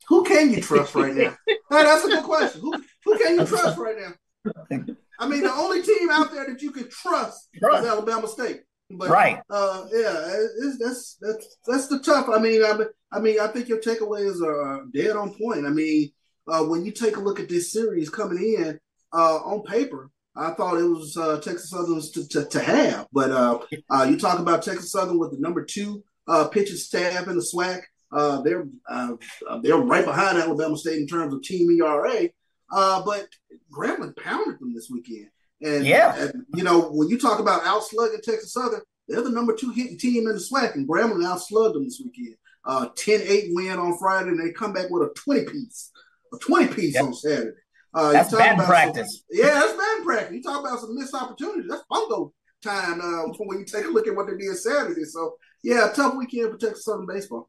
Who 0.09 0.25
can 0.25 0.53
you 0.53 0.61
trust 0.61 0.95
right 0.95 1.15
now? 1.15 1.37
hey, 1.47 1.57
that's 1.71 2.05
a 2.05 2.09
good 2.09 2.25
question. 2.25 2.61
Who 2.61 2.75
who 3.05 3.19
can 3.19 3.39
you 3.39 3.47
trust 3.47 3.79
right 3.79 3.97
now? 3.99 4.55
I 5.19 5.29
mean, 5.29 5.43
the 5.43 5.53
only 5.53 5.83
team 5.83 6.11
out 6.11 6.33
there 6.33 6.47
that 6.47 6.61
you 6.61 6.71
can 6.71 6.89
trust 6.91 7.49
right. 7.63 7.83
is 7.83 7.89
Alabama 7.89 8.29
State. 8.29 8.63
But, 8.91 9.09
right. 9.09 9.41
Uh, 9.49 9.87
yeah, 9.91 10.47
that's 10.79 11.17
that's 11.21 11.57
that's 11.67 11.89
the 11.89 12.01
tough. 12.01 12.29
I 12.29 12.39
mean, 12.39 12.63
I, 12.63 12.79
I 13.13 13.21
mean, 13.21 13.41
I 13.41 13.47
think 13.49 13.69
your 13.69 13.81
takeaways 13.81 14.43
are 14.43 14.85
dead 14.93 15.17
on 15.17 15.35
point. 15.35 15.67
I 15.67 15.71
mean, 15.71 16.11
uh, 16.47 16.65
when 16.65 16.85
you 16.85 16.93
take 16.93 17.17
a 17.17 17.21
look 17.21 17.41
at 17.41 17.49
this 17.49 17.73
series 17.73 18.11
coming 18.11 18.39
in 18.39 18.79
uh, 19.13 19.37
on 19.37 19.63
paper, 19.63 20.11
I 20.37 20.51
thought 20.51 20.79
it 20.79 20.85
was 20.85 21.17
uh, 21.17 21.41
Texas 21.41 21.71
Southern's 21.71 22.11
to, 22.11 22.29
to, 22.29 22.45
to, 22.47 22.61
have. 22.61 23.07
But 23.13 23.31
uh, 23.31 23.61
uh, 23.89 24.07
you 24.09 24.19
talk 24.19 24.41
about 24.41 24.63
Texas 24.63 24.91
Southern 24.91 25.19
with 25.19 25.31
the 25.31 25.39
number 25.39 25.65
two 25.65 26.03
uh, 26.27 26.49
pitching 26.49 26.77
staff 26.77 27.29
in 27.29 27.37
the 27.37 27.43
SWAC. 27.55 27.83
Uh, 28.11 28.41
they're 28.43 28.67
uh, 28.89 29.15
they're 29.63 29.77
right 29.77 30.05
behind 30.05 30.39
Alabama 30.39 30.77
State 30.77 30.99
in 30.99 31.07
terms 31.07 31.33
of 31.35 31.43
team 31.43 31.71
ERA. 31.71 32.29
but 32.71 33.29
Grambling 33.73 34.17
pounded 34.17 34.59
them 34.59 34.75
this 34.75 34.89
weekend. 34.91 35.29
And, 35.63 35.87
yeah, 35.87 36.15
and, 36.17 36.45
you 36.55 36.65
know 36.65 36.91
when 36.91 37.09
you 37.09 37.19
talk 37.19 37.39
about 37.39 37.63
outslugging 37.63 38.23
Texas 38.23 38.53
Southern, 38.53 38.83
they're 39.09 39.23
the 39.23 39.31
number 39.31 39.55
two 39.55 39.71
hitting 39.71 39.99
team 39.99 40.27
in 40.27 40.35
the 40.35 40.41
SWAC, 40.41 40.75
and 40.75 40.89
Grambling 40.89 41.25
outslugged 41.25 41.75
them 41.75 41.85
this 41.85 42.03
weekend. 42.05 42.37
10-8 42.67 43.49
win 43.51 43.79
on 43.79 43.99
Friday, 43.99 44.31
and 44.31 44.41
they 44.41 44.51
come 44.53 44.73
back 44.73 44.89
with 44.89 45.03
a 45.03 45.13
20 45.15 45.45
piece, 45.45 45.91
a 46.33 46.39
20 46.39 46.75
piece 46.75 46.95
yep. 46.95 47.05
on 47.05 47.15
Saturday. 47.15 47.57
Uh, 47.95 48.13
that's 48.13 48.35
bad 48.35 48.59
practice. 48.67 49.25
Some, 49.31 49.45
yeah, 49.45 49.55
that's 49.55 49.73
bad 49.73 50.05
practice. 50.05 50.35
You 50.35 50.43
talk 50.43 50.61
about 50.61 50.81
some 50.81 50.97
missed 50.97 51.15
opportunities. 51.15 51.67
That's 51.69 51.85
bungo 51.89 52.33
time 52.63 53.01
uh, 53.01 53.33
when 53.39 53.59
you 53.59 53.65
take 53.65 53.85
a 53.85 53.89
look 53.89 54.09
at 54.09 54.17
what 54.17 54.27
they 54.27 54.37
did 54.37 54.57
Saturday. 54.57 55.05
So 55.05 55.37
yeah, 55.63 55.93
tough 55.95 56.15
weekend 56.17 56.51
for 56.53 56.59
Texas 56.59 56.85
Southern 56.85 57.07
baseball. 57.07 57.49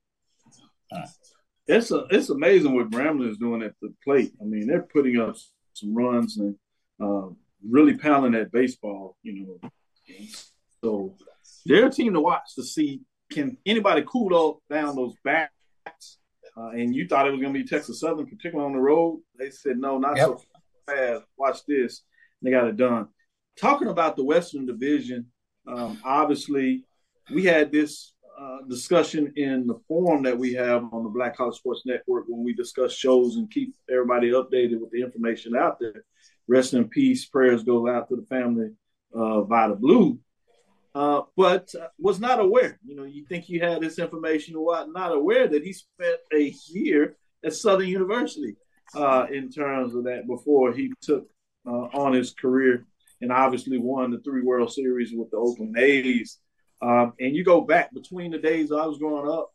It's 1.67 1.89
a, 1.89 2.05
it's 2.11 2.29
amazing 2.29 2.75
what 2.75 2.91
Grambling 2.91 3.31
is 3.31 3.37
doing 3.37 3.63
at 3.63 3.73
the 3.81 3.93
plate. 4.03 4.33
I 4.39 4.45
mean, 4.45 4.67
they're 4.67 4.83
putting 4.83 5.19
up 5.19 5.35
some 5.73 5.95
runs 5.95 6.37
and 6.37 6.55
uh, 7.01 7.29
really 7.67 7.97
pounding 7.97 8.33
that 8.33 8.51
baseball. 8.51 9.17
You 9.23 9.59
know, 9.61 9.69
so 10.83 11.15
they're 11.65 11.87
a 11.87 11.91
team 11.91 12.13
to 12.13 12.21
watch 12.21 12.53
to 12.55 12.63
see 12.63 13.01
can 13.31 13.57
anybody 13.65 14.03
cool 14.07 14.61
down 14.69 14.95
those 14.95 15.15
bats 15.23 16.19
uh, 16.57 16.69
and 16.69 16.95
you 16.95 17.07
thought 17.07 17.27
it 17.27 17.31
was 17.31 17.41
going 17.41 17.53
to 17.53 17.59
be 17.59 17.67
Texas 17.67 17.99
Southern, 17.99 18.25
particularly 18.25 18.65
on 18.65 18.73
the 18.73 18.79
road. 18.79 19.21
They 19.37 19.49
said, 19.49 19.77
no, 19.77 19.97
not 19.97 20.17
yep. 20.17 20.27
so 20.27 20.41
fast. 20.87 21.23
Watch 21.37 21.65
this. 21.67 22.01
They 22.41 22.51
got 22.51 22.67
it 22.67 22.77
done. 22.77 23.07
Talking 23.59 23.87
about 23.87 24.15
the 24.15 24.23
Western 24.23 24.65
Division, 24.65 25.27
um, 25.67 25.99
obviously, 26.03 26.85
we 27.33 27.45
had 27.45 27.71
this 27.71 28.13
uh, 28.39 28.59
discussion 28.69 29.33
in 29.35 29.65
the 29.65 29.79
forum 29.87 30.23
that 30.23 30.37
we 30.37 30.53
have 30.53 30.83
on 30.93 31.03
the 31.03 31.09
Black 31.09 31.37
College 31.37 31.55
Sports 31.55 31.83
Network 31.85 32.25
when 32.27 32.43
we 32.43 32.53
discuss 32.53 32.93
shows 32.93 33.37
and 33.37 33.49
keep 33.49 33.73
everybody 33.89 34.31
updated 34.31 34.79
with 34.79 34.91
the 34.91 35.01
information 35.01 35.55
out 35.55 35.79
there. 35.79 36.03
Rest 36.47 36.73
in 36.73 36.87
peace. 36.89 37.25
Prayers 37.25 37.63
go 37.63 37.89
out 37.89 38.09
to 38.09 38.15
the 38.15 38.25
family 38.27 38.69
uh, 39.15 39.41
the 39.41 39.77
Blue. 39.79 40.19
Uh, 40.95 41.23
but 41.35 41.69
uh, 41.75 41.87
was 41.99 42.21
not 42.21 42.39
aware. 42.39 42.79
You 42.85 42.95
know, 42.95 43.03
you 43.03 43.25
think 43.25 43.49
you 43.49 43.59
had 43.59 43.81
this 43.81 43.99
information, 43.99 44.55
what? 44.55 44.87
Not 44.89 45.11
aware 45.11 45.45
that 45.45 45.61
he 45.61 45.73
spent 45.73 46.19
a 46.33 46.55
year 46.69 47.17
at 47.43 47.53
Southern 47.53 47.89
University 47.89 48.55
uh, 48.95 49.25
in 49.29 49.51
terms 49.51 49.93
of 49.93 50.05
that 50.05 50.25
before 50.25 50.71
he 50.71 50.93
took 51.01 51.27
uh, 51.67 51.87
on 51.93 52.13
his 52.13 52.31
career, 52.31 52.85
and 53.19 53.29
obviously 53.29 53.77
won 53.77 54.11
the 54.11 54.19
three 54.19 54.41
World 54.41 54.71
Series 54.71 55.11
with 55.13 55.29
the 55.31 55.37
Oakland 55.37 55.77
A's. 55.77 56.39
Um, 56.81 57.11
and 57.19 57.35
you 57.35 57.43
go 57.43 57.59
back 57.59 57.93
between 57.93 58.31
the 58.31 58.37
days 58.37 58.71
I 58.71 58.85
was 58.85 58.97
growing 58.97 59.29
up, 59.29 59.51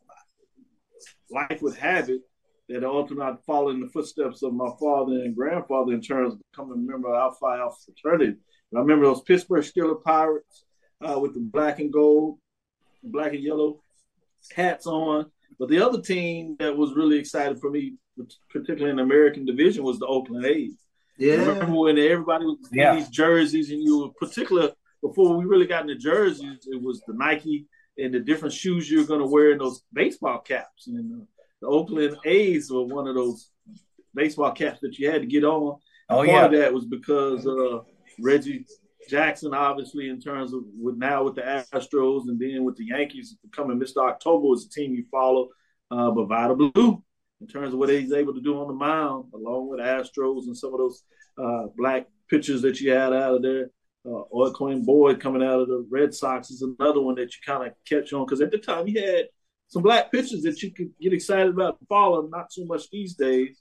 life 1.30 1.62
would 1.62 1.76
have 1.76 2.11
it 2.11 2.20
that 2.68 2.84
ultimately 2.84 3.24
I'd 3.24 3.45
follow 3.47 3.70
in 3.70 3.80
the 3.80 3.88
footsteps 3.88 4.43
of 4.43 4.53
my 4.53 4.70
father 4.78 5.14
and 5.14 5.34
grandfather 5.34 5.93
in 5.93 6.03
terms 6.03 6.34
of 6.34 6.41
becoming 6.53 6.74
a 6.74 6.91
member 6.91 7.09
of 7.09 7.14
Alpha 7.14 7.61
Alpha 7.61 7.76
fraternity. 7.86 8.36
And 8.72 8.78
I 8.78 8.80
remember 8.80 9.07
those 9.07 9.22
Pittsburgh 9.22 9.64
Steelers 9.64 10.03
Pirates 10.03 10.64
uh, 11.01 11.19
with 11.19 11.35
the 11.35 11.41
black 11.41 11.79
and 11.81 11.93
gold, 11.93 12.39
black 13.03 13.33
and 13.33 13.43
yellow 13.43 13.81
hats 14.55 14.87
on. 14.87 15.31
But 15.59 15.69
the 15.69 15.85
other 15.85 16.01
team 16.01 16.57
that 16.59 16.77
was 16.77 16.95
really 16.95 17.19
excited 17.19 17.61
for 17.61 17.71
me, 17.71 17.95
particularly 18.51 18.91
in 18.91 18.97
the 18.97 19.03
American 19.03 19.45
division, 19.45 19.85
was 19.85 19.99
the 19.99 20.07
Oakland 20.07 20.47
A's. 20.47 20.77
Yeah. 21.19 21.35
Remember 21.35 21.75
when 21.75 21.99
everybody 21.99 22.47
was 22.47 22.57
yeah. 22.73 22.95
these 22.95 23.11
jerseys, 23.11 23.71
and 23.71 23.83
you 23.83 24.01
were 24.01 24.27
particular 24.27 24.71
before 25.03 25.37
we 25.37 25.45
really 25.45 25.67
got 25.67 25.83
into 25.83 25.97
jerseys, 25.97 26.67
it 26.67 26.83
was 26.83 27.03
the 27.07 27.15
Nike 27.15 27.67
and 27.99 28.15
the 28.15 28.21
different 28.21 28.55
shoes 28.55 28.91
you're 28.91 29.05
going 29.05 29.21
to 29.21 29.27
wear 29.27 29.53
in 29.53 29.59
those 29.59 29.83
baseball 29.93 30.39
caps. 30.41 30.87
And 30.87 31.27
the 31.61 31.67
Oakland 31.67 32.17
A's 32.25 32.71
were 32.71 32.85
one 32.85 33.09
of 33.09 33.15
those 33.15 33.51
baseball 34.15 34.53
caps 34.53 34.81
that 34.81 34.99
you 34.99 35.11
had 35.11 35.23
to 35.23 35.27
get 35.27 35.45
on. 35.45 35.79
Oh, 36.09 36.17
Part 36.17 36.29
yeah. 36.29 36.45
of 36.45 36.53
that 36.53 36.73
was 36.73 36.85
because 36.87 37.47
uh, 37.47 37.81
Reggie 38.21 38.67
Jackson, 39.09 39.55
obviously, 39.55 40.09
in 40.09 40.21
terms 40.21 40.53
of 40.53 40.63
with 40.79 40.97
now 40.97 41.25
with 41.25 41.35
the 41.35 41.43
Astros 41.43 42.29
and 42.29 42.39
then 42.39 42.65
with 42.65 42.77
the 42.77 42.87
Yankees 42.87 43.37
coming 43.53 43.81
Mr. 43.81 43.99
October 43.99 44.55
is 44.55 44.67
a 44.67 44.71
team 44.71 44.95
you 44.95 45.05
follow. 45.11 45.49
Uh, 45.91 46.11
but 46.11 46.27
Vida 46.27 46.55
Blue, 46.55 47.03
in 47.41 47.47
terms 47.49 47.73
of 47.73 47.81
what 47.81 47.89
he's 47.89 48.13
able 48.13 48.35
to 48.35 48.41
do 48.41 48.61
on 48.61 48.69
the 48.69 48.75
mound, 48.75 49.25
along 49.35 49.69
with 49.69 49.81
Astros 49.81 50.45
and 50.45 50.57
some 50.57 50.73
of 50.73 50.79
those 50.79 51.03
uh, 51.37 51.67
black 51.77 52.07
pitchers 52.29 52.63
that 52.63 52.81
you 52.81 52.93
had 52.93 53.13
out 53.13 53.37
of 53.37 53.43
there. 53.43 53.71
Uh, 54.07 54.23
Oil 54.35 54.53
Can 54.53 54.85
Boyd 54.85 55.21
coming 55.21 55.43
out 55.43 55.61
of 55.61 55.69
the 55.69 55.87
Red 55.91 56.15
Sox 56.15 56.51
is 56.51 56.63
another 56.63 57.03
one 57.03 57.17
that 57.17 57.35
you 57.35 57.41
kind 57.45 57.67
of 57.67 57.75
catch 57.87 58.13
on 58.13 58.25
because 58.25 58.41
at 58.41 58.51
the 58.51 58.59
time 58.59 58.87
you 58.87 59.01
had 59.01 59.27
some 59.69 59.83
black 59.83 60.11
pitchers 60.11 60.43
that 60.43 60.63
you 60.63 60.73
could 60.73 60.91
get 61.01 61.13
excited 61.13 61.49
about 61.49 61.79
following, 61.89 62.31
not 62.31 62.53
so 62.53 62.65
much 62.65 62.91
these 62.91 63.15
days. 63.15 63.61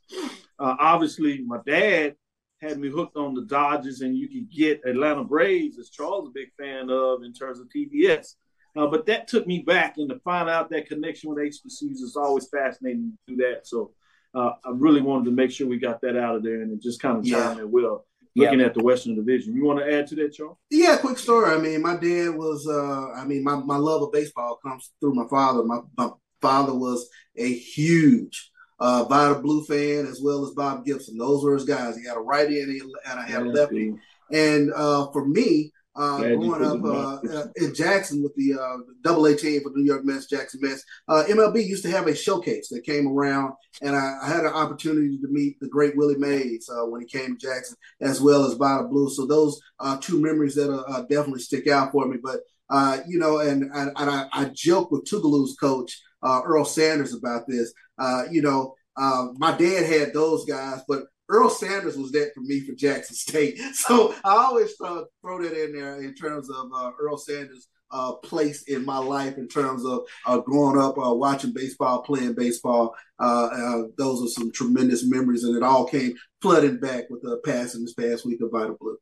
Uh, 0.57 0.75
obviously, 0.79 1.43
my 1.45 1.59
dad 1.67 2.15
had 2.61 2.79
me 2.79 2.89
hooked 2.89 3.15
on 3.15 3.33
the 3.33 3.43
Dodgers, 3.43 4.01
and 4.01 4.17
you 4.17 4.27
could 4.27 4.51
get 4.51 4.81
Atlanta 4.85 5.23
Braves, 5.23 5.79
as 5.79 5.89
Charles 5.89 6.25
is 6.25 6.29
a 6.29 6.33
big 6.33 6.49
fan 6.57 6.89
of 6.89 7.23
in 7.23 7.33
terms 7.33 7.59
of 7.59 7.67
TBS. 7.69 8.35
Uh, 8.75 8.87
but 8.87 9.05
that 9.07 9.27
took 9.27 9.47
me 9.47 9.59
back, 9.59 9.97
and 9.97 10.09
to 10.09 10.19
find 10.19 10.49
out 10.49 10.69
that 10.69 10.87
connection 10.87 11.29
with 11.29 11.39
HBCUs 11.39 12.01
is 12.01 12.15
always 12.15 12.47
fascinating 12.49 13.17
to 13.27 13.35
do 13.35 13.43
that. 13.43 13.65
So 13.65 13.91
uh, 14.33 14.51
I 14.63 14.71
really 14.73 15.01
wanted 15.01 15.25
to 15.25 15.31
make 15.31 15.51
sure 15.51 15.67
we 15.67 15.77
got 15.77 16.01
that 16.01 16.17
out 16.17 16.35
of 16.35 16.43
there, 16.43 16.61
and 16.61 16.71
it 16.71 16.81
just 16.81 17.01
kind 17.01 17.17
of 17.17 17.25
yeah. 17.25 17.43
timed 17.43 17.59
it 17.61 17.69
well. 17.69 18.05
Looking 18.35 18.59
yeah. 18.59 18.67
at 18.67 18.75
the 18.75 18.83
Western 18.83 19.15
Division, 19.15 19.55
you 19.55 19.65
want 19.65 19.79
to 19.79 19.91
add 19.91 20.05
to 20.07 20.15
that, 20.15 20.33
Charles? 20.33 20.57
Yeah, 20.69 20.97
quick 20.97 21.17
story. 21.17 21.51
I 21.51 21.57
mean, 21.57 21.81
my 21.81 21.95
dad 21.95 22.35
was. 22.35 22.67
Uh, 22.67 23.11
I 23.19 23.25
mean, 23.25 23.43
my, 23.43 23.55
my 23.55 23.77
love 23.77 24.03
of 24.03 24.11
baseball 24.11 24.59
comes 24.63 24.91
through 24.99 25.15
my 25.15 25.27
father. 25.27 25.63
My, 25.63 25.79
my 25.97 26.11
father 26.39 26.75
was 26.75 27.09
a 27.35 27.51
huge 27.51 28.51
uh, 28.79 29.03
Vida 29.05 29.39
Blue 29.41 29.63
fan 29.63 30.05
as 30.05 30.21
well 30.21 30.45
as 30.45 30.51
Bob 30.51 30.85
Gibson. 30.85 31.17
Those 31.17 31.43
were 31.43 31.53
his 31.53 31.65
guys. 31.65 31.97
He 31.97 32.07
had 32.07 32.17
a 32.17 32.21
righty 32.21 32.61
and, 32.61 32.81
and 33.09 33.19
I 33.19 33.27
had 33.27 33.43
a 33.43 33.49
lefty. 33.49 33.95
And 34.31 34.71
uh, 34.75 35.11
for 35.11 35.25
me, 35.25 35.71
uh, 35.95 36.19
growing 36.19 36.63
up 36.63 36.83
uh, 36.83 37.15
uh, 37.27 37.47
in 37.57 37.73
Jackson 37.73 38.23
with 38.23 38.33
the 38.35 38.53
uh, 38.53 38.77
double 39.03 39.25
A 39.25 39.35
team 39.35 39.61
for 39.61 39.71
New 39.75 39.83
York 39.83 40.05
Mets, 40.05 40.27
Jackson 40.27 40.61
Mets, 40.63 40.83
uh, 41.09 41.23
MLB 41.27 41.65
used 41.67 41.83
to 41.83 41.91
have 41.91 42.07
a 42.07 42.15
showcase 42.15 42.69
that 42.69 42.85
came 42.85 43.07
around, 43.07 43.53
and 43.81 43.95
I, 43.95 44.17
I 44.21 44.27
had 44.29 44.45
an 44.45 44.53
opportunity 44.53 45.17
to 45.17 45.27
meet 45.27 45.59
the 45.59 45.67
great 45.67 45.97
Willie 45.97 46.17
Mays 46.17 46.69
uh, 46.69 46.85
when 46.85 47.01
he 47.01 47.07
came 47.07 47.35
to 47.35 47.47
Jackson, 47.47 47.75
as 47.99 48.21
well 48.21 48.45
as 48.45 48.53
Vida 48.53 48.87
Blue. 48.87 49.09
So 49.09 49.25
those 49.25 49.59
are 49.79 49.99
two 49.99 50.21
memories 50.21 50.55
that 50.55 50.71
uh, 50.71 51.01
definitely 51.01 51.41
stick 51.41 51.67
out 51.67 51.91
for 51.91 52.07
me. 52.07 52.17
But 52.21 52.41
uh, 52.69 52.99
you 53.07 53.17
know, 53.17 53.39
and, 53.39 53.63
and, 53.63 53.91
and 53.95 54.09
I, 54.09 54.27
I 54.31 54.45
joke 54.53 54.91
with 54.91 55.05
Tougaloo's 55.05 55.57
coach 55.59 55.99
uh, 56.21 56.41
Earl 56.45 56.65
Sanders 56.65 57.13
about 57.13 57.47
this. 57.47 57.73
Uh, 57.97 58.23
you 58.31 58.41
know, 58.41 58.75
uh, 58.97 59.27
my 59.37 59.55
dad 59.55 59.85
had 59.85 60.13
those 60.13 60.45
guys, 60.45 60.81
but 60.87 61.03
Earl 61.29 61.49
Sanders 61.49 61.97
was 61.97 62.11
that 62.11 62.31
for 62.33 62.41
me 62.41 62.61
for 62.61 62.73
Jackson 62.73 63.15
State. 63.15 63.59
So 63.73 64.13
I 64.23 64.35
always 64.35 64.73
uh, 64.83 65.03
throw 65.21 65.41
that 65.41 65.63
in 65.63 65.73
there 65.73 66.01
in 66.01 66.13
terms 66.13 66.49
of 66.49 66.71
uh, 66.73 66.91
Earl 66.99 67.17
Sanders' 67.17 67.67
uh, 67.91 68.13
place 68.13 68.63
in 68.63 68.85
my 68.85 68.97
life 68.97 69.37
in 69.37 69.47
terms 69.47 69.85
of 69.85 70.01
uh, 70.25 70.37
growing 70.39 70.79
up, 70.79 70.95
watching 70.97 71.53
baseball, 71.53 72.01
playing 72.01 72.35
baseball. 72.35 72.95
Those 73.19 74.23
are 74.23 74.27
some 74.27 74.51
tremendous 74.51 75.05
memories, 75.05 75.43
and 75.43 75.55
it 75.55 75.63
all 75.63 75.85
came 75.85 76.13
flooding 76.41 76.79
back 76.79 77.09
with 77.09 77.21
the 77.21 77.39
passing 77.45 77.81
this 77.83 77.93
past 77.93 78.25
week 78.25 78.41
of 78.41 78.51
Vida 78.51 78.75
Blue. 78.79 78.97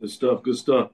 Good 0.00 0.10
stuff. 0.10 0.42
Good 0.42 0.56
stuff. 0.56 0.90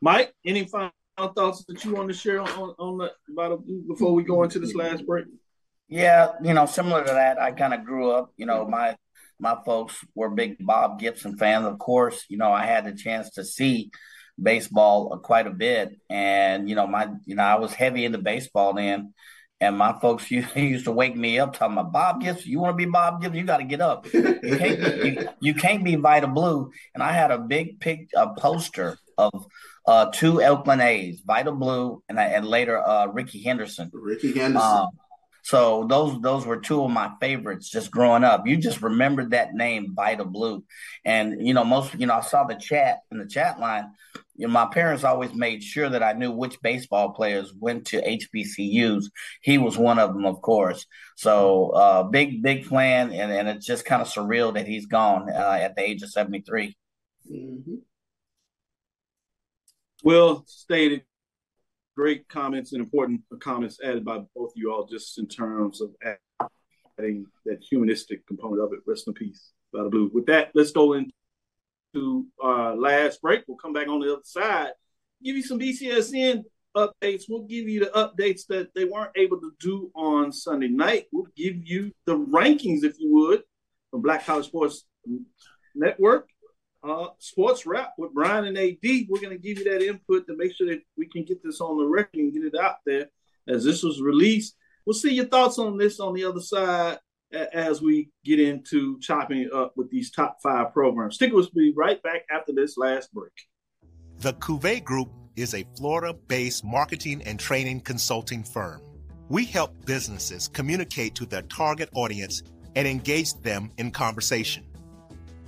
Mike, 0.00 0.32
any 0.44 0.64
final 0.64 0.92
thoughts 1.26 1.64
that 1.64 1.84
you 1.84 1.94
want 1.94 2.08
to 2.08 2.14
share 2.14 2.40
on, 2.40 2.48
on, 2.78 2.98
the 2.98 3.12
Blue 3.34 3.82
before 3.88 4.14
we 4.14 4.22
go 4.22 4.44
into 4.44 4.58
this 4.58 4.74
last 4.74 5.04
break? 5.04 5.26
Yeah, 5.88 6.32
you 6.42 6.54
know, 6.54 6.66
similar 6.66 7.04
to 7.04 7.12
that, 7.12 7.40
I 7.40 7.52
kind 7.52 7.74
of 7.74 7.84
grew 7.84 8.10
up. 8.10 8.32
You 8.36 8.46
know, 8.46 8.66
my 8.66 8.96
my 9.40 9.56
folks 9.64 10.04
were 10.14 10.30
big 10.30 10.56
Bob 10.60 11.00
Gibson 11.00 11.36
fans. 11.36 11.66
Of 11.66 11.78
course, 11.78 12.24
you 12.28 12.36
know, 12.36 12.52
I 12.52 12.64
had 12.64 12.86
the 12.86 12.92
chance 12.92 13.30
to 13.30 13.44
see 13.44 13.90
baseball 14.40 15.18
quite 15.18 15.46
a 15.46 15.50
bit, 15.50 15.98
and 16.08 16.68
you 16.68 16.74
know, 16.74 16.86
my 16.86 17.08
you 17.26 17.34
know, 17.34 17.42
I 17.42 17.56
was 17.56 17.72
heavy 17.72 18.04
into 18.04 18.18
baseball 18.18 18.74
then. 18.74 19.14
And 19.60 19.76
my 19.76 19.98
folks 20.00 20.30
used, 20.30 20.54
used 20.54 20.84
to 20.84 20.92
wake 20.92 21.16
me 21.16 21.38
up 21.38 21.54
talking 21.54 21.76
about 21.76 21.92
Bob 21.92 22.20
Gibson. 22.20 22.50
You 22.50 22.60
want 22.60 22.74
to 22.74 22.76
be 22.76 22.90
Bob 22.90 23.20
Gibson? 23.20 23.38
You 23.38 23.44
got 23.44 23.58
to 23.58 23.64
get 23.64 23.80
up. 23.80 24.06
You 24.14 24.56
can't, 24.56 25.04
you, 25.04 25.28
you, 25.40 25.54
can't 25.54 25.84
be 25.84 25.96
Vida 25.96 26.28
Blue. 26.28 26.70
And 26.94 27.02
I 27.02 27.12
had 27.12 27.30
a 27.30 27.38
big 27.38 27.80
pic, 27.80 28.08
a 28.16 28.34
poster 28.34 28.96
of 29.18 29.46
uh, 29.88 30.10
two 30.12 30.42
Oakland 30.42 30.82
A's, 30.82 31.22
Vida 31.24 31.50
Blue 31.50 32.02
and 32.10 32.18
and 32.18 32.46
later 32.46 32.78
uh, 32.78 33.06
Rickey 33.06 33.42
Henderson. 33.42 33.90
Rickey 33.94 34.38
Henderson. 34.38 34.70
Uh, 34.70 34.86
so 35.42 35.86
those 35.88 36.20
those 36.20 36.44
were 36.44 36.60
two 36.60 36.84
of 36.84 36.90
my 36.90 37.10
favorites 37.20 37.70
just 37.70 37.90
growing 37.90 38.22
up. 38.22 38.46
You 38.46 38.58
just 38.58 38.82
remembered 38.82 39.30
that 39.30 39.54
name, 39.54 39.94
Vida 39.96 40.26
Blue, 40.26 40.62
and 41.06 41.46
you 41.46 41.54
know 41.54 41.64
most 41.64 41.94
you 41.94 42.06
know 42.06 42.16
I 42.16 42.20
saw 42.20 42.44
the 42.44 42.54
chat 42.54 42.98
in 43.10 43.16
the 43.16 43.26
chat 43.26 43.58
line. 43.58 43.86
You 44.36 44.46
know, 44.46 44.52
my 44.52 44.66
parents 44.66 45.04
always 45.04 45.32
made 45.32 45.62
sure 45.62 45.88
that 45.88 46.02
I 46.02 46.12
knew 46.12 46.32
which 46.32 46.60
baseball 46.60 47.12
players 47.12 47.54
went 47.58 47.86
to 47.86 48.02
HBCUs. 48.02 49.06
He 49.40 49.56
was 49.56 49.78
one 49.78 49.98
of 49.98 50.12
them, 50.12 50.26
of 50.26 50.42
course. 50.42 50.84
So 51.16 51.70
uh, 51.70 52.02
big 52.02 52.42
big 52.42 52.66
fan, 52.66 53.10
and, 53.12 53.32
and 53.32 53.48
it's 53.48 53.64
just 53.64 53.86
kind 53.86 54.02
of 54.02 54.08
surreal 54.08 54.52
that 54.52 54.66
he's 54.66 54.84
gone 54.84 55.30
uh, 55.30 55.58
at 55.62 55.76
the 55.76 55.82
age 55.82 56.02
of 56.02 56.10
seventy 56.10 56.42
three. 56.42 56.76
Mm-hmm. 57.32 57.76
Well 60.04 60.44
stated 60.46 61.02
great 61.96 62.28
comments 62.28 62.72
and 62.72 62.80
important 62.80 63.22
comments 63.40 63.80
added 63.82 64.04
by 64.04 64.18
both 64.34 64.50
of 64.50 64.52
you 64.54 64.72
all 64.72 64.86
just 64.86 65.18
in 65.18 65.26
terms 65.26 65.80
of 65.80 65.90
adding 66.98 67.26
that 67.44 67.60
humanistic 67.68 68.24
component 68.26 68.62
of 68.62 68.72
it. 68.72 68.80
Rest 68.86 69.08
in 69.08 69.14
peace, 69.14 69.52
Vida 69.74 69.88
Blue. 69.88 70.08
With 70.14 70.26
that, 70.26 70.50
let's 70.54 70.70
go 70.70 70.92
into 70.92 72.26
our 72.40 72.76
last 72.76 73.20
break. 73.20 73.42
We'll 73.48 73.56
come 73.56 73.72
back 73.72 73.88
on 73.88 73.98
the 73.98 74.12
other 74.12 74.22
side, 74.24 74.70
give 75.24 75.34
you 75.34 75.42
some 75.42 75.58
BCSN 75.58 76.44
updates. 76.76 77.24
We'll 77.28 77.42
give 77.42 77.68
you 77.68 77.80
the 77.80 77.86
updates 77.86 78.46
that 78.50 78.72
they 78.76 78.84
weren't 78.84 79.16
able 79.16 79.40
to 79.40 79.52
do 79.58 79.90
on 79.96 80.32
Sunday 80.32 80.68
night. 80.68 81.06
We'll 81.10 81.26
give 81.36 81.56
you 81.66 81.90
the 82.06 82.16
rankings, 82.16 82.84
if 82.84 83.00
you 83.00 83.12
would, 83.14 83.42
from 83.90 84.02
Black 84.02 84.24
College 84.24 84.46
Sports 84.46 84.84
Network 85.74 86.28
uh, 86.82 87.08
sports 87.18 87.66
wrap 87.66 87.94
with 87.98 88.14
Brian 88.14 88.46
and 88.46 88.58
AD. 88.58 89.06
We're 89.08 89.20
going 89.20 89.30
to 89.30 89.38
give 89.38 89.58
you 89.58 89.64
that 89.64 89.82
input 89.82 90.26
to 90.26 90.36
make 90.36 90.54
sure 90.54 90.68
that 90.68 90.82
we 90.96 91.06
can 91.06 91.24
get 91.24 91.42
this 91.42 91.60
on 91.60 91.78
the 91.78 91.86
record 91.86 92.14
and 92.14 92.32
get 92.32 92.44
it 92.44 92.58
out 92.58 92.76
there 92.86 93.08
as 93.46 93.64
this 93.64 93.82
was 93.82 94.00
released. 94.00 94.56
We'll 94.86 94.94
see 94.94 95.12
your 95.12 95.26
thoughts 95.26 95.58
on 95.58 95.76
this 95.76 96.00
on 96.00 96.14
the 96.14 96.24
other 96.24 96.40
side 96.40 96.98
as 97.52 97.82
we 97.82 98.10
get 98.24 98.40
into 98.40 98.98
chopping 99.00 99.42
it 99.42 99.52
up 99.52 99.74
with 99.76 99.90
these 99.90 100.10
top 100.10 100.38
five 100.42 100.72
programs. 100.72 101.16
Stick 101.16 101.32
with 101.32 101.54
me 101.54 101.72
right 101.76 102.02
back 102.02 102.22
after 102.30 102.52
this 102.52 102.78
last 102.78 103.12
break. 103.12 103.32
The 104.20 104.32
Cuvée 104.34 104.82
Group 104.82 105.10
is 105.36 105.54
a 105.54 105.64
Florida 105.76 106.14
based 106.14 106.64
marketing 106.64 107.22
and 107.22 107.38
training 107.38 107.80
consulting 107.80 108.42
firm. 108.42 108.80
We 109.28 109.44
help 109.44 109.84
businesses 109.84 110.48
communicate 110.48 111.14
to 111.16 111.26
their 111.26 111.42
target 111.42 111.90
audience 111.94 112.42
and 112.74 112.88
engage 112.88 113.34
them 113.34 113.70
in 113.76 113.90
conversation. 113.90 114.64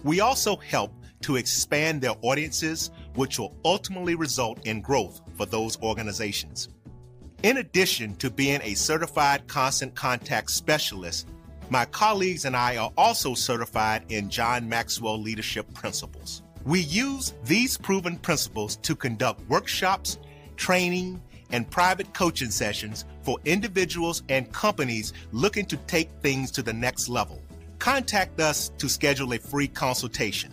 We 0.05 0.21
also 0.21 0.57
help 0.57 0.93
to 1.23 1.37
expand 1.37 2.01
their 2.01 2.15
audiences, 2.23 2.91
which 3.15 3.39
will 3.39 3.55
ultimately 3.65 4.15
result 4.15 4.67
in 4.67 4.81
growth 4.81 5.21
for 5.37 5.47
those 5.47 5.81
organizations. 5.83 6.69
In 7.43 7.59
addition 7.59 8.17
to 8.17 8.31
being 8.31 8.61
a 8.63 8.75
certified 8.75 9.47
constant 9.47 9.95
contact 9.95 10.51
specialist, 10.51 11.29
my 11.71 11.85
colleagues 11.87 12.45
and 12.45 12.57
I 12.57 12.77
are 12.77 12.93
also 12.97 13.35
certified 13.35 14.05
in 14.09 14.29
John 14.29 14.69
Maxwell 14.69 15.19
Leadership 15.19 15.73
Principles. 15.73 16.43
We 16.65 16.81
use 16.81 17.33
these 17.45 17.79
proven 17.79 18.19
principles 18.19 18.77
to 18.77 18.95
conduct 18.95 19.49
workshops, 19.49 20.19
training, 20.57 21.23
and 21.53 21.69
private 21.71 22.13
coaching 22.13 22.51
sessions 22.51 23.05
for 23.23 23.39
individuals 23.45 24.23
and 24.29 24.53
companies 24.53 25.13
looking 25.33 25.65
to 25.67 25.77
take 25.77 26.11
things 26.21 26.51
to 26.53 26.63
the 26.63 26.73
next 26.73 27.09
level. 27.09 27.41
Contact 27.79 28.41
us 28.41 28.71
to 28.79 28.89
schedule 28.89 29.33
a 29.33 29.39
free 29.39 29.69
consultation. 29.69 30.53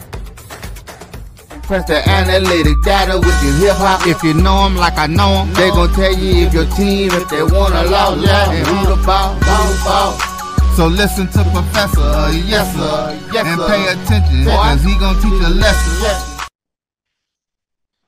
Press 1.63 1.85
the 1.87 2.07
analytic 2.09 2.81
data 2.83 3.17
with 3.17 3.43
your 3.43 3.53
hip 3.53 3.77
hop. 3.77 4.05
If 4.05 4.21
you 4.23 4.33
know 4.33 4.63
them 4.63 4.75
like 4.75 4.97
I 4.97 5.07
know 5.07 5.45
them, 5.45 5.53
they 5.53 5.69
gon' 5.69 5.93
tell 5.93 6.13
you 6.13 6.45
if 6.47 6.53
your 6.53 6.65
team, 6.65 7.11
if 7.11 7.29
they 7.29 7.43
wanna 7.43 7.83
lose, 7.83 8.27
and 8.29 8.67
who 8.67 8.95
the 8.95 9.01
ball, 9.05 9.39
ball, 9.39 9.75
ball. 9.85 10.31
So 10.75 10.87
listen 10.87 11.27
to 11.27 11.43
Professor, 11.51 12.01
uh, 12.01 12.31
yes 12.31 12.75
sir, 12.75 13.19
yes, 13.33 13.45
and 13.45 13.61
pay 13.67 13.83
attention, 13.91 14.45
cause 14.45 14.83
he 14.83 14.97
gonna 14.99 15.21
teach 15.21 15.41
a 15.45 15.49
lesson. 15.49 16.47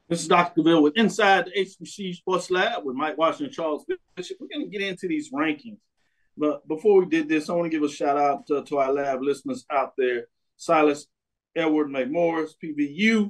This 0.10 0.22
is 0.22 0.28
Dr. 0.28 0.64
Bill 0.64 0.84
with 0.84 0.98
Inside 0.98 1.46
the 1.46 1.62
HBC 1.62 2.16
Sports 2.16 2.52
Lab 2.52 2.84
with 2.86 2.96
Mike 2.96 3.18
Washington, 3.18 3.54
Charles 3.54 3.86
Bishop. 4.16 4.38
We're 4.40 4.48
gonna 4.48 4.68
get 4.68 4.82
into 4.82 5.08
these 5.08 5.32
rankings, 5.32 5.80
but 6.38 6.68
before 6.68 7.00
we 7.00 7.06
did 7.06 7.30
this, 7.30 7.50
I 7.50 7.54
want 7.54 7.72
to 7.72 7.78
give 7.78 7.84
a 7.84 7.92
shout 7.92 8.18
out 8.18 8.48
to, 8.48 8.64
to 8.64 8.78
our 8.78 8.92
lab 8.92 9.22
listeners 9.22 9.66
out 9.70 9.94
there: 9.98 10.28
Silas, 10.58 11.08
Edward 11.56 11.90
McMorris, 11.90 12.52
PVU, 12.64 13.28
uh, 13.28 13.30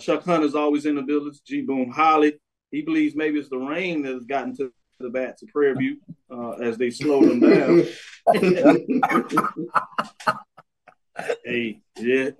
Chuck 0.00 0.24
Hunter's 0.24 0.54
always 0.54 0.86
in 0.86 0.96
the 0.96 1.02
building. 1.02 1.32
G. 1.46 1.62
Boom 1.62 1.90
Holly. 1.90 2.38
He 2.70 2.82
believes 2.82 3.16
maybe 3.16 3.38
it's 3.38 3.48
the 3.48 3.58
rain 3.58 4.02
that 4.02 4.14
has 4.14 4.24
gotten 4.24 4.56
to 4.56 4.72
the 5.00 5.10
bats 5.10 5.42
of 5.42 5.48
Prairie 5.48 5.74
View 5.74 5.96
uh, 6.30 6.52
as 6.52 6.76
they 6.76 6.90
slow 6.90 7.24
them 7.24 7.40
down. 7.40 7.84
hey, 11.44 11.80
yeah, 11.96 12.30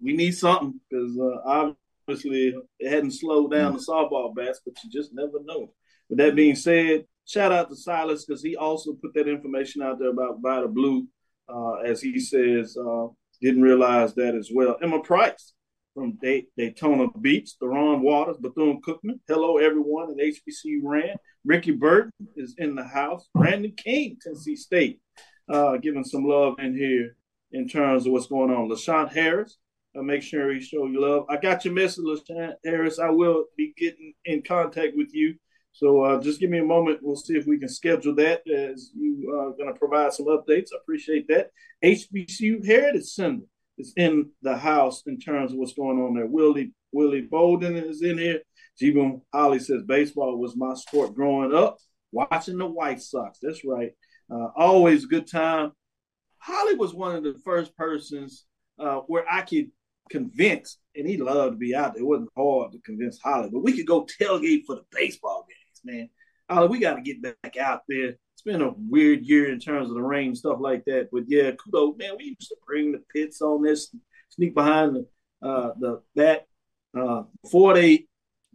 we 0.00 0.12
need 0.12 0.32
something 0.32 0.78
because 0.90 1.18
uh, 1.18 1.72
obviously 2.06 2.54
it 2.78 2.90
hadn't 2.90 3.12
slowed 3.12 3.52
down 3.52 3.72
the 3.72 3.78
softball 3.78 4.34
bats, 4.34 4.60
but 4.64 4.74
you 4.82 4.90
just 4.90 5.14
never 5.14 5.38
know. 5.44 5.72
With 6.08 6.18
that 6.18 6.34
being 6.34 6.56
said, 6.56 7.06
shout 7.24 7.52
out 7.52 7.70
to 7.70 7.76
Silas 7.76 8.24
because 8.24 8.42
he 8.42 8.56
also 8.56 8.94
put 8.94 9.14
that 9.14 9.28
information 9.28 9.80
out 9.80 9.98
there 9.98 10.10
about 10.10 10.40
Vida 10.42 10.68
Blue, 10.68 11.06
uh, 11.48 11.76
as 11.76 12.02
he 12.02 12.18
says, 12.18 12.76
uh, 12.76 13.06
didn't 13.40 13.62
realize 13.62 14.14
that 14.14 14.34
as 14.34 14.50
well. 14.52 14.76
Emma 14.82 15.00
Price 15.00 15.54
from 15.94 16.18
Daytona 16.56 17.08
Beach, 17.20 17.52
Theron 17.60 18.02
Waters, 18.02 18.36
Bethune 18.38 18.80
Cookman. 18.80 19.20
Hello, 19.28 19.58
everyone 19.58 20.10
at 20.10 20.16
HBCU 20.16 20.80
Rand. 20.82 21.18
Ricky 21.44 21.72
Burton 21.72 22.12
is 22.36 22.54
in 22.58 22.74
the 22.74 22.84
house. 22.84 23.28
Brandon 23.34 23.72
King, 23.72 24.16
Tennessee 24.22 24.56
State, 24.56 25.00
uh, 25.48 25.76
giving 25.76 26.04
some 26.04 26.24
love 26.24 26.54
in 26.58 26.76
here 26.76 27.16
in 27.52 27.68
terms 27.68 28.06
of 28.06 28.12
what's 28.12 28.26
going 28.26 28.50
on. 28.50 28.68
LaShawn 28.68 29.12
Harris, 29.12 29.58
uh, 29.96 30.02
make 30.02 30.22
sure 30.22 30.52
he 30.52 30.60
show 30.60 30.86
you 30.86 31.00
love. 31.00 31.26
I 31.28 31.36
got 31.36 31.64
your 31.64 31.74
message, 31.74 32.04
LaShawn 32.04 32.54
Harris. 32.64 32.98
I 32.98 33.10
will 33.10 33.44
be 33.56 33.74
getting 33.76 34.14
in 34.24 34.42
contact 34.42 34.96
with 34.96 35.12
you. 35.12 35.34
So 35.72 36.02
uh, 36.02 36.20
just 36.20 36.40
give 36.40 36.50
me 36.50 36.58
a 36.58 36.64
moment. 36.64 37.00
We'll 37.02 37.16
see 37.16 37.34
if 37.34 37.46
we 37.46 37.58
can 37.58 37.68
schedule 37.68 38.14
that 38.16 38.42
as 38.48 38.92
you 38.94 39.34
are 39.34 39.52
going 39.52 39.72
to 39.72 39.78
provide 39.78 40.12
some 40.12 40.26
updates. 40.26 40.68
I 40.72 40.78
appreciate 40.82 41.28
that. 41.28 41.50
HBCU 41.82 42.64
Heritage 42.64 43.04
Center 43.04 43.46
is 43.78 43.92
in 43.96 44.30
the 44.42 44.56
house 44.56 45.02
in 45.06 45.18
terms 45.18 45.52
of 45.52 45.58
what's 45.58 45.74
going 45.74 46.00
on 46.00 46.14
there. 46.14 46.26
Willie 46.26 46.72
Willie 46.92 47.22
Bolden 47.22 47.76
is 47.76 48.02
in 48.02 48.18
here. 48.18 48.40
Jibum 48.80 49.22
Holly 49.32 49.58
says 49.58 49.82
baseball 49.86 50.38
was 50.38 50.56
my 50.56 50.74
sport 50.74 51.14
growing 51.14 51.54
up. 51.54 51.78
Watching 52.10 52.58
the 52.58 52.66
White 52.66 53.00
Sox. 53.00 53.38
That's 53.40 53.64
right. 53.64 53.92
Uh, 54.30 54.48
always 54.56 55.04
a 55.04 55.08
good 55.08 55.26
time. 55.26 55.72
Holly 56.38 56.74
was 56.74 56.92
one 56.92 57.16
of 57.16 57.22
the 57.22 57.40
first 57.44 57.74
persons 57.76 58.44
uh, 58.78 59.00
where 59.06 59.24
I 59.30 59.42
could 59.42 59.70
convince, 60.10 60.78
and 60.94 61.08
he 61.08 61.16
loved 61.16 61.54
to 61.54 61.58
be 61.58 61.74
out 61.74 61.94
there. 61.94 62.02
It 62.02 62.06
wasn't 62.06 62.30
hard 62.36 62.72
to 62.72 62.78
convince 62.80 63.18
Holly, 63.18 63.48
but 63.50 63.62
we 63.62 63.72
could 63.72 63.86
go 63.86 64.06
tailgate 64.20 64.64
for 64.66 64.76
the 64.76 64.84
baseball 64.90 65.46
games, 65.48 65.80
man. 65.84 66.10
Holly, 66.50 66.68
we 66.68 66.80
got 66.80 66.96
to 66.96 67.02
get 67.02 67.22
back 67.22 67.56
out 67.56 67.82
there 67.88 68.16
it's 68.44 68.52
been 68.52 68.62
a 68.62 68.74
weird 68.76 69.24
year 69.24 69.52
in 69.52 69.60
terms 69.60 69.88
of 69.88 69.94
the 69.94 70.02
rain 70.02 70.34
stuff 70.34 70.58
like 70.60 70.84
that. 70.86 71.08
But 71.12 71.24
yeah, 71.28 71.52
kudos, 71.52 71.96
man. 71.96 72.16
We 72.18 72.36
used 72.38 72.48
to 72.48 72.56
bring 72.66 72.92
the 72.92 73.02
pits 73.12 73.40
on 73.40 73.62
this 73.62 73.94
sneak 74.30 74.54
behind 74.54 74.96
the 74.96 75.46
uh, 75.46 75.72
the 75.78 76.02
that 76.16 76.46
uh, 76.98 77.22
before 77.42 77.74
they 77.74 78.06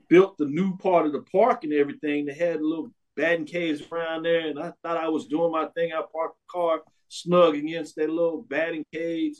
built 0.09 0.37
the 0.37 0.45
new 0.45 0.77
part 0.77 1.05
of 1.05 1.13
the 1.13 1.23
park 1.31 1.63
and 1.63 1.73
everything. 1.73 2.25
They 2.25 2.33
had 2.33 2.57
a 2.57 2.65
little 2.65 2.91
batting 3.15 3.45
cage 3.45 3.83
around 3.91 4.23
there, 4.23 4.47
and 4.47 4.59
I 4.59 4.73
thought 4.83 4.97
I 4.97 5.09
was 5.09 5.27
doing 5.27 5.51
my 5.51 5.67
thing. 5.67 5.91
I 5.93 6.01
parked 6.11 6.37
the 6.37 6.51
car 6.51 6.81
snug 7.09 7.55
against 7.55 7.95
that 7.95 8.09
little 8.09 8.41
batting 8.41 8.85
cage. 8.93 9.35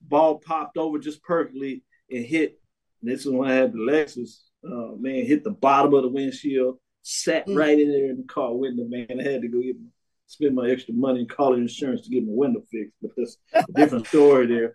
Ball 0.00 0.38
popped 0.38 0.78
over 0.78 0.98
just 0.98 1.22
perfectly 1.22 1.82
and 2.10 2.24
hit. 2.24 2.58
And 3.00 3.10
this 3.10 3.26
is 3.26 3.32
when 3.32 3.50
I 3.50 3.54
had 3.54 3.72
the 3.72 3.78
Lexus. 3.78 4.40
Uh, 4.64 4.96
man, 4.98 5.24
hit 5.24 5.44
the 5.44 5.50
bottom 5.50 5.94
of 5.94 6.02
the 6.02 6.08
windshield, 6.08 6.78
sat 7.10 7.46
mm. 7.46 7.56
right 7.56 7.78
in 7.78 7.90
there 7.90 8.10
in 8.10 8.18
the 8.18 8.32
car 8.32 8.54
window. 8.54 8.84
Man, 8.84 9.20
I 9.20 9.30
had 9.30 9.42
to 9.42 9.48
go 9.48 9.60
get 9.60 9.76
my, 9.80 9.88
spend 10.26 10.54
my 10.54 10.70
extra 10.70 10.94
money 10.94 11.20
and 11.20 11.28
call 11.28 11.54
insurance 11.54 12.02
to 12.02 12.10
get 12.10 12.24
my 12.24 12.32
window 12.32 12.62
fixed. 12.70 12.94
But 13.02 13.10
that's 13.16 13.36
a 13.54 13.72
different 13.72 14.06
story 14.08 14.46
there. 14.46 14.74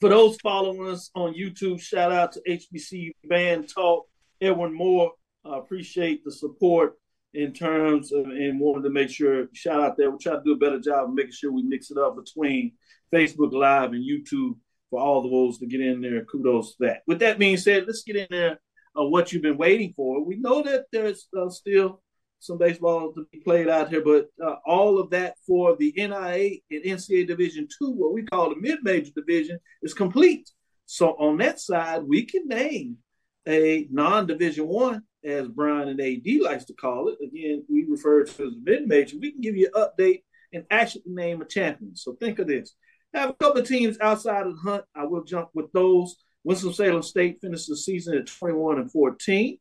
For 0.00 0.08
those 0.08 0.36
following 0.40 0.88
us 0.88 1.10
on 1.16 1.34
YouTube, 1.34 1.80
shout 1.80 2.12
out 2.12 2.32
to 2.32 2.42
HBCU 2.48 3.10
Band 3.24 3.68
Talk. 3.68 4.06
Edwin 4.40 4.72
Moore, 4.72 5.12
I 5.44 5.58
appreciate 5.58 6.24
the 6.24 6.30
support 6.30 6.94
in 7.34 7.52
terms 7.52 8.12
of 8.12 8.26
and 8.26 8.60
wanted 8.60 8.84
to 8.84 8.90
make 8.90 9.10
sure 9.10 9.48
shout 9.52 9.80
out 9.80 9.96
there. 9.96 10.12
We 10.12 10.18
try 10.18 10.34
to 10.34 10.42
do 10.44 10.52
a 10.52 10.56
better 10.56 10.78
job 10.78 11.08
of 11.08 11.14
making 11.14 11.32
sure 11.32 11.50
we 11.50 11.64
mix 11.64 11.90
it 11.90 11.98
up 11.98 12.14
between 12.14 12.74
Facebook 13.12 13.52
Live 13.52 13.90
and 13.90 14.04
YouTube 14.04 14.56
for 14.88 15.00
all 15.00 15.22
the 15.22 15.28
those 15.28 15.58
to 15.58 15.66
get 15.66 15.80
in 15.80 16.00
there. 16.00 16.24
Kudos 16.24 16.76
to 16.76 16.86
that. 16.86 17.02
With 17.08 17.18
that 17.18 17.40
being 17.40 17.56
said, 17.56 17.84
let's 17.88 18.04
get 18.04 18.14
in 18.14 18.28
there 18.30 18.60
of 18.98 19.10
what 19.10 19.32
you've 19.32 19.42
been 19.42 19.56
waiting 19.56 19.92
for. 19.94 20.24
We 20.24 20.36
know 20.36 20.62
that 20.62 20.86
there's 20.92 21.28
uh, 21.38 21.48
still 21.48 22.02
some 22.40 22.58
baseball 22.58 23.12
to 23.12 23.26
be 23.32 23.38
played 23.40 23.68
out 23.68 23.88
here, 23.88 24.02
but 24.04 24.26
uh, 24.44 24.56
all 24.66 24.98
of 24.98 25.10
that 25.10 25.36
for 25.46 25.76
the 25.76 25.92
NAIA 25.96 26.62
and 26.70 26.84
NCAA 26.84 27.26
Division 27.26 27.68
Two, 27.78 27.92
what 27.92 28.12
we 28.12 28.24
call 28.24 28.50
the 28.50 28.60
mid-major 28.60 29.12
division, 29.14 29.58
is 29.82 29.94
complete. 29.94 30.50
So 30.86 31.10
on 31.12 31.38
that 31.38 31.60
side, 31.60 32.02
we 32.02 32.24
can 32.24 32.48
name 32.48 32.98
a 33.46 33.86
non-division 33.90 34.66
one, 34.66 35.02
as 35.24 35.48
Brian 35.48 35.88
and 35.88 36.00
AD 36.00 36.26
likes 36.42 36.64
to 36.66 36.74
call 36.74 37.08
it. 37.08 37.18
Again, 37.24 37.64
we 37.68 37.86
refer 37.88 38.24
to 38.24 38.46
as 38.46 38.52
mid-major. 38.62 39.16
We 39.20 39.32
can 39.32 39.40
give 39.40 39.56
you 39.56 39.70
an 39.74 39.84
update 39.84 40.22
and 40.52 40.64
actually 40.70 41.02
name 41.06 41.40
a 41.40 41.44
champion. 41.44 41.94
So 41.94 42.14
think 42.14 42.38
of 42.38 42.46
this. 42.46 42.74
have 43.14 43.30
a 43.30 43.34
couple 43.34 43.60
of 43.60 43.68
teams 43.68 43.98
outside 44.00 44.46
of 44.46 44.54
the 44.54 44.70
hunt. 44.70 44.84
I 44.94 45.04
will 45.04 45.24
jump 45.24 45.50
with 45.54 45.72
those. 45.72 46.16
Winston-Salem 46.44 47.02
State 47.02 47.40
finished 47.40 47.68
the 47.68 47.76
season 47.76 48.16
at 48.16 48.26
21 48.26 48.78
and 48.78 48.90
14. 48.90 49.58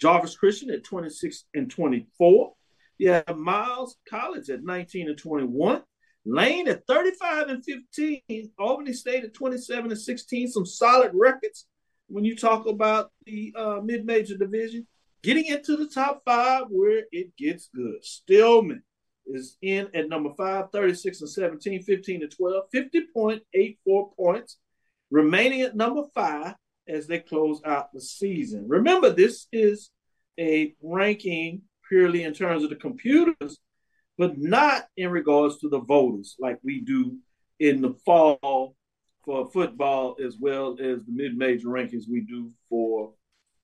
Jarvis 0.00 0.36
Christian 0.36 0.70
at 0.70 0.84
26 0.84 1.44
and 1.54 1.70
24. 1.70 2.52
You 2.98 3.10
have 3.12 3.36
Miles 3.36 3.96
College 4.08 4.50
at 4.50 4.62
19 4.62 5.08
and 5.08 5.18
21. 5.18 5.82
Lane 6.26 6.68
at 6.68 6.86
35 6.86 7.48
and 7.48 7.64
15. 7.64 8.52
Albany 8.58 8.92
State 8.92 9.24
at 9.24 9.34
27 9.34 9.90
and 9.90 10.00
16. 10.00 10.48
Some 10.48 10.66
solid 10.66 11.12
records 11.14 11.66
when 12.08 12.24
you 12.24 12.36
talk 12.36 12.66
about 12.66 13.10
the 13.24 13.54
uh, 13.56 13.80
mid-major 13.82 14.36
division. 14.36 14.86
Getting 15.22 15.46
into 15.46 15.76
the 15.76 15.88
top 15.88 16.22
five 16.24 16.64
where 16.68 17.04
it 17.12 17.36
gets 17.36 17.68
good. 17.74 18.04
Stillman 18.04 18.82
is 19.26 19.56
in 19.62 19.88
at 19.94 20.08
number 20.08 20.30
five, 20.36 20.70
36 20.72 21.20
and 21.20 21.30
17, 21.30 21.82
15 21.82 22.22
and 22.22 22.30
12, 22.30 22.64
50.84 22.74 24.16
points, 24.16 24.58
remaining 25.10 25.62
at 25.62 25.76
number 25.76 26.02
five 26.14 26.54
as 26.88 27.06
they 27.06 27.18
close 27.18 27.60
out 27.64 27.92
the 27.92 28.00
season. 28.00 28.66
Remember, 28.68 29.10
this 29.10 29.46
is 29.52 29.90
a 30.38 30.74
ranking 30.82 31.62
purely 31.88 32.22
in 32.22 32.32
terms 32.32 32.64
of 32.64 32.70
the 32.70 32.76
computers, 32.76 33.58
but 34.16 34.38
not 34.38 34.86
in 34.96 35.10
regards 35.10 35.58
to 35.58 35.68
the 35.68 35.80
voters 35.80 36.36
like 36.38 36.58
we 36.62 36.80
do 36.80 37.18
in 37.58 37.80
the 37.80 37.94
fall 38.04 38.74
for 39.24 39.50
football 39.50 40.16
as 40.24 40.36
well 40.40 40.76
as 40.80 41.04
the 41.04 41.12
mid-major 41.12 41.68
rankings 41.68 42.04
we 42.10 42.22
do 42.22 42.50
for, 42.68 43.12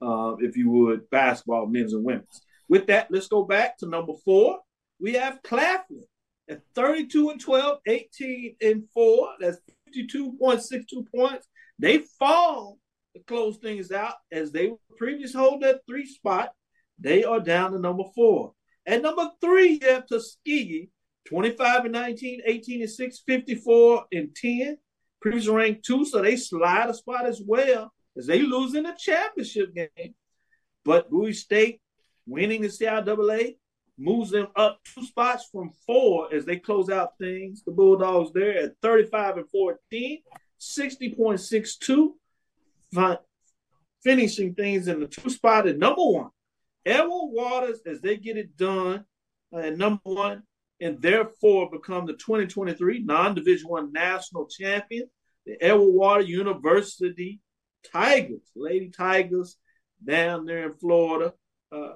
uh, 0.02 0.36
if 0.40 0.56
you 0.56 0.70
would, 0.70 1.08
basketball, 1.10 1.66
men's 1.66 1.94
and 1.94 2.04
women's. 2.04 2.42
With 2.68 2.86
that, 2.88 3.08
let's 3.10 3.28
go 3.28 3.44
back 3.44 3.78
to 3.78 3.86
number 3.86 4.12
four. 4.24 4.58
We 5.00 5.14
have 5.14 5.42
Claflin 5.42 6.04
at 6.48 6.62
32 6.74 7.30
and 7.30 7.40
12, 7.40 7.78
18 7.86 8.56
and 8.60 8.84
4. 8.92 9.28
That's 9.40 9.58
52.62 9.96 11.10
points. 11.14 11.46
They 11.78 11.98
fall 12.18 12.78
to 13.14 13.22
close 13.22 13.56
things 13.58 13.90
out 13.92 14.14
as 14.30 14.52
they 14.52 14.72
previously 14.96 15.40
hold 15.40 15.62
that 15.62 15.80
three 15.86 16.06
spot. 16.06 16.52
They 16.98 17.24
are 17.24 17.40
down 17.40 17.72
to 17.72 17.78
number 17.78 18.04
four. 18.14 18.52
At 18.86 19.02
number 19.02 19.30
three, 19.40 19.78
you 19.82 19.88
have 19.88 20.06
Tuskegee, 20.06 20.90
25 21.26 21.84
and 21.84 21.92
19, 21.92 22.42
18 22.46 22.80
and 22.82 22.90
6, 22.90 23.22
54 23.26 24.04
and 24.12 24.34
10. 24.34 24.78
Previously 25.20 25.54
ranked 25.54 25.84
two, 25.84 26.04
so 26.04 26.22
they 26.22 26.36
slide 26.36 26.88
a 26.88 26.94
spot 26.94 27.26
as 27.26 27.42
well 27.44 27.92
as 28.16 28.26
they 28.26 28.42
lose 28.42 28.74
in 28.74 28.84
the 28.84 28.94
championship 28.96 29.74
game. 29.74 30.14
But 30.84 31.10
Bowie 31.10 31.32
State 31.32 31.80
winning 32.26 32.62
the 32.62 32.68
CIAA 32.68 33.56
moves 33.98 34.30
them 34.30 34.48
up 34.56 34.80
two 34.84 35.04
spots 35.04 35.48
from 35.50 35.70
four 35.86 36.32
as 36.34 36.44
they 36.44 36.56
close 36.56 36.90
out 36.90 37.18
things. 37.18 37.62
The 37.64 37.72
Bulldogs 37.72 38.32
there 38.32 38.58
at 38.58 38.72
35 38.82 39.38
and 39.38 39.50
14, 39.50 40.22
60.62, 40.60 43.16
finishing 44.02 44.54
things 44.54 44.88
in 44.88 45.00
the 45.00 45.06
two 45.06 45.30
spot 45.30 45.66
at 45.66 45.78
number 45.78 46.02
one. 46.02 46.30
Edward 46.84 47.30
Waters, 47.32 47.80
as 47.86 48.00
they 48.00 48.16
get 48.16 48.36
it 48.36 48.56
done 48.56 49.04
at 49.56 49.76
number 49.76 50.00
one, 50.04 50.42
and 50.80 51.00
therefore 51.00 51.70
become 51.70 52.06
the 52.06 52.12
2023 52.12 53.02
non-division 53.02 53.68
one 53.68 53.92
national 53.92 54.46
champion. 54.46 55.08
The 55.46 55.62
Edward 55.62 55.92
Water 55.92 56.22
University 56.22 57.40
Tigers, 57.92 58.50
Lady 58.54 58.90
Tigers 58.90 59.56
down 60.04 60.44
there 60.44 60.66
in 60.66 60.74
Florida, 60.74 61.32
uh, 61.72 61.94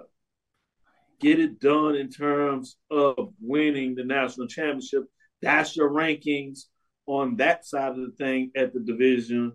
get 1.21 1.39
it 1.39 1.61
done 1.61 1.95
in 1.95 2.09
terms 2.09 2.77
of 2.91 3.33
winning 3.41 3.95
the 3.95 4.05
national 4.05 4.49
championship. 4.49 5.05
That's 5.43 5.77
your 5.77 5.91
rankings 5.91 6.65
on 7.07 7.37
that 7.37 7.65
side 7.65 7.91
of 7.91 7.97
the 7.97 8.15
thing 8.19 8.51
at 8.57 8.73
the 8.73 8.81
division 8.81 9.53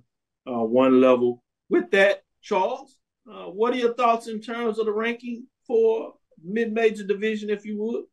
uh, 0.48 0.64
one 0.64 1.02
level. 1.02 1.44
With 1.70 1.92
that, 1.92 2.22
Charles, 2.42 2.98
uh, 3.30 3.46
what 3.46 3.74
are 3.74 3.78
your 3.78 3.94
thoughts 3.94 4.28
in 4.28 4.42
terms 4.42 4.80
of 4.80 4.86
the 4.86 4.92
ranking 4.92 5.48
for 5.66 6.14
mid-major 6.44 7.04
division, 7.04 7.50
if 7.50 7.66
you 7.66 7.82
would? 7.82 8.04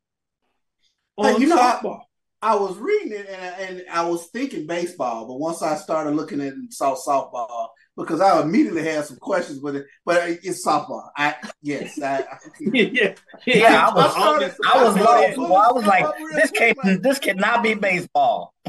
On 1.18 1.40
you 1.40 1.48
know, 1.48 1.58
softball. 1.58 2.00
I, 2.40 2.52
I, 2.52 2.54
was 2.56 2.78
reading 2.78 3.12
it 3.12 3.28
and, 3.28 3.78
and 3.78 3.88
I 3.90 4.08
was 4.08 4.28
thinking 4.28 4.66
baseball, 4.66 5.26
but 5.26 5.38
once 5.38 5.62
I 5.62 5.76
started 5.76 6.12
looking 6.12 6.40
at 6.40 6.48
it 6.48 6.54
and 6.54 6.72
saw 6.72 6.96
softball, 6.96 7.68
because 7.96 8.20
I 8.20 8.40
immediately 8.40 8.84
had 8.84 9.04
some 9.04 9.18
questions 9.18 9.60
with 9.60 9.76
it, 9.76 9.86
but 10.04 10.22
it's 10.28 10.66
softball. 10.66 11.08
I 11.16 11.34
yes, 11.60 12.00
I, 12.00 12.24
yeah, 12.60 12.84
yeah, 12.92 13.14
yeah. 13.46 13.88
I 13.88 13.94
was, 13.94 14.04
I, 14.04 14.10
started, 14.10 14.54
I 14.66 14.84
was, 14.84 14.96
I 14.96 15.36
was, 15.36 15.68
I 15.68 15.72
was 15.72 15.86
like, 15.86 16.06
this 16.34 16.50
can 16.50 17.02
this 17.02 17.18
cannot 17.18 17.62
be 17.62 17.74
baseball. 17.74 18.54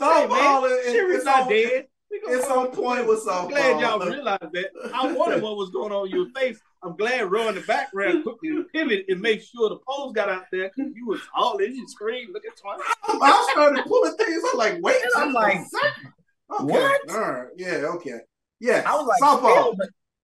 softball 0.00 0.68
hey, 0.68 0.96
is, 0.96 1.18
is 1.18 1.24
not 1.24 1.48
dead. 1.48 1.86
It's 2.10 2.46
on 2.48 2.68
point 2.72 3.06
with 3.06 3.24
softball. 3.26 3.44
I'm 3.44 3.48
glad 3.48 3.80
y'all 3.80 3.98
realized 3.98 4.52
that. 4.52 4.70
I 4.94 5.12
wondered 5.12 5.42
what 5.42 5.56
was 5.56 5.70
going 5.70 5.92
on 5.92 6.06
in 6.06 6.14
your 6.14 6.28
face. 6.30 6.58
I'm 6.82 6.96
glad 6.96 7.30
Roy 7.30 7.48
in 7.48 7.54
the 7.54 7.60
background 7.60 8.24
quickly 8.24 8.50
pivot 8.72 9.06
and 9.08 9.20
make 9.20 9.40
sure 9.40 9.68
the 9.68 9.78
poles 9.88 10.12
got 10.12 10.28
out 10.28 10.44
there 10.50 10.70
because 10.74 10.92
you 10.94 11.06
was 11.06 11.20
all 11.34 11.56
in 11.58 11.76
your 11.76 11.86
screen. 11.86 12.32
Look 12.32 12.42
at 12.44 12.56
Tony. 12.56 12.82
I 13.22 13.48
started 13.52 13.84
pulling 13.86 14.16
things. 14.16 14.42
I'm 14.52 14.58
like, 14.58 14.82
wait, 14.82 15.00
and 15.02 15.12
I'm 15.16 15.32
like, 15.32 15.58
okay. 16.60 16.64
what? 16.64 17.10
All 17.10 17.20
right, 17.20 17.48
yeah, 17.56 17.84
okay, 17.94 18.20
yeah. 18.60 18.82
I 18.86 18.94
was 18.94 19.06
like, 19.06 19.22
softball. 19.22 19.74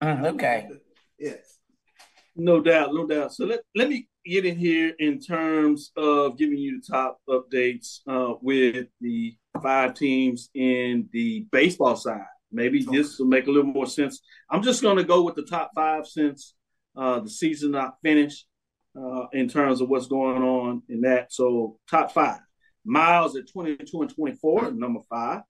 Mm, 0.01 0.33
okay, 0.33 0.67
yes, 1.19 1.59
no 2.35 2.61
doubt, 2.61 2.93
no 2.93 3.07
doubt. 3.07 3.33
So 3.33 3.45
let 3.45 3.61
let 3.75 3.89
me 3.89 4.07
get 4.25 4.45
in 4.45 4.57
here 4.57 4.93
in 4.99 5.19
terms 5.19 5.91
of 5.97 6.37
giving 6.37 6.57
you 6.57 6.79
the 6.79 6.93
top 6.93 7.19
updates 7.27 7.99
uh, 8.07 8.35
with 8.41 8.87
the 9.01 9.35
five 9.61 9.93
teams 9.93 10.49
in 10.53 11.09
the 11.11 11.45
baseball 11.51 11.95
side. 11.95 12.21
Maybe 12.51 12.85
okay. 12.87 12.97
this 12.97 13.19
will 13.19 13.27
make 13.27 13.47
a 13.47 13.51
little 13.51 13.71
more 13.71 13.85
sense. 13.85 14.21
I'm 14.49 14.63
just 14.63 14.81
going 14.81 14.97
to 14.97 15.03
go 15.03 15.23
with 15.23 15.35
the 15.35 15.43
top 15.43 15.71
five 15.75 16.07
since 16.07 16.55
uh, 16.95 17.19
the 17.19 17.29
season 17.29 17.71
not 17.71 17.95
finished 18.03 18.45
uh, 18.99 19.27
in 19.33 19.47
terms 19.47 19.81
of 19.81 19.89
what's 19.89 20.07
going 20.07 20.41
on 20.41 20.83
in 20.89 21.01
that. 21.01 21.31
So 21.31 21.77
top 21.89 22.11
five. 22.11 22.39
Miles 22.85 23.35
at 23.35 23.49
22 23.51 24.01
and 24.01 24.15
24, 24.15 24.71
number 24.71 25.01
five. 25.09 25.41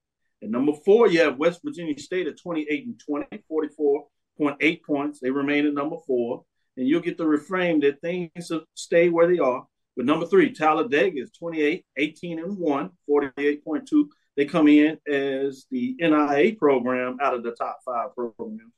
And 0.41 0.51
number 0.51 0.73
four, 0.85 1.07
you 1.07 1.21
have 1.21 1.37
West 1.37 1.61
Virginia 1.63 1.97
State 1.99 2.27
at 2.27 2.39
28 2.39 2.85
and 2.85 2.99
20, 2.99 3.43
44.8 3.51 4.83
points. 4.83 5.19
They 5.19 5.31
remain 5.31 5.65
at 5.65 5.73
number 5.73 5.97
four. 6.07 6.43
And 6.77 6.87
you'll 6.87 7.01
get 7.01 7.17
the 7.17 7.27
refrain 7.27 7.81
that 7.81 7.99
things 8.01 8.51
stay 8.73 9.09
where 9.09 9.27
they 9.27 9.39
are. 9.39 9.65
But 9.97 10.05
number 10.05 10.25
three, 10.25 10.53
Talladega 10.53 11.21
is 11.21 11.31
28, 11.37 11.85
18 11.97 12.39
and 12.39 12.57
1, 12.57 12.89
48.2. 13.09 14.05
They 14.37 14.45
come 14.45 14.69
in 14.69 14.97
as 15.05 15.65
the 15.69 15.97
NAIA 16.01 16.57
program 16.57 17.17
out 17.21 17.33
of 17.33 17.43
the 17.43 17.51
top 17.51 17.79
five 17.83 18.15
programs, 18.15 18.71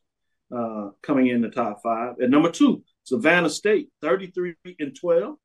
uh, 0.51 0.89
coming 1.03 1.28
in 1.28 1.41
the 1.41 1.49
top 1.49 1.84
five. 1.84 2.16
At 2.20 2.32
number 2.32 2.49
two, 2.49 2.84
Savannah 3.03 3.51
State, 3.51 3.89
33 4.01 4.55
and 4.80 4.97
12, 4.99 5.36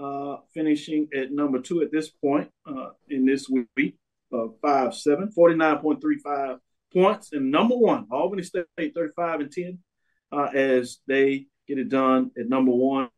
uh, 0.00 0.36
finishing 0.52 1.06
at 1.14 1.30
number 1.30 1.60
two 1.60 1.82
at 1.82 1.92
this 1.92 2.10
point 2.10 2.50
uh, 2.66 2.88
in 3.08 3.24
this 3.24 3.48
week. 3.48 3.99
Uh, 4.32 4.46
5 4.62 4.94
7, 4.94 5.32
49.35 5.36 6.58
points. 6.92 7.32
And 7.32 7.50
number 7.50 7.76
one, 7.76 8.06
Albany 8.10 8.42
State 8.42 8.66
35 8.78 9.40
and 9.40 9.50
10 9.50 9.78
uh, 10.32 10.48
as 10.54 10.98
they 11.06 11.46
get 11.66 11.78
it 11.78 11.88
done 11.88 12.30
at 12.38 12.48
number 12.48 12.72
one. 12.72 13.08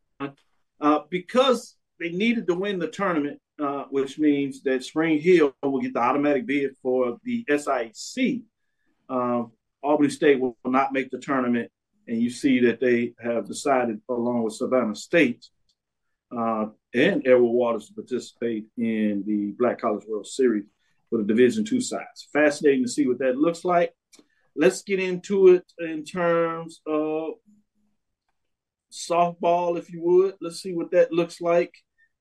Uh, 0.81 1.01
because 1.11 1.77
they 2.01 2.11
needed 2.11 2.47
to 2.47 2.55
win 2.55 2.79
the 2.79 2.89
tournament, 2.89 3.41
uh, 3.61 3.85
which 3.91 4.19
means 4.19 4.63
that 4.63 4.83
Spring 4.83 5.21
Hill 5.21 5.55
will 5.63 5.81
get 5.81 5.95
the 5.95 6.01
automatic 6.01 6.47
bid 6.47 6.73
for 6.83 7.19
the 7.23 7.45
SIAC. 7.49 8.43
Um, 9.09 9.53
Albany 9.83 10.11
State 10.11 10.41
will 10.41 10.57
not 10.65 10.93
make 10.93 11.11
the 11.11 11.19
tournament, 11.19 11.71
and 12.09 12.21
you 12.21 12.31
see 12.31 12.61
that 12.61 12.81
they 12.81 13.15
have 13.23 13.47
decided, 13.47 14.01
along 14.09 14.43
with 14.43 14.55
Savannah 14.55 14.97
State 14.97 15.47
uh, 16.37 16.67
and 16.95 17.27
Edward 17.27 17.43
Waters, 17.43 17.89
to 17.89 17.95
participate 17.95 18.67
in 18.77 19.23
the 19.27 19.55
Black 19.59 19.81
College 19.81 20.05
World 20.09 20.27
Series 20.27 20.65
for 21.13 21.19
the 21.19 21.25
Division 21.25 21.63
Two 21.63 21.83
sides. 21.83 22.29
Fascinating 22.33 22.85
to 22.85 22.91
see 22.91 23.07
what 23.07 23.19
that 23.19 23.37
looks 23.37 23.67
like. 23.67 23.93
Let's 24.57 24.83
get 24.83 24.99
into 24.99 25.49
it 25.49 25.71
in 25.79 26.05
terms 26.05 26.81
of 26.87 27.35
softball, 28.91 29.79
if 29.79 29.93
you 29.93 30.01
would. 30.03 30.37
Let's 30.41 30.63
see 30.63 30.73
what 30.73 30.91
that 30.93 31.13
looks 31.13 31.43
like 31.43 31.75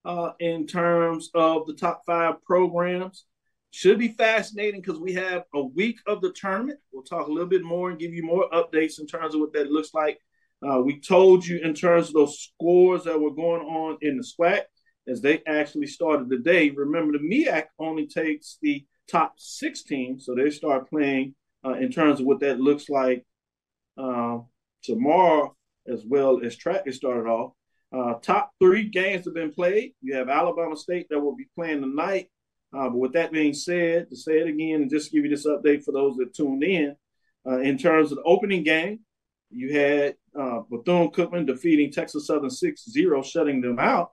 uh, 0.04 0.32
in 0.42 0.68
terms 0.68 1.30
of 1.34 1.68
the 1.68 1.74
top 1.74 2.02
five 2.06 2.44
programs. 2.44 3.26
Should 3.72 3.98
be 4.00 4.10
fascinating 4.10 4.82
because 4.82 5.00
we 5.00 5.14
have 5.14 5.44
a 5.56 5.64
week 5.64 6.00
of 6.06 6.20
the 6.20 6.34
tournament. 6.34 6.80
We'll 6.92 7.04
talk 7.04 7.28
a 7.28 7.32
little 7.32 7.48
bit 7.48 7.64
more 7.64 7.90
and 7.90 8.00
give 8.00 8.14
you 8.14 8.24
more 8.24 8.50
updates 8.52 9.00
in 9.00 9.08
terms 9.08 9.34
of 9.34 9.40
what 9.40 9.54
that 9.54 9.72
looks 9.72 9.94
like. 9.94 10.20
Uh, 10.62 10.82
we 10.82 11.00
told 11.00 11.46
you 11.46 11.60
in 11.60 11.74
terms 11.74 12.10
of 12.10 12.14
those 12.14 12.40
scores 12.40 13.06
that 13.06 13.20
were 13.20 13.34
going 13.34 13.62
on 13.62 13.98
in 14.02 14.18
the 14.18 14.24
SWAC 14.24 14.64
as 15.08 15.22
they 15.22 15.42
actually 15.48 15.88
started 15.88 16.30
the 16.30 16.38
day. 16.38 16.70
Remember, 16.70 17.18
the 17.18 17.24
MEAC 17.24 17.66
only 17.80 18.08
takes 18.08 18.58
the 18.62 18.86
top 19.10 19.34
16, 19.38 20.20
so 20.20 20.36
they 20.36 20.50
start 20.50 20.90
playing 20.90 21.36
uh, 21.66 21.74
in 21.74 21.92
terms 21.92 22.20
of 22.20 22.26
what 22.26 22.40
that 22.42 22.60
looks 22.60 22.90
like 22.90 23.26
uh, 23.98 24.40
tomorrow, 24.84 25.56
as 25.88 26.04
well 26.06 26.40
as 26.44 26.56
track 26.56 26.84
is 26.86 26.96
started 26.98 27.28
off. 27.28 27.54
Uh, 27.94 28.14
top 28.22 28.52
three 28.60 28.88
games 28.88 29.26
have 29.26 29.34
been 29.34 29.52
played. 29.52 29.94
You 30.02 30.16
have 30.16 30.30
Alabama 30.30 30.78
State 30.78 31.08
that 31.10 31.20
will 31.20 31.36
be 31.36 31.48
playing 31.56 31.82
tonight. 31.82 32.30
Uh, 32.74 32.88
but 32.88 32.98
with 32.98 33.14
that 33.14 33.34
being 33.34 33.54
said, 33.54 34.10
to 34.10 34.16
say 34.16 34.40
it 34.40 34.48
again 34.48 34.84
and 34.84 34.90
just 34.90 35.12
give 35.12 35.26
you 35.26 35.30
this 35.30 35.46
update 35.46 35.84
for 35.84 35.92
those 35.92 36.16
that 36.16 36.34
tuned 36.34 36.64
in, 36.64 36.96
uh, 37.46 37.60
in 37.60 37.78
terms 37.78 38.12
of 38.12 38.18
the 38.18 38.24
opening 38.24 38.64
game, 38.64 39.00
you 39.50 39.78
had 39.78 40.16
uh, 40.40 40.62
Bethune 40.70 41.12
Cookman 41.12 41.46
defeating 41.46 41.92
Texas 41.92 42.28
Southern 42.28 42.50
6 42.50 42.86
0, 42.90 43.22
shutting 43.24 43.60
them 43.60 43.80
out. 43.80 44.12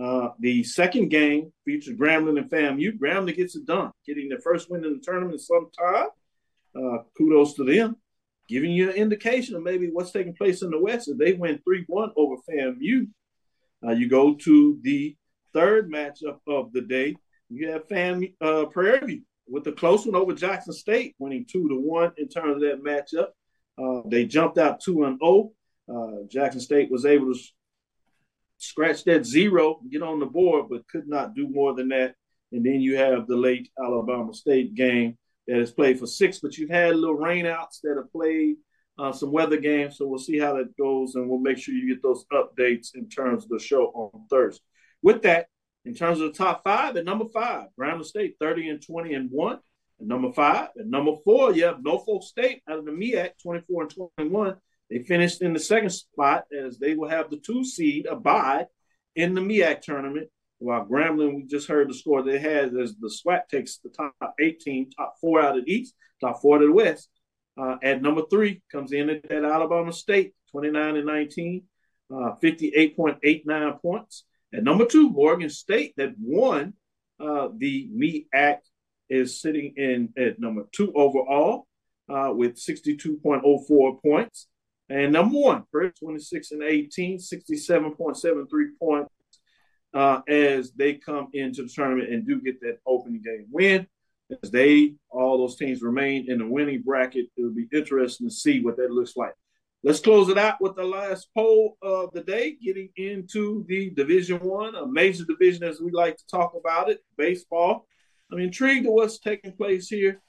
Uh, 0.00 0.30
the 0.38 0.62
second 0.62 1.08
game 1.08 1.52
features 1.64 1.96
Grambling 1.98 2.38
and 2.38 2.50
FAMU. 2.50 2.98
Grambling 2.98 3.36
gets 3.36 3.56
it 3.56 3.66
done, 3.66 3.90
getting 4.06 4.28
their 4.28 4.40
first 4.40 4.70
win 4.70 4.84
in 4.84 4.94
the 4.94 5.00
tournament 5.00 5.32
in 5.32 5.38
some 5.38 5.68
time. 5.76 6.08
Uh, 6.76 7.02
kudos 7.16 7.54
to 7.54 7.64
them 7.64 7.96
giving 8.48 8.72
you 8.72 8.90
an 8.90 8.96
indication 8.96 9.54
of 9.54 9.62
maybe 9.62 9.90
what's 9.92 10.10
taking 10.10 10.34
place 10.34 10.62
in 10.62 10.70
the 10.70 10.80
West. 10.80 11.08
If 11.08 11.18
they 11.18 11.34
win 11.34 11.60
3 11.62 11.84
1 11.86 12.12
over 12.16 12.36
FAMU, 12.48 13.08
uh, 13.86 13.92
you 13.92 14.08
go 14.08 14.34
to 14.34 14.78
the 14.82 15.16
third 15.52 15.90
matchup 15.92 16.38
of 16.46 16.72
the 16.72 16.80
day. 16.80 17.16
You 17.50 17.70
have 17.70 17.88
Fam 17.88 18.24
uh, 18.40 18.64
Prairie 18.66 19.06
View 19.06 19.22
with 19.46 19.64
the 19.64 19.72
close 19.72 20.04
one 20.04 20.16
over 20.16 20.34
Jackson 20.34 20.72
State, 20.72 21.14
winning 21.18 21.46
2 21.50 21.68
to 21.68 21.80
1 21.80 22.12
in 22.16 22.28
terms 22.28 22.56
of 22.56 22.60
that 22.60 22.82
matchup. 22.82 23.28
Uh, 23.78 24.02
they 24.08 24.24
jumped 24.24 24.58
out 24.58 24.80
2 24.80 25.04
and 25.04 25.20
0. 25.22 25.52
Uh, 25.90 26.26
Jackson 26.28 26.60
State 26.60 26.90
was 26.90 27.06
able 27.06 27.32
to 27.32 27.38
scratch 28.58 29.04
that 29.04 29.24
zero, 29.24 29.80
get 29.90 30.02
on 30.02 30.20
the 30.20 30.26
board, 30.26 30.66
but 30.68 30.86
could 30.88 31.08
not 31.08 31.34
do 31.34 31.48
more 31.48 31.74
than 31.74 31.88
that. 31.88 32.14
And 32.52 32.64
then 32.64 32.80
you 32.80 32.96
have 32.96 33.26
the 33.26 33.36
late 33.36 33.70
Alabama 33.78 34.32
State 34.34 34.74
game 34.74 35.16
that 35.46 35.58
has 35.58 35.72
played 35.72 35.98
for 35.98 36.06
six, 36.06 36.40
but 36.40 36.56
you've 36.56 36.70
had 36.70 36.96
little 36.96 37.18
rainouts 37.18 37.80
that 37.82 37.96
have 37.96 38.12
played 38.12 38.56
uh, 38.98 39.12
some 39.12 39.32
weather 39.32 39.58
games. 39.58 39.96
So 39.96 40.06
we'll 40.06 40.18
see 40.18 40.38
how 40.38 40.54
that 40.56 40.76
goes, 40.76 41.14
and 41.14 41.28
we'll 41.28 41.38
make 41.38 41.58
sure 41.58 41.74
you 41.74 41.88
get 41.88 42.02
those 42.02 42.24
updates 42.32 42.94
in 42.94 43.08
terms 43.08 43.44
of 43.44 43.50
the 43.50 43.58
show 43.58 43.86
on 43.94 44.26
Thursday. 44.28 44.62
With 45.02 45.22
that, 45.22 45.46
in 45.84 45.94
terms 45.94 46.20
of 46.20 46.32
the 46.32 46.38
top 46.38 46.64
five, 46.64 46.96
at 46.96 47.04
number 47.04 47.26
five, 47.32 47.68
Brown 47.76 48.02
State 48.04 48.36
30 48.40 48.68
and 48.68 48.82
20 48.82 49.14
and 49.14 49.30
1. 49.30 49.58
At 50.00 50.06
number 50.06 50.32
five, 50.32 50.68
at 50.78 50.86
number 50.86 51.12
four, 51.24 51.52
you 51.52 51.64
have 51.64 51.82
Norfolk 51.82 52.22
State 52.22 52.62
out 52.68 52.78
of 52.78 52.84
the 52.84 52.92
MEAC 52.92 53.30
24 53.42 53.82
and 53.82 53.94
21. 54.18 54.56
They 54.90 55.02
finished 55.02 55.42
in 55.42 55.52
the 55.52 55.60
second 55.60 55.90
spot 55.90 56.44
as 56.52 56.78
they 56.78 56.94
will 56.94 57.08
have 57.08 57.30
the 57.30 57.36
two 57.36 57.64
seed 57.64 58.06
abide 58.06 58.66
in 59.14 59.34
the 59.34 59.40
MEAC 59.40 59.82
tournament 59.82 60.28
while 60.58 60.84
Grambling, 60.84 61.36
we 61.36 61.42
just 61.44 61.68
heard 61.68 61.88
the 61.88 61.94
score 61.94 62.22
they 62.22 62.38
had 62.38 62.76
as 62.76 62.96
the 62.96 63.08
SWAC 63.08 63.48
takes 63.48 63.78
the 63.78 63.90
top 63.90 64.34
18, 64.40 64.90
top 64.90 65.14
four 65.20 65.40
out 65.40 65.56
of 65.56 65.64
the 65.64 65.72
East, 65.72 65.94
top 66.20 66.42
four 66.42 66.56
out 66.56 66.62
of 66.62 66.68
the 66.68 66.74
West. 66.74 67.08
Uh, 67.56 67.76
at 67.82 68.02
number 68.02 68.22
three 68.30 68.62
comes 68.70 68.92
in 68.92 69.10
at, 69.10 69.30
at, 69.30 69.44
Alabama 69.44 69.92
State, 69.92 70.34
29 70.52 70.96
and 70.96 71.06
19, 71.06 71.62
uh, 72.12 72.32
58.89 72.42 73.82
points. 73.82 74.24
At 74.52 74.64
number 74.64 74.84
two, 74.84 75.10
Morgan 75.10 75.50
State, 75.50 75.94
that 75.96 76.14
won 76.18 76.74
uh, 77.20 77.48
the 77.56 77.88
MEAC, 77.94 78.58
is 79.10 79.40
sitting 79.40 79.72
in 79.76 80.10
at 80.18 80.38
number 80.38 80.64
two 80.70 80.92
overall 80.94 81.66
uh, 82.10 82.30
with 82.34 82.56
62.04 82.56 84.02
points. 84.02 84.46
And 84.90 85.12
number 85.12 85.38
one, 85.38 85.64
26 85.72 86.52
and 86.52 86.62
18, 86.62 87.18
67.73 87.18 88.46
points 88.80 89.10
uh, 89.94 90.20
as 90.28 90.72
they 90.72 90.94
come 90.94 91.28
into 91.32 91.62
the 91.62 91.68
tournament 91.68 92.10
and 92.10 92.26
do 92.26 92.40
get 92.40 92.60
that 92.60 92.78
opening 92.86 93.22
game 93.22 93.46
win. 93.50 93.86
As 94.42 94.50
they, 94.50 94.94
all 95.10 95.38
those 95.38 95.56
teams 95.56 95.82
remain 95.82 96.30
in 96.30 96.38
the 96.38 96.46
winning 96.46 96.82
bracket, 96.82 97.26
it'll 97.36 97.54
be 97.54 97.68
interesting 97.72 98.28
to 98.28 98.34
see 98.34 98.60
what 98.60 98.76
that 98.76 98.90
looks 98.90 99.16
like. 99.16 99.32
Let's 99.84 100.00
close 100.00 100.28
it 100.28 100.36
out 100.36 100.60
with 100.60 100.74
the 100.74 100.84
last 100.84 101.28
poll 101.34 101.78
of 101.80 102.12
the 102.12 102.22
day, 102.22 102.56
getting 102.62 102.90
into 102.96 103.64
the 103.68 103.90
Division 103.90 104.38
One, 104.40 104.74
a 104.74 104.86
major 104.86 105.24
division 105.24 105.64
as 105.64 105.80
we 105.80 105.92
like 105.92 106.16
to 106.16 106.26
talk 106.26 106.54
about 106.58 106.90
it, 106.90 106.98
baseball. 107.16 107.86
I'm 108.30 108.40
intrigued 108.40 108.86
at 108.86 108.92
what's 108.92 109.18
taking 109.18 109.52
place 109.52 109.88
here 109.88 110.20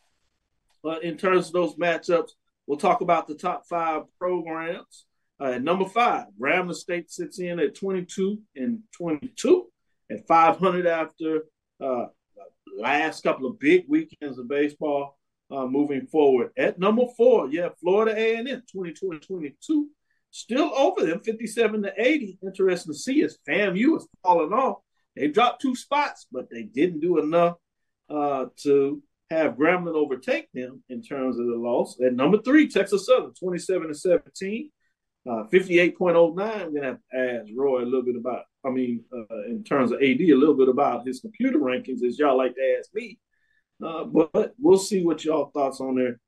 uh, 0.86 1.00
in 1.00 1.18
terms 1.18 1.48
of 1.48 1.54
those 1.54 1.76
matchups. 1.76 2.30
We'll 2.70 2.78
talk 2.78 3.02
about 3.02 3.28
the 3.28 3.34
top 3.34 3.66
five 3.68 4.04
programs. 4.20 5.06
Uh, 5.42 5.54
at 5.54 5.64
number 5.64 5.86
five, 5.86 6.26
Grambling 6.40 6.76
State 6.76 7.10
sits 7.10 7.40
in 7.40 7.60
at 7.60 7.74
22 7.74 8.40
and 8.56 8.82
22 8.96 9.66
at 10.12 10.28
500 10.28 10.86
after 10.86 11.46
uh, 11.84 12.06
last 12.78 13.24
couple 13.24 13.48
of 13.48 13.60
big 13.60 13.86
weekends 13.88 14.38
of 14.38 14.48
baseball 14.48 15.18
uh, 15.50 15.66
moving 15.66 16.06
forward. 16.06 16.52
At 16.60 16.78
number 16.78 17.06
four, 17.18 17.50
yeah, 17.50 17.70
Florida 17.82 18.14
A&M 18.16 18.62
22 18.72 19.12
and 19.14 19.22
22, 19.24 19.88
still 20.30 20.72
over 20.76 21.08
them 21.08 21.22
57 21.22 21.82
to 21.82 21.94
80. 21.98 22.38
Interesting 22.44 22.94
to 22.94 23.00
see 23.00 23.24
as 23.24 23.40
FAMU 23.50 23.98
is 23.98 24.08
falling 24.22 24.54
off. 24.54 24.78
They 25.16 25.30
dropped 25.30 25.64
two 25.64 25.76
spots, 25.76 26.28
but 26.32 26.52
they 26.52 26.62
didn't 26.62 27.00
do 27.00 27.18
enough 27.18 27.56
uh, 28.12 28.46
to 28.58 29.02
have 29.30 29.54
Grambling 29.54 29.96
overtake 29.96 30.48
them 30.54 30.84
in 30.90 31.02
terms 31.02 31.40
of 31.40 31.46
the 31.46 31.56
loss. 31.56 32.00
At 32.00 32.14
number 32.14 32.42
three, 32.42 32.68
Texas 32.68 33.06
Southern 33.06 33.34
27 33.34 33.88
and 33.88 33.98
17. 33.98 34.72
Uh, 35.30 35.44
58.09, 35.52 36.02
I'm 36.10 36.36
going 36.38 36.76
to 36.76 36.84
have 36.84 36.98
to 36.98 37.18
ask 37.18 37.52
Roy 37.56 37.84
a 37.84 37.86
little 37.86 38.04
bit 38.04 38.16
about, 38.16 38.46
I 38.66 38.70
mean, 38.70 39.04
uh, 39.14 39.44
in 39.48 39.64
terms 39.64 39.92
of 39.92 40.02
AD, 40.02 40.22
a 40.22 40.34
little 40.34 40.56
bit 40.56 40.70
about 40.70 41.06
his 41.06 41.20
computer 41.20 41.60
rankings, 41.60 42.04
as 42.04 42.18
y'all 42.18 42.38
like 42.38 42.56
to 42.56 42.76
ask 42.80 42.90
me. 42.94 43.20
Uh, 43.84 44.06
but 44.06 44.54
we'll 44.58 44.78
see 44.78 45.04
what 45.04 45.24
y'all 45.24 45.52
thoughts 45.54 45.82
on 45.82 45.96
there 45.96 46.20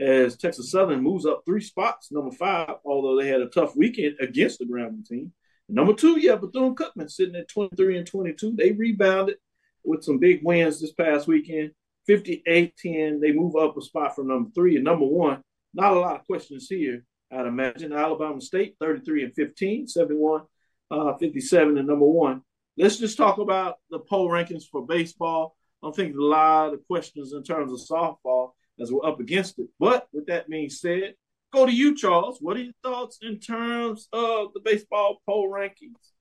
as 0.00 0.36
Texas 0.36 0.70
Southern 0.70 1.02
moves 1.02 1.26
up 1.26 1.42
three 1.44 1.60
spots, 1.60 2.10
number 2.10 2.30
five, 2.30 2.76
although 2.84 3.20
they 3.20 3.28
had 3.28 3.40
a 3.40 3.48
tough 3.48 3.76
weekend 3.76 4.16
against 4.20 4.58
the 4.58 4.64
Grambling 4.64 5.06
team. 5.06 5.32
Number 5.68 5.92
two, 5.92 6.18
yeah, 6.18 6.36
Bethune 6.36 6.74
Cookman 6.74 7.10
sitting 7.10 7.36
at 7.36 7.48
23 7.48 7.98
and 7.98 8.06
22. 8.06 8.54
They 8.56 8.72
rebounded 8.72 9.36
with 9.84 10.02
some 10.02 10.18
big 10.18 10.40
wins 10.42 10.80
this 10.80 10.92
past 10.92 11.26
weekend. 11.26 11.72
58 12.08 12.76
10. 12.76 13.20
They 13.20 13.32
move 13.32 13.54
up 13.54 13.76
a 13.76 13.82
spot 13.82 14.16
from 14.16 14.28
number 14.28 14.50
three 14.54 14.76
and 14.76 14.84
number 14.84 15.06
one. 15.06 15.42
Not 15.74 15.92
a 15.92 16.00
lot 16.00 16.18
of 16.18 16.26
questions 16.26 16.66
here. 16.68 17.04
I'd 17.30 17.46
imagine 17.46 17.92
Alabama 17.92 18.40
State 18.40 18.76
33 18.80 19.24
and 19.24 19.34
15, 19.34 19.86
71, 19.86 20.42
uh, 20.90 21.14
57 21.18 21.78
and 21.78 21.86
number 21.86 22.06
one. 22.06 22.42
Let's 22.78 22.96
just 22.96 23.18
talk 23.18 23.38
about 23.38 23.76
the 23.90 23.98
poll 23.98 24.30
rankings 24.30 24.64
for 24.64 24.86
baseball. 24.86 25.56
I'm 25.82 25.92
thinking 25.92 26.18
a 26.18 26.24
lot 26.24 26.72
of 26.72 26.86
questions 26.86 27.34
in 27.34 27.42
terms 27.42 27.72
of 27.72 27.86
softball 27.86 28.52
as 28.80 28.90
we're 28.90 29.06
up 29.06 29.20
against 29.20 29.58
it. 29.58 29.68
But 29.78 30.08
with 30.12 30.26
that 30.26 30.48
being 30.48 30.70
said, 30.70 31.14
go 31.52 31.66
to 31.66 31.72
you, 31.72 31.94
Charles. 31.94 32.38
What 32.40 32.56
are 32.56 32.62
your 32.62 32.72
thoughts 32.82 33.18
in 33.20 33.38
terms 33.38 34.08
of 34.12 34.54
the 34.54 34.60
baseball 34.64 35.20
poll 35.26 35.50
rankings 35.50 36.12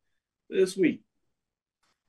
this 0.49 0.75
week? 0.75 1.01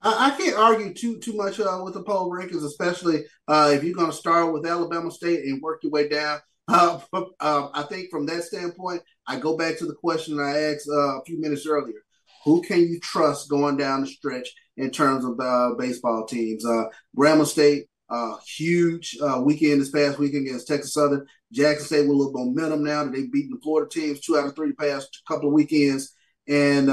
I 0.01 0.31
can't 0.39 0.57
argue 0.57 0.95
too 0.95 1.19
too 1.19 1.33
much 1.33 1.59
uh, 1.59 1.81
with 1.83 1.95
the 1.95 2.03
poll 2.03 2.31
rankings, 2.31 2.65
especially 2.65 3.25
uh, 3.49 3.71
if 3.73 3.83
you're 3.83 3.95
going 3.95 4.11
to 4.11 4.17
start 4.17 4.53
with 4.53 4.67
Alabama 4.67 5.11
State 5.11 5.45
and 5.45 5.61
work 5.61 5.83
your 5.83 5.93
way 5.93 6.09
down. 6.09 6.39
Uh, 6.71 7.01
uh, 7.41 7.69
I 7.73 7.85
think 7.85 8.11
from 8.11 8.27
that 8.27 8.45
standpoint, 8.45 9.01
I 9.27 9.39
go 9.39 9.57
back 9.57 9.79
to 9.79 9.87
the 9.87 9.95
question 9.95 10.39
I 10.39 10.65
asked 10.65 10.87
uh, 10.87 11.19
a 11.19 11.25
few 11.25 11.41
minutes 11.41 11.67
earlier. 11.67 12.03
Who 12.45 12.61
can 12.61 12.81
you 12.81 13.01
trust 13.01 13.49
going 13.49 13.79
down 13.79 14.03
the 14.03 14.07
stretch 14.07 14.51
in 14.77 14.91
terms 14.91 15.25
of 15.25 15.41
uh, 15.41 15.77
baseball 15.79 16.27
teams? 16.27 16.67
Uh, 16.67 16.85
Grambling 17.17 17.47
State 17.47 17.87
uh, 18.11 18.37
huge 18.47 19.17
weekend 19.39 19.81
this 19.81 19.91
past 19.91 20.19
weekend 20.19 20.47
against 20.47 20.69
Texas 20.69 20.93
Southern. 20.93 21.25
Jackson 21.55 21.87
State 21.87 22.01
with 22.01 22.11
a 22.11 22.13
little 22.13 22.33
momentum 22.35 22.85
now 22.85 23.03
that 23.03 23.15
they've 23.15 23.33
beaten 23.33 23.53
the 23.53 23.61
Florida 23.63 23.89
teams 23.91 24.21
two 24.21 24.37
out 24.37 24.47
of 24.47 24.55
three 24.55 24.73
past 24.75 25.23
couple 25.27 25.49
of 25.49 25.55
weekends. 25.55 26.13
And 26.49 26.91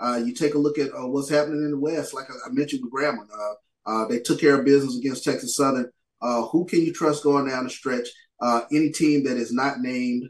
uh, 0.00 0.16
you 0.16 0.34
take 0.34 0.54
a 0.54 0.58
look 0.58 0.78
at 0.78 0.90
uh, 0.92 1.06
what's 1.06 1.28
happening 1.28 1.62
in 1.62 1.72
the 1.72 1.78
West, 1.78 2.14
like 2.14 2.26
I, 2.30 2.48
I 2.48 2.52
mentioned 2.52 2.82
with 2.82 2.92
Grambling. 2.92 3.28
Uh, 3.32 3.54
uh, 3.86 4.06
they 4.08 4.20
took 4.20 4.40
care 4.40 4.58
of 4.58 4.64
business 4.64 4.96
against 4.96 5.24
Texas 5.24 5.56
Southern. 5.56 5.90
Uh, 6.22 6.42
who 6.46 6.64
can 6.64 6.80
you 6.80 6.92
trust 6.92 7.22
going 7.22 7.48
down 7.48 7.64
the 7.64 7.70
stretch? 7.70 8.08
Uh, 8.40 8.62
any 8.72 8.90
team 8.90 9.24
that 9.24 9.36
is 9.36 9.52
not 9.52 9.80
named 9.80 10.28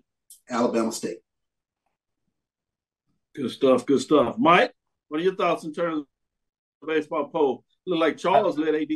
Alabama 0.49 0.93
State. 0.93 1.19
Good 3.35 3.51
stuff. 3.51 3.87
Good 3.87 4.01
stuff. 4.01 4.37
Mike, 4.39 4.73
what 5.09 5.21
are 5.21 5.25
your 5.25 5.37
thoughts 5.37 5.65
in 5.65 5.73
terms 5.73 6.01
of 6.01 6.89
baseball 6.89 7.29
poll? 7.29 7.65
Look 7.87 8.01
like 8.01 8.19
Charles 8.19 8.59
let 8.59 8.75
AD 8.75 8.89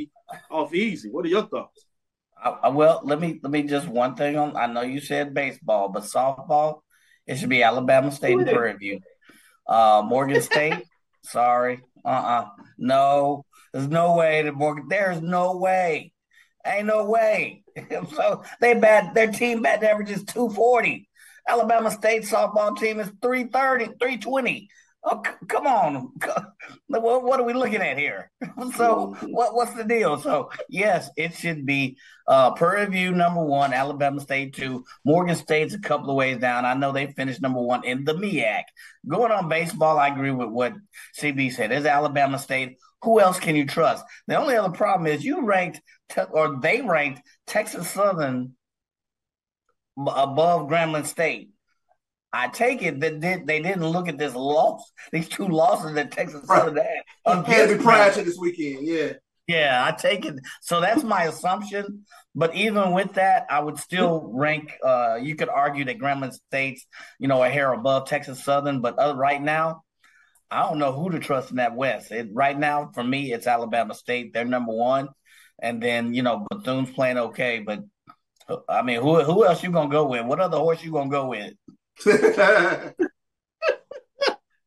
off 0.50 0.74
easy. 0.74 1.08
What 1.10 1.24
are 1.24 1.28
your 1.28 1.46
thoughts? 1.46 1.86
Uh, 2.42 2.70
well, 2.74 3.00
let 3.04 3.20
me 3.20 3.40
let 3.42 3.50
me 3.50 3.62
just 3.62 3.86
one 3.88 4.16
thing 4.16 4.36
on. 4.36 4.56
I 4.56 4.66
know 4.66 4.82
you 4.82 5.00
said 5.00 5.34
baseball, 5.34 5.88
but 5.88 6.02
softball, 6.02 6.80
it 7.26 7.36
should 7.36 7.48
be 7.48 7.62
Alabama 7.62 8.10
State 8.10 8.38
in 8.38 8.44
Prairie 8.44 8.76
View. 8.76 9.00
Uh, 9.66 10.02
Morgan 10.04 10.42
State, 10.42 10.84
sorry, 11.22 11.80
uh, 12.04 12.08
uh-uh. 12.08 12.42
uh 12.42 12.48
no, 12.78 13.44
there's 13.72 13.88
no 13.88 14.16
way 14.16 14.42
that 14.42 14.54
Morgan. 14.54 14.86
There's 14.88 15.22
no 15.22 15.56
way, 15.56 16.12
ain't 16.66 16.86
no 16.86 17.04
way. 17.06 17.62
so 18.14 18.42
they 18.60 18.74
bat 18.74 19.14
their 19.14 19.30
team 19.32 19.62
bat 19.62 19.82
average 19.82 20.10
is 20.10 20.24
two 20.24 20.50
forty. 20.50 21.08
Alabama 21.48 21.90
State 21.90 22.22
softball 22.22 22.76
team 22.76 23.00
is 23.00 23.10
330, 23.20 23.96
320. 24.00 24.68
Oh, 25.06 25.22
c- 25.24 25.46
come 25.48 25.66
on. 25.66 26.12
What, 26.86 27.24
what, 27.24 27.40
are 27.40 27.44
we 27.44 27.52
looking 27.52 27.82
at 27.82 27.98
here? 27.98 28.30
so, 28.76 29.16
what, 29.22 29.54
what's 29.54 29.74
the 29.74 29.84
deal? 29.84 30.18
So, 30.18 30.50
yes, 30.68 31.10
it 31.16 31.34
should 31.34 31.66
be 31.66 31.98
uh, 32.26 32.52
Prairie 32.54 32.86
View 32.86 33.12
number 33.12 33.44
one, 33.44 33.74
Alabama 33.74 34.20
State 34.20 34.54
two, 34.54 34.84
Morgan 35.04 35.36
State's 35.36 35.74
a 35.74 35.78
couple 35.78 36.10
of 36.10 36.16
ways 36.16 36.38
down. 36.38 36.64
I 36.64 36.74
know 36.74 36.92
they 36.92 37.08
finished 37.08 37.42
number 37.42 37.60
one 37.60 37.84
in 37.84 38.04
the 38.04 38.14
MEAC. 38.14 38.62
Going 39.06 39.32
on 39.32 39.48
baseball, 39.48 39.98
I 39.98 40.08
agree 40.08 40.30
with 40.30 40.48
what 40.48 40.72
CB 41.18 41.52
said. 41.52 41.70
There's 41.70 41.84
Alabama 41.84 42.38
State. 42.38 42.78
Who 43.02 43.20
else 43.20 43.38
can 43.38 43.56
you 43.56 43.66
trust? 43.66 44.04
The 44.26 44.36
only 44.36 44.56
other 44.56 44.74
problem 44.74 45.06
is 45.06 45.24
you 45.24 45.44
ranked, 45.44 45.82
te- 46.08 46.22
or 46.30 46.58
they 46.60 46.80
ranked 46.80 47.20
Texas 47.46 47.90
Southern 47.90 48.54
above 49.98 50.68
Grambling 50.68 51.06
State. 51.06 51.50
I 52.34 52.48
take 52.48 52.82
it 52.82 52.98
that 53.00 53.20
they 53.20 53.60
didn't 53.60 53.86
look 53.86 54.08
at 54.08 54.18
this 54.18 54.34
loss, 54.34 54.90
these 55.12 55.28
two 55.28 55.46
losses 55.46 55.94
that 55.94 56.10
Texas 56.10 56.44
Southern 56.46 56.76
had. 56.76 57.44
Had 57.46 57.68
to 57.68 57.76
be 57.76 57.82
prior 57.82 58.12
to 58.12 58.22
this 58.22 58.36
weekend, 58.36 58.86
yeah. 58.86 59.12
Yeah, 59.46 59.84
I 59.86 59.92
take 59.92 60.24
it. 60.24 60.34
So 60.60 60.80
that's 60.80 61.04
my 61.04 61.24
assumption. 61.24 62.04
But 62.34 62.54
even 62.56 62.90
with 62.90 63.12
that, 63.14 63.46
I 63.48 63.60
would 63.60 63.78
still 63.78 64.30
rank. 64.32 64.72
Uh, 64.82 65.20
you 65.22 65.36
could 65.36 65.48
argue 65.48 65.84
that 65.84 65.98
Grambling 65.98 66.32
State's, 66.32 66.84
you 67.20 67.28
know, 67.28 67.40
a 67.42 67.48
hair 67.48 67.72
above 67.72 68.08
Texas 68.08 68.42
Southern. 68.42 68.80
But 68.80 68.98
other, 68.98 69.16
right 69.16 69.40
now, 69.40 69.84
I 70.50 70.62
don't 70.62 70.78
know 70.78 70.92
who 70.92 71.10
to 71.10 71.20
trust 71.20 71.50
in 71.50 71.56
that 71.56 71.76
West. 71.76 72.10
It, 72.10 72.30
right 72.32 72.58
now, 72.58 72.90
for 72.94 73.04
me, 73.04 73.32
it's 73.32 73.46
Alabama 73.46 73.94
State. 73.94 74.32
They're 74.32 74.44
number 74.44 74.72
one, 74.72 75.08
and 75.60 75.80
then 75.80 76.14
you 76.14 76.22
know 76.22 76.46
Bethune's 76.50 76.90
playing 76.90 77.18
okay. 77.18 77.60
But 77.60 77.84
I 78.68 78.82
mean, 78.82 79.00
who 79.00 79.22
who 79.22 79.44
else 79.44 79.62
you 79.62 79.70
gonna 79.70 79.90
go 79.90 80.06
with? 80.06 80.26
What 80.26 80.40
other 80.40 80.58
horse 80.58 80.82
you 80.82 80.90
gonna 80.90 81.10
go 81.10 81.26
with? 81.26 81.52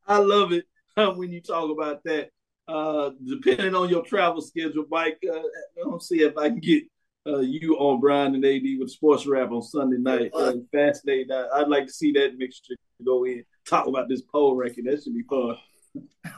I 0.07 0.17
love 0.19 0.53
it 0.53 0.65
when 0.95 1.31
you 1.31 1.41
talk 1.41 1.69
about 1.71 2.03
that. 2.05 2.29
Uh, 2.67 3.11
depending 3.25 3.75
on 3.75 3.89
your 3.89 4.03
travel 4.03 4.41
schedule, 4.41 4.85
Mike, 4.89 5.19
uh, 5.31 5.39
I'll 5.85 5.99
see 5.99 6.21
if 6.21 6.37
I 6.37 6.49
can 6.49 6.59
get 6.59 6.83
uh, 7.25 7.39
you 7.39 7.75
on 7.77 7.99
Brian 7.99 8.35
and 8.35 8.43
AD 8.43 8.63
with 8.79 8.89
Sports 8.89 9.25
Wrap 9.25 9.51
on 9.51 9.61
Sunday 9.61 9.97
night. 9.97 10.31
Uh, 10.33 10.53
fascinating. 10.71 11.31
I'd 11.31 11.69
like 11.69 11.85
to 11.87 11.93
see 11.93 12.11
that 12.13 12.37
mixture 12.37 12.75
go 13.05 13.25
in. 13.25 13.43
Talk 13.67 13.87
about 13.87 14.09
this 14.09 14.21
poll 14.21 14.55
record. 14.55 14.85
That 14.85 15.01
should 15.03 15.13
be 15.13 15.23
fun. 15.23 15.57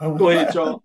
go 0.18 0.28
ahead, 0.30 0.52
Charles. 0.52 0.82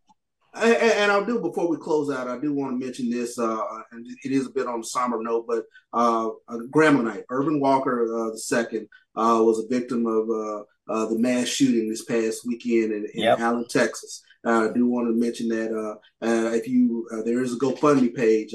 And, 0.56 0.76
and, 0.76 1.12
I'll 1.12 1.26
do 1.26 1.40
before 1.40 1.70
we 1.70 1.78
close 1.78 2.10
out. 2.10 2.30
I 2.30 2.40
do 2.40 2.54
want 2.54 2.80
to 2.80 2.86
mention 2.86 3.10
this, 3.10 3.38
uh, 3.38 3.62
and 3.92 4.06
it 4.24 4.32
is 4.32 4.48
a 4.48 4.52
bit 4.52 4.68
on 4.68 4.80
a 4.80 4.84
somber 4.84 5.22
note, 5.22 5.46
but 5.48 5.66
uh, 5.92 6.30
Grambling 6.74 7.24
Urban 7.30 7.60
Walker 7.60 8.04
uh, 8.04 8.32
the 8.32 8.40
second 8.40 8.88
uh, 9.16 9.42
was 9.44 9.60
a 9.60 9.68
victim 9.68 10.06
of 10.06 10.30
uh, 10.30 10.64
uh, 10.88 11.06
the 11.08 11.20
mass 11.20 11.48
shooting 11.48 11.90
this 11.90 12.06
past 12.06 12.46
weekend 12.46 12.94
in, 12.94 13.06
in 13.14 13.24
yep. 13.24 13.40
Allen, 13.40 13.66
Texas. 13.70 14.22
I 14.46 14.70
do 14.74 14.86
want 14.86 15.08
to 15.08 15.14
mention 15.14 15.50
that 15.50 16.00
if 16.22 16.68
you 16.68 17.08
there 17.26 17.42
is 17.42 17.54
a 17.54 17.58
GoFundMe 17.58 18.14
page 18.14 18.54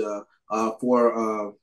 for 0.80 1.54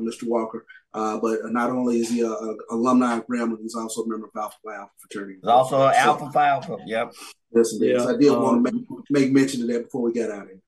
Mr. 0.00 0.24
Walker. 0.24 0.66
but 0.92 1.38
not 1.52 1.70
only 1.70 2.00
is 2.00 2.10
he 2.10 2.20
a, 2.22 2.28
a 2.28 2.56
alumni 2.70 3.16
of 3.16 3.26
Grambling, 3.26 3.62
he's 3.62 3.76
also 3.76 4.02
a 4.02 4.08
member 4.08 4.26
of 4.26 4.32
Alpha 4.36 4.56
Phi 4.64 4.74
Alpha 4.74 4.92
fraternity. 4.98 5.38
He's 5.40 5.48
also 5.48 5.86
Alpha 5.86 6.30
Phi 6.32 6.48
Alpha. 6.48 6.78
Yep. 6.84 7.12
Yes, 7.56 7.72
it 7.72 7.82
is. 7.82 8.04
Yeah, 8.04 8.10
I 8.10 8.16
did 8.16 8.28
um, 8.28 8.42
want 8.42 8.66
to 8.66 8.72
make, 8.72 9.10
make 9.10 9.32
mention 9.32 9.62
of 9.62 9.68
that 9.68 9.84
before 9.84 10.02
we 10.02 10.12
got 10.12 10.30
out 10.30 10.42
of 10.42 10.48
here. 10.48 10.60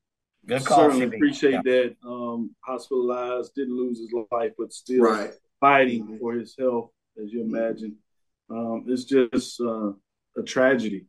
Good 0.47 0.64
call. 0.64 0.78
Certainly 0.78 1.16
appreciate 1.16 1.53
yeah. 1.53 1.62
that. 1.64 1.97
Um, 2.05 2.55
hospitalized, 2.61 3.55
didn't 3.55 3.76
lose 3.76 3.99
his 3.99 4.12
life, 4.32 4.53
but 4.57 4.72
still 4.72 5.03
right. 5.03 5.30
fighting 5.61 6.05
mm-hmm. 6.05 6.18
for 6.18 6.32
his 6.32 6.57
health, 6.59 6.91
as 7.22 7.30
you 7.32 7.43
imagine. 7.43 7.97
Um, 8.51 8.86
it's 8.89 9.05
just 9.05 9.61
uh, 9.61 9.91
a 10.36 10.43
tragedy 10.47 11.05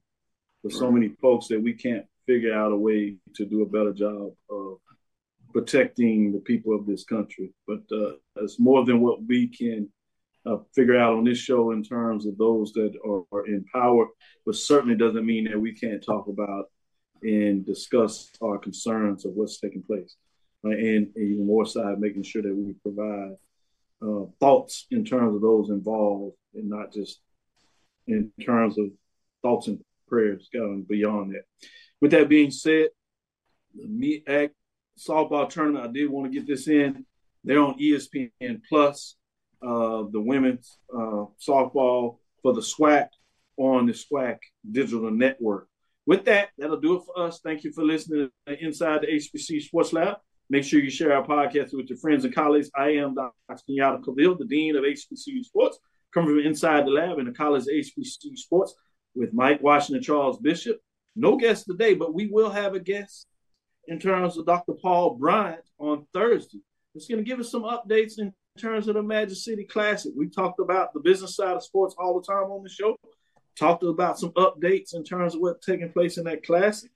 for 0.61 0.69
so 0.69 0.91
many 0.91 1.09
folks 1.21 1.47
that 1.47 1.61
we 1.61 1.73
can't 1.73 2.05
figure 2.25 2.53
out 2.53 2.73
a 2.73 2.75
way 2.75 3.15
to 3.36 3.45
do 3.45 3.61
a 3.61 3.65
better 3.65 3.93
job 3.93 4.34
of 4.49 4.80
protecting 5.53 6.34
the 6.34 6.39
people 6.39 6.75
of 6.75 6.86
this 6.86 7.05
country. 7.05 7.53
But 7.65 7.84
uh, 7.91 8.13
it's 8.36 8.59
more 8.59 8.84
than 8.86 8.99
what 8.99 9.23
we 9.23 9.47
can 9.47 9.89
uh, 10.49 10.57
figure 10.75 10.97
out 10.97 11.13
on 11.13 11.23
this 11.23 11.37
show 11.37 11.71
in 11.71 11.83
terms 11.83 12.25
of 12.25 12.37
those 12.37 12.71
that 12.73 12.93
are, 13.05 13.23
are, 13.31 13.45
in 13.45 13.63
power, 13.73 14.07
but 14.45 14.55
certainly 14.55 14.95
doesn't 14.95 15.25
mean 15.25 15.45
that 15.45 15.59
we 15.59 15.73
can't 15.73 16.03
talk 16.03 16.27
about 16.27 16.65
and 17.21 17.65
discuss 17.65 18.29
our 18.41 18.57
concerns 18.57 19.25
of 19.25 19.33
what's 19.33 19.59
taking 19.59 19.83
place. 19.83 20.15
And, 20.63 20.73
and, 20.73 21.07
even 21.17 21.45
more 21.45 21.65
side, 21.65 21.99
making 21.99 22.23
sure 22.23 22.41
that 22.41 22.55
we 22.55 22.73
provide 22.83 23.35
uh, 24.01 24.25
thoughts 24.39 24.87
in 24.91 25.05
terms 25.05 25.35
of 25.35 25.41
those 25.41 25.69
involved 25.69 26.35
and 26.53 26.69
not 26.69 26.93
just 26.93 27.19
in 28.07 28.31
terms 28.43 28.77
of 28.77 28.87
thoughts 29.41 29.67
and 29.67 29.79
prayers 30.07 30.49
going 30.51 30.83
beyond 30.83 31.33
that. 31.33 31.43
With 32.01 32.11
that 32.11 32.29
being 32.29 32.51
said, 32.51 32.87
the 33.75 33.85
MEAC 33.85 34.49
softball 34.97 35.49
tournament, 35.49 35.87
I 35.87 35.91
did 35.91 36.09
want 36.09 36.31
to 36.31 36.37
get 36.37 36.47
this 36.47 36.67
in. 36.67 37.05
They're 37.43 37.59
on 37.59 37.79
ESPN 37.79 38.61
Plus 38.67 39.15
uh, 39.62 40.03
the 40.12 40.22
women's 40.22 40.78
uh, 40.93 41.26
softball 41.39 42.18
for 42.41 42.53
the 42.53 42.62
SWAC 42.62 43.07
on 43.57 43.86
the 43.86 43.93
SWAC 43.93 44.38
digital 44.70 45.12
network. 45.12 45.68
With 46.05 46.26
that, 46.26 46.49
that'll 46.57 46.80
do 46.80 46.95
it 46.95 47.03
for 47.05 47.26
us. 47.26 47.39
Thank 47.43 47.64
you 47.64 47.72
for 47.72 47.84
listening 47.84 48.30
to 48.47 48.66
Inside 48.66 49.01
the 49.01 49.07
HBC 49.07 49.62
Sports 49.64 49.93
Lab. 49.93 50.18
Make 50.49 50.64
sure 50.64 50.80
you 50.80 50.89
share 50.89 51.14
our 51.14 51.26
podcast 51.26 51.74
with 51.74 51.89
your 51.89 51.99
friends 51.99 52.26
and 52.26 52.34
colleagues. 52.34 52.72
I 52.76 52.89
am 52.95 53.14
Dr. 53.14 53.34
Kenyatta 53.70 54.03
Cavil, 54.03 54.36
the 54.36 54.45
Dean 54.45 54.76
of 54.76 54.84
HBCU 54.84 55.43
Sports, 55.43 55.78
coming 56.12 56.30
from 56.30 56.39
inside 56.39 56.86
the 56.86 56.91
lab 56.91 57.20
in 57.20 57.26
the 57.26 57.32
College 57.32 57.64
of 57.64 57.68
HBCU 57.68 58.36
Sports 58.36 58.74
with 59.14 59.34
Mike 59.34 59.62
Washington, 59.62 60.01
Charles 60.01 60.39
Bishop. 60.39 60.80
No 61.16 61.38
guest 61.38 61.66
today, 61.68 61.93
but 61.93 62.16
we 62.16 62.28
will 62.28 62.49
have 62.49 62.74
a 62.74 62.80
guest 62.80 63.28
in 63.88 63.99
terms 63.99 64.38
of 64.38 64.47
Dr. 64.47 64.74
Paul 64.74 65.16
Bryant 65.16 65.62
on 65.78 66.07
Thursday. 66.14 66.60
It's 66.95 67.07
going 67.07 67.24
to 67.24 67.30
give 67.30 67.39
us 67.39 67.51
some 67.51 67.64
updates 67.64 68.18
in 68.18 68.34
terms 68.60 68.88
of 68.88 68.95
the 68.95 69.03
Magic 69.03 69.38
City 69.38 69.64
Classic. 69.64 70.12
We 70.16 70.30
talked 70.30 70.60
about 70.60 70.93
the 70.93 70.99
business 70.99 71.36
side 71.36 71.55
of 71.55 71.64
sports 71.64 71.95
all 71.97 72.20
the 72.20 72.26
time 72.26 72.51
on 72.51 72.64
the 72.64 72.70
show. 72.70 72.95
Talked 73.57 73.84
about 73.84 74.20
some 74.20 74.32
updates 74.32 74.93
in 74.93 75.03
terms 75.03 75.36
of 75.36 75.41
what's 75.41 75.66
taking 75.66 75.91
place 75.91 76.18
in 76.18 76.26
that 76.26 76.45
classic. 76.45 76.91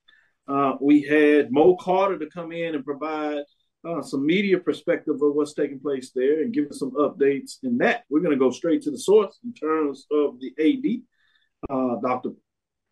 Uh, 0.47 0.74
we 0.82 1.01
had 1.01 1.51
Mo 1.51 1.76
Carter 1.78 2.20
to 2.20 2.30
come 2.30 2.51
in 2.51 2.76
and 2.76 2.86
provide 2.86 3.43
uh, 3.88 4.01
some 4.01 4.26
media 4.26 4.57
perspective 4.57 5.16
of 5.16 5.36
what's 5.36 5.53
taking 5.53 5.80
place 5.80 6.11
there 6.14 6.41
and 6.41 6.53
give 6.53 6.68
us 6.68 6.80
some 6.80 6.91
updates 6.91 7.57
in 7.64 7.78
that. 7.80 8.03
We're 8.09 8.22
going 8.22 8.38
to 8.38 8.39
go 8.39 8.51
straight 8.51 8.82
to 8.84 8.91
the 8.91 8.97
source 8.97 9.39
in 9.43 9.53
terms 9.53 10.05
of 10.11 10.38
the 10.39 10.53
AD, 10.59 11.74
uh, 11.76 11.95
Dr. 12.01 12.32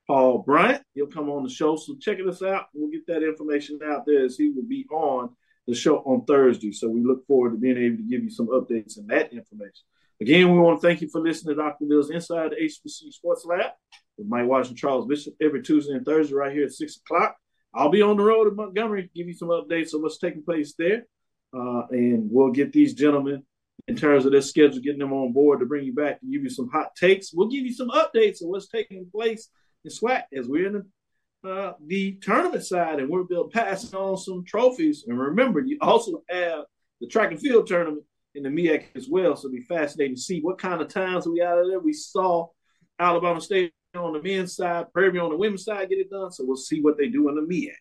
Paul 0.08 0.40
Bryant. 0.40 0.84
He'll 0.94 1.08
come 1.08 1.30
on 1.30 1.44
the 1.44 1.50
show. 1.50 1.76
So 1.76 1.96
check 2.00 2.18
us 2.28 2.42
out. 2.42 2.68
We'll 2.74 2.92
get 2.92 3.08
that 3.08 3.24
information 3.24 3.80
out 3.86 4.06
there 4.06 4.26
as 4.26 4.38
he 4.38 4.50
will 4.50 4.68
be 4.68 4.86
on 4.92 5.30
the 5.68 5.76
show 5.76 5.98
on 6.00 6.26
Thursday. 6.26 6.72
So 6.72 6.90
we 6.90 7.02
look 7.04 7.26
forward 7.28 7.52
to 7.52 7.58
being 7.58 7.78
able 7.78 7.98
to 7.98 8.04
give 8.04 8.24
you 8.24 8.30
some 8.30 8.48
updates 8.48 8.98
and 8.98 9.08
that 9.10 9.32
information. 9.32 9.84
Again, 10.22 10.52
we 10.52 10.60
want 10.60 10.80
to 10.80 10.88
thank 10.88 11.02
you 11.02 11.10
for 11.10 11.22
listening 11.22 11.56
to 11.56 11.64
Dr. 11.64 11.86
Bill's 11.88 12.12
Inside 12.12 12.52
the 12.52 12.64
HBC 12.64 13.12
Sports 13.12 13.44
Lab 13.46 13.72
with 14.18 14.28
Mike 14.28 14.46
Washington 14.46 14.78
Charles 14.78 15.08
Bishop 15.08 15.34
every 15.42 15.64
Tuesday 15.64 15.94
and 15.94 16.06
Thursday 16.06 16.36
right 16.36 16.52
here 16.52 16.66
at 16.66 16.72
6 16.72 16.98
o'clock. 16.98 17.36
I'll 17.74 17.90
be 17.90 18.02
on 18.02 18.18
the 18.18 18.24
road 18.24 18.48
in 18.48 18.56
Montgomery 18.56 19.04
to 19.04 19.10
give 19.16 19.28
you 19.28 19.34
some 19.34 19.48
updates 19.48 19.94
on 19.94 20.02
what's 20.02 20.20
taking 20.20 20.44
place 20.44 20.76
there. 20.78 21.06
Uh, 21.54 21.88
and 21.90 22.30
we'll 22.30 22.52
get 22.52 22.72
these 22.72 22.94
gentlemen 22.94 23.44
in 23.88 23.96
terms 23.96 24.26
of 24.26 24.32
their 24.32 24.42
schedule, 24.42 24.80
getting 24.80 25.00
them 25.00 25.14
on 25.14 25.34
board 25.34 25.60
to 25.60 25.66
bring 25.66 25.86
you 25.86 25.94
back 25.94 26.20
and 26.22 26.32
give 26.32 26.44
you 26.44 26.50
some 26.50 26.70
hot 26.70 26.96
takes. 26.96 27.34
We'll 27.34 27.50
give 27.50 27.66
you 27.66 27.74
some 27.74 27.90
updates 27.90 28.42
on 28.42 28.50
what's 28.50 28.68
taking 28.68 29.10
place 29.12 29.50
in 29.84 29.92
SWAC 29.92 30.24
as 30.38 30.48
we're 30.48 30.68
in 30.68 30.74
the 30.74 30.86
uh, 31.44 31.74
the 31.86 32.14
tournament 32.22 32.64
side, 32.64 33.00
and 33.00 33.10
we're 33.10 33.26
passing 33.50 33.98
on 33.98 34.18
some 34.18 34.44
trophies. 34.46 35.06
And 35.08 35.20
remember, 35.20 35.60
you 35.60 35.78
also 35.82 36.24
have 36.30 36.66
the 37.00 37.08
track 37.08 37.32
and 37.32 37.40
field 37.40 37.68
tournament 37.68 38.04
in 38.36 38.44
the 38.44 38.50
MEAC 38.50 38.86
as 38.96 39.08
well. 39.10 39.36
So 39.36 39.48
it'll 39.48 39.58
be 39.58 39.64
fascinating 39.64 40.16
to 40.16 40.22
see 40.22 40.40
what 40.42 40.60
kind 40.60 40.82
of 40.82 40.88
times 40.88 41.28
we 41.28 41.42
out 41.42 41.58
of 41.58 41.68
there. 41.68 41.80
We 41.80 41.94
saw 41.94 42.48
Alabama 43.00 43.42
State 43.42 43.74
on 43.96 44.14
the 44.14 44.22
men's 44.22 44.56
side, 44.56 44.92
Prairie 44.94 45.20
on 45.20 45.32
the 45.32 45.38
women's 45.38 45.66
side 45.66 45.90
get 45.90 46.00
it 46.00 46.10
done. 46.10 46.32
So 46.32 46.46
we'll 46.46 46.56
see 46.56 46.82
what 46.82 46.98
they 46.98 47.10
do 47.10 47.28
in 47.30 47.36
the 47.36 47.42
MEAC. 47.42 47.74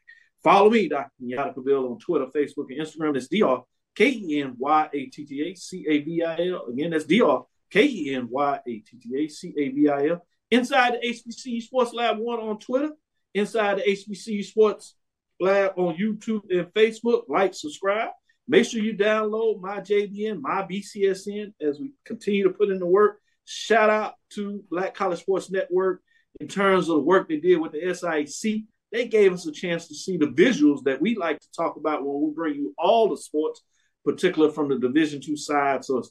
Follow 0.43 0.71
me, 0.71 0.89
Dr. 0.89 1.11
Kenyatta 1.23 1.55
Cavil, 1.55 1.93
on 1.93 1.99
Twitter, 1.99 2.27
Facebook, 2.27 2.67
and 2.71 2.81
Instagram. 2.81 3.13
That's 3.13 3.29
Dr. 3.29 3.63
K 3.95 4.09
E 4.09 4.43
N 4.43 4.55
Y 4.59 4.89
A 4.93 5.07
T 5.07 5.27
T 5.27 5.43
A 5.43 5.55
C 5.55 5.87
A 5.89 6.01
V 6.01 6.23
I 6.23 6.49
L. 6.49 6.67
Again, 6.73 6.91
that's 6.91 7.05
Dr. 7.05 7.45
K 7.71 7.85
E 7.85 8.15
N 8.15 8.29
Y 8.31 8.61
A 8.67 8.79
T 8.79 8.97
T 8.99 9.25
A 9.25 9.29
C 9.29 9.55
A 9.57 9.69
V 9.69 9.89
I 9.89 10.09
L. 10.09 10.27
Inside 10.51 10.95
the 10.95 11.09
HBCU 11.09 11.63
Sports 11.63 11.93
Lab 11.93 12.19
1 12.19 12.41
on 12.41 12.59
Twitter. 12.59 12.91
Inside 13.35 13.79
the 13.79 13.83
HBCU 13.83 14.45
Sports 14.45 14.97
Lab 15.39 15.73
on 15.77 15.97
YouTube 15.97 16.43
and 16.51 16.67
Facebook. 16.75 17.23
Like, 17.29 17.55
subscribe. 17.55 18.11
Make 18.49 18.67
sure 18.67 18.83
you 18.83 18.97
download 18.97 19.61
my 19.61 19.79
JBN, 19.79 20.41
my 20.41 20.67
BCSN 20.67 21.53
as 21.61 21.79
we 21.79 21.93
continue 22.05 22.45
to 22.45 22.51
put 22.51 22.71
in 22.71 22.81
the 22.81 22.87
work. 22.87 23.21
Shout 23.45 23.91
out 23.91 24.15
to 24.35 24.65
Black 24.71 24.95
College 24.95 25.21
Sports 25.21 25.51
Network 25.51 26.03
in 26.41 26.49
terms 26.49 26.89
of 26.89 26.97
the 26.97 27.03
work 27.03 27.29
they 27.29 27.39
did 27.39 27.61
with 27.61 27.73
the 27.73 27.95
SIC. 27.95 28.63
They 28.93 29.07
gave 29.07 29.33
us 29.33 29.47
a 29.47 29.53
chance 29.53 29.87
to 29.89 29.95
see 29.95 30.17
the 30.17 30.27
visuals 30.27 30.83
that 30.85 31.01
we 31.01 31.15
like 31.15 31.39
to 31.39 31.47
talk 31.57 31.77
about 31.77 32.05
when 32.05 32.21
we 32.21 32.35
bring 32.35 32.55
you 32.57 32.75
all 32.77 33.09
the 33.09 33.17
sports, 33.17 33.63
particularly 34.05 34.53
from 34.53 34.69
the 34.69 34.79
Division 34.79 35.21
two 35.21 35.37
side. 35.37 35.85
So 35.85 35.99
it's 35.99 36.11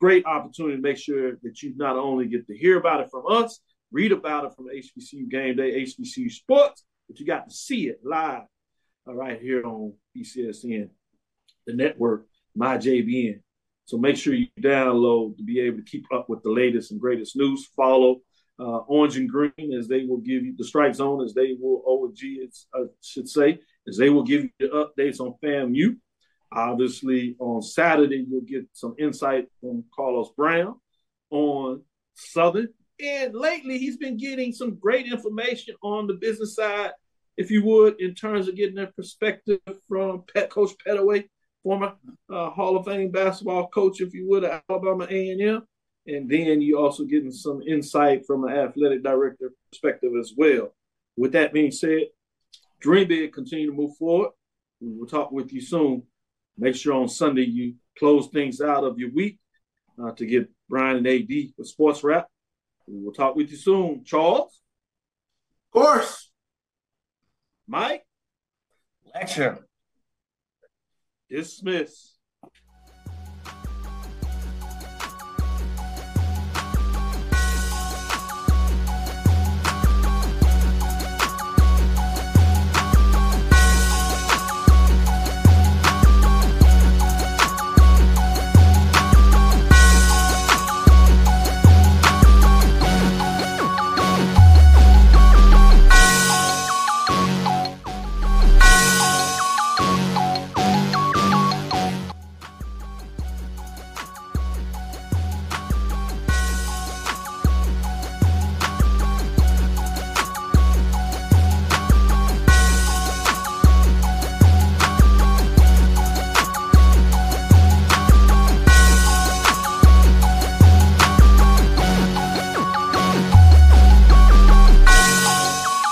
great 0.00 0.26
opportunity 0.26 0.76
to 0.76 0.82
make 0.82 0.98
sure 0.98 1.38
that 1.42 1.62
you 1.62 1.72
not 1.76 1.96
only 1.96 2.26
get 2.26 2.46
to 2.46 2.56
hear 2.56 2.78
about 2.78 3.00
it 3.00 3.10
from 3.10 3.24
us, 3.26 3.60
read 3.94 4.10
about 4.10 4.44
it 4.44 4.52
from 4.56 4.66
HBCU 4.66 5.30
Game 5.30 5.56
Day, 5.56 5.84
HBCU 5.84 6.30
Sports, 6.30 6.84
but 7.08 7.20
you 7.20 7.24
got 7.24 7.48
to 7.48 7.54
see 7.54 7.86
it 7.86 8.00
live 8.04 8.42
uh, 9.06 9.14
right 9.14 9.40
here 9.40 9.64
on 9.64 9.94
BCSN, 10.16 10.88
the 11.66 11.72
network, 11.72 12.26
my 12.56 12.76
JBN. 12.76 13.40
So 13.86 13.96
make 13.96 14.16
sure 14.16 14.34
you 14.34 14.48
download 14.60 15.36
to 15.36 15.44
be 15.44 15.60
able 15.60 15.78
to 15.78 15.84
keep 15.84 16.06
up 16.12 16.28
with 16.28 16.42
the 16.42 16.50
latest 16.50 16.90
and 16.90 17.00
greatest 17.00 17.36
news. 17.36 17.68
Follow 17.76 18.20
uh, 18.58 18.78
Orange 18.88 19.16
and 19.16 19.28
Green 19.28 19.72
as 19.78 19.86
they 19.86 20.04
will 20.04 20.18
give 20.18 20.44
you 20.44 20.54
the 20.56 20.64
strike 20.64 20.96
zone, 20.96 21.22
as 21.22 21.32
they 21.32 21.56
will 21.60 21.82
OG, 21.86 22.18
I 22.74 22.86
should 23.00 23.28
say, 23.28 23.60
as 23.86 23.96
they 23.96 24.10
will 24.10 24.24
give 24.24 24.42
you 24.42 24.50
the 24.58 24.68
updates 24.98 25.20
on 25.20 25.34
FAMU. 25.42 25.96
Obviously, 26.52 27.36
on 27.38 27.62
Saturday, 27.62 28.24
you'll 28.28 28.40
get 28.40 28.66
some 28.72 28.94
insight 28.98 29.46
from 29.60 29.84
Carlos 29.94 30.30
Brown 30.36 30.80
on 31.30 31.82
Southern. 32.14 32.68
And 33.00 33.34
lately, 33.34 33.78
he's 33.78 33.96
been 33.96 34.16
getting 34.16 34.52
some 34.52 34.76
great 34.76 35.06
information 35.06 35.74
on 35.82 36.06
the 36.06 36.14
business 36.14 36.54
side, 36.54 36.92
if 37.36 37.50
you 37.50 37.64
would, 37.64 38.00
in 38.00 38.14
terms 38.14 38.48
of 38.48 38.56
getting 38.56 38.78
a 38.78 38.86
perspective 38.86 39.60
from 39.88 40.24
Pet 40.32 40.50
Coach 40.50 40.70
Pettaway, 40.86 41.24
former 41.62 41.94
uh, 42.30 42.50
Hall 42.50 42.76
of 42.76 42.84
Fame 42.84 43.10
basketball 43.10 43.68
coach, 43.68 44.00
if 44.00 44.14
you 44.14 44.28
would, 44.28 44.44
at 44.44 44.62
Alabama 44.68 45.06
A&M. 45.10 45.62
And 46.06 46.30
then 46.30 46.60
you 46.60 46.78
also 46.78 47.04
getting 47.04 47.32
some 47.32 47.62
insight 47.62 48.26
from 48.26 48.44
an 48.44 48.52
athletic 48.52 49.02
director 49.02 49.50
perspective 49.70 50.12
as 50.20 50.34
well. 50.36 50.74
With 51.16 51.32
that 51.32 51.52
being 51.52 51.70
said, 51.70 52.08
dream 52.80 53.08
big, 53.08 53.32
continue 53.32 53.70
to 53.70 53.76
move 53.76 53.96
forward. 53.96 54.30
We 54.80 54.92
will 54.92 55.06
talk 55.06 55.32
with 55.32 55.52
you 55.52 55.62
soon. 55.62 56.02
Make 56.58 56.76
sure 56.76 56.94
on 56.94 57.08
Sunday 57.08 57.44
you 57.44 57.76
close 57.98 58.28
things 58.28 58.60
out 58.60 58.84
of 58.84 58.98
your 58.98 59.10
week 59.12 59.38
uh, 60.00 60.12
to 60.12 60.26
get 60.26 60.50
Brian 60.68 60.98
and 60.98 61.06
AD 61.06 61.30
for 61.56 61.64
sports 61.64 62.04
wrap. 62.04 62.28
We 62.86 63.02
will 63.02 63.12
talk 63.12 63.36
with 63.36 63.50
you 63.50 63.56
soon. 63.56 64.04
Charles? 64.04 64.60
Of 65.66 65.82
course. 65.82 66.30
Mike? 67.66 68.04
Lecture. 69.14 69.66
Dismiss. 71.30 72.13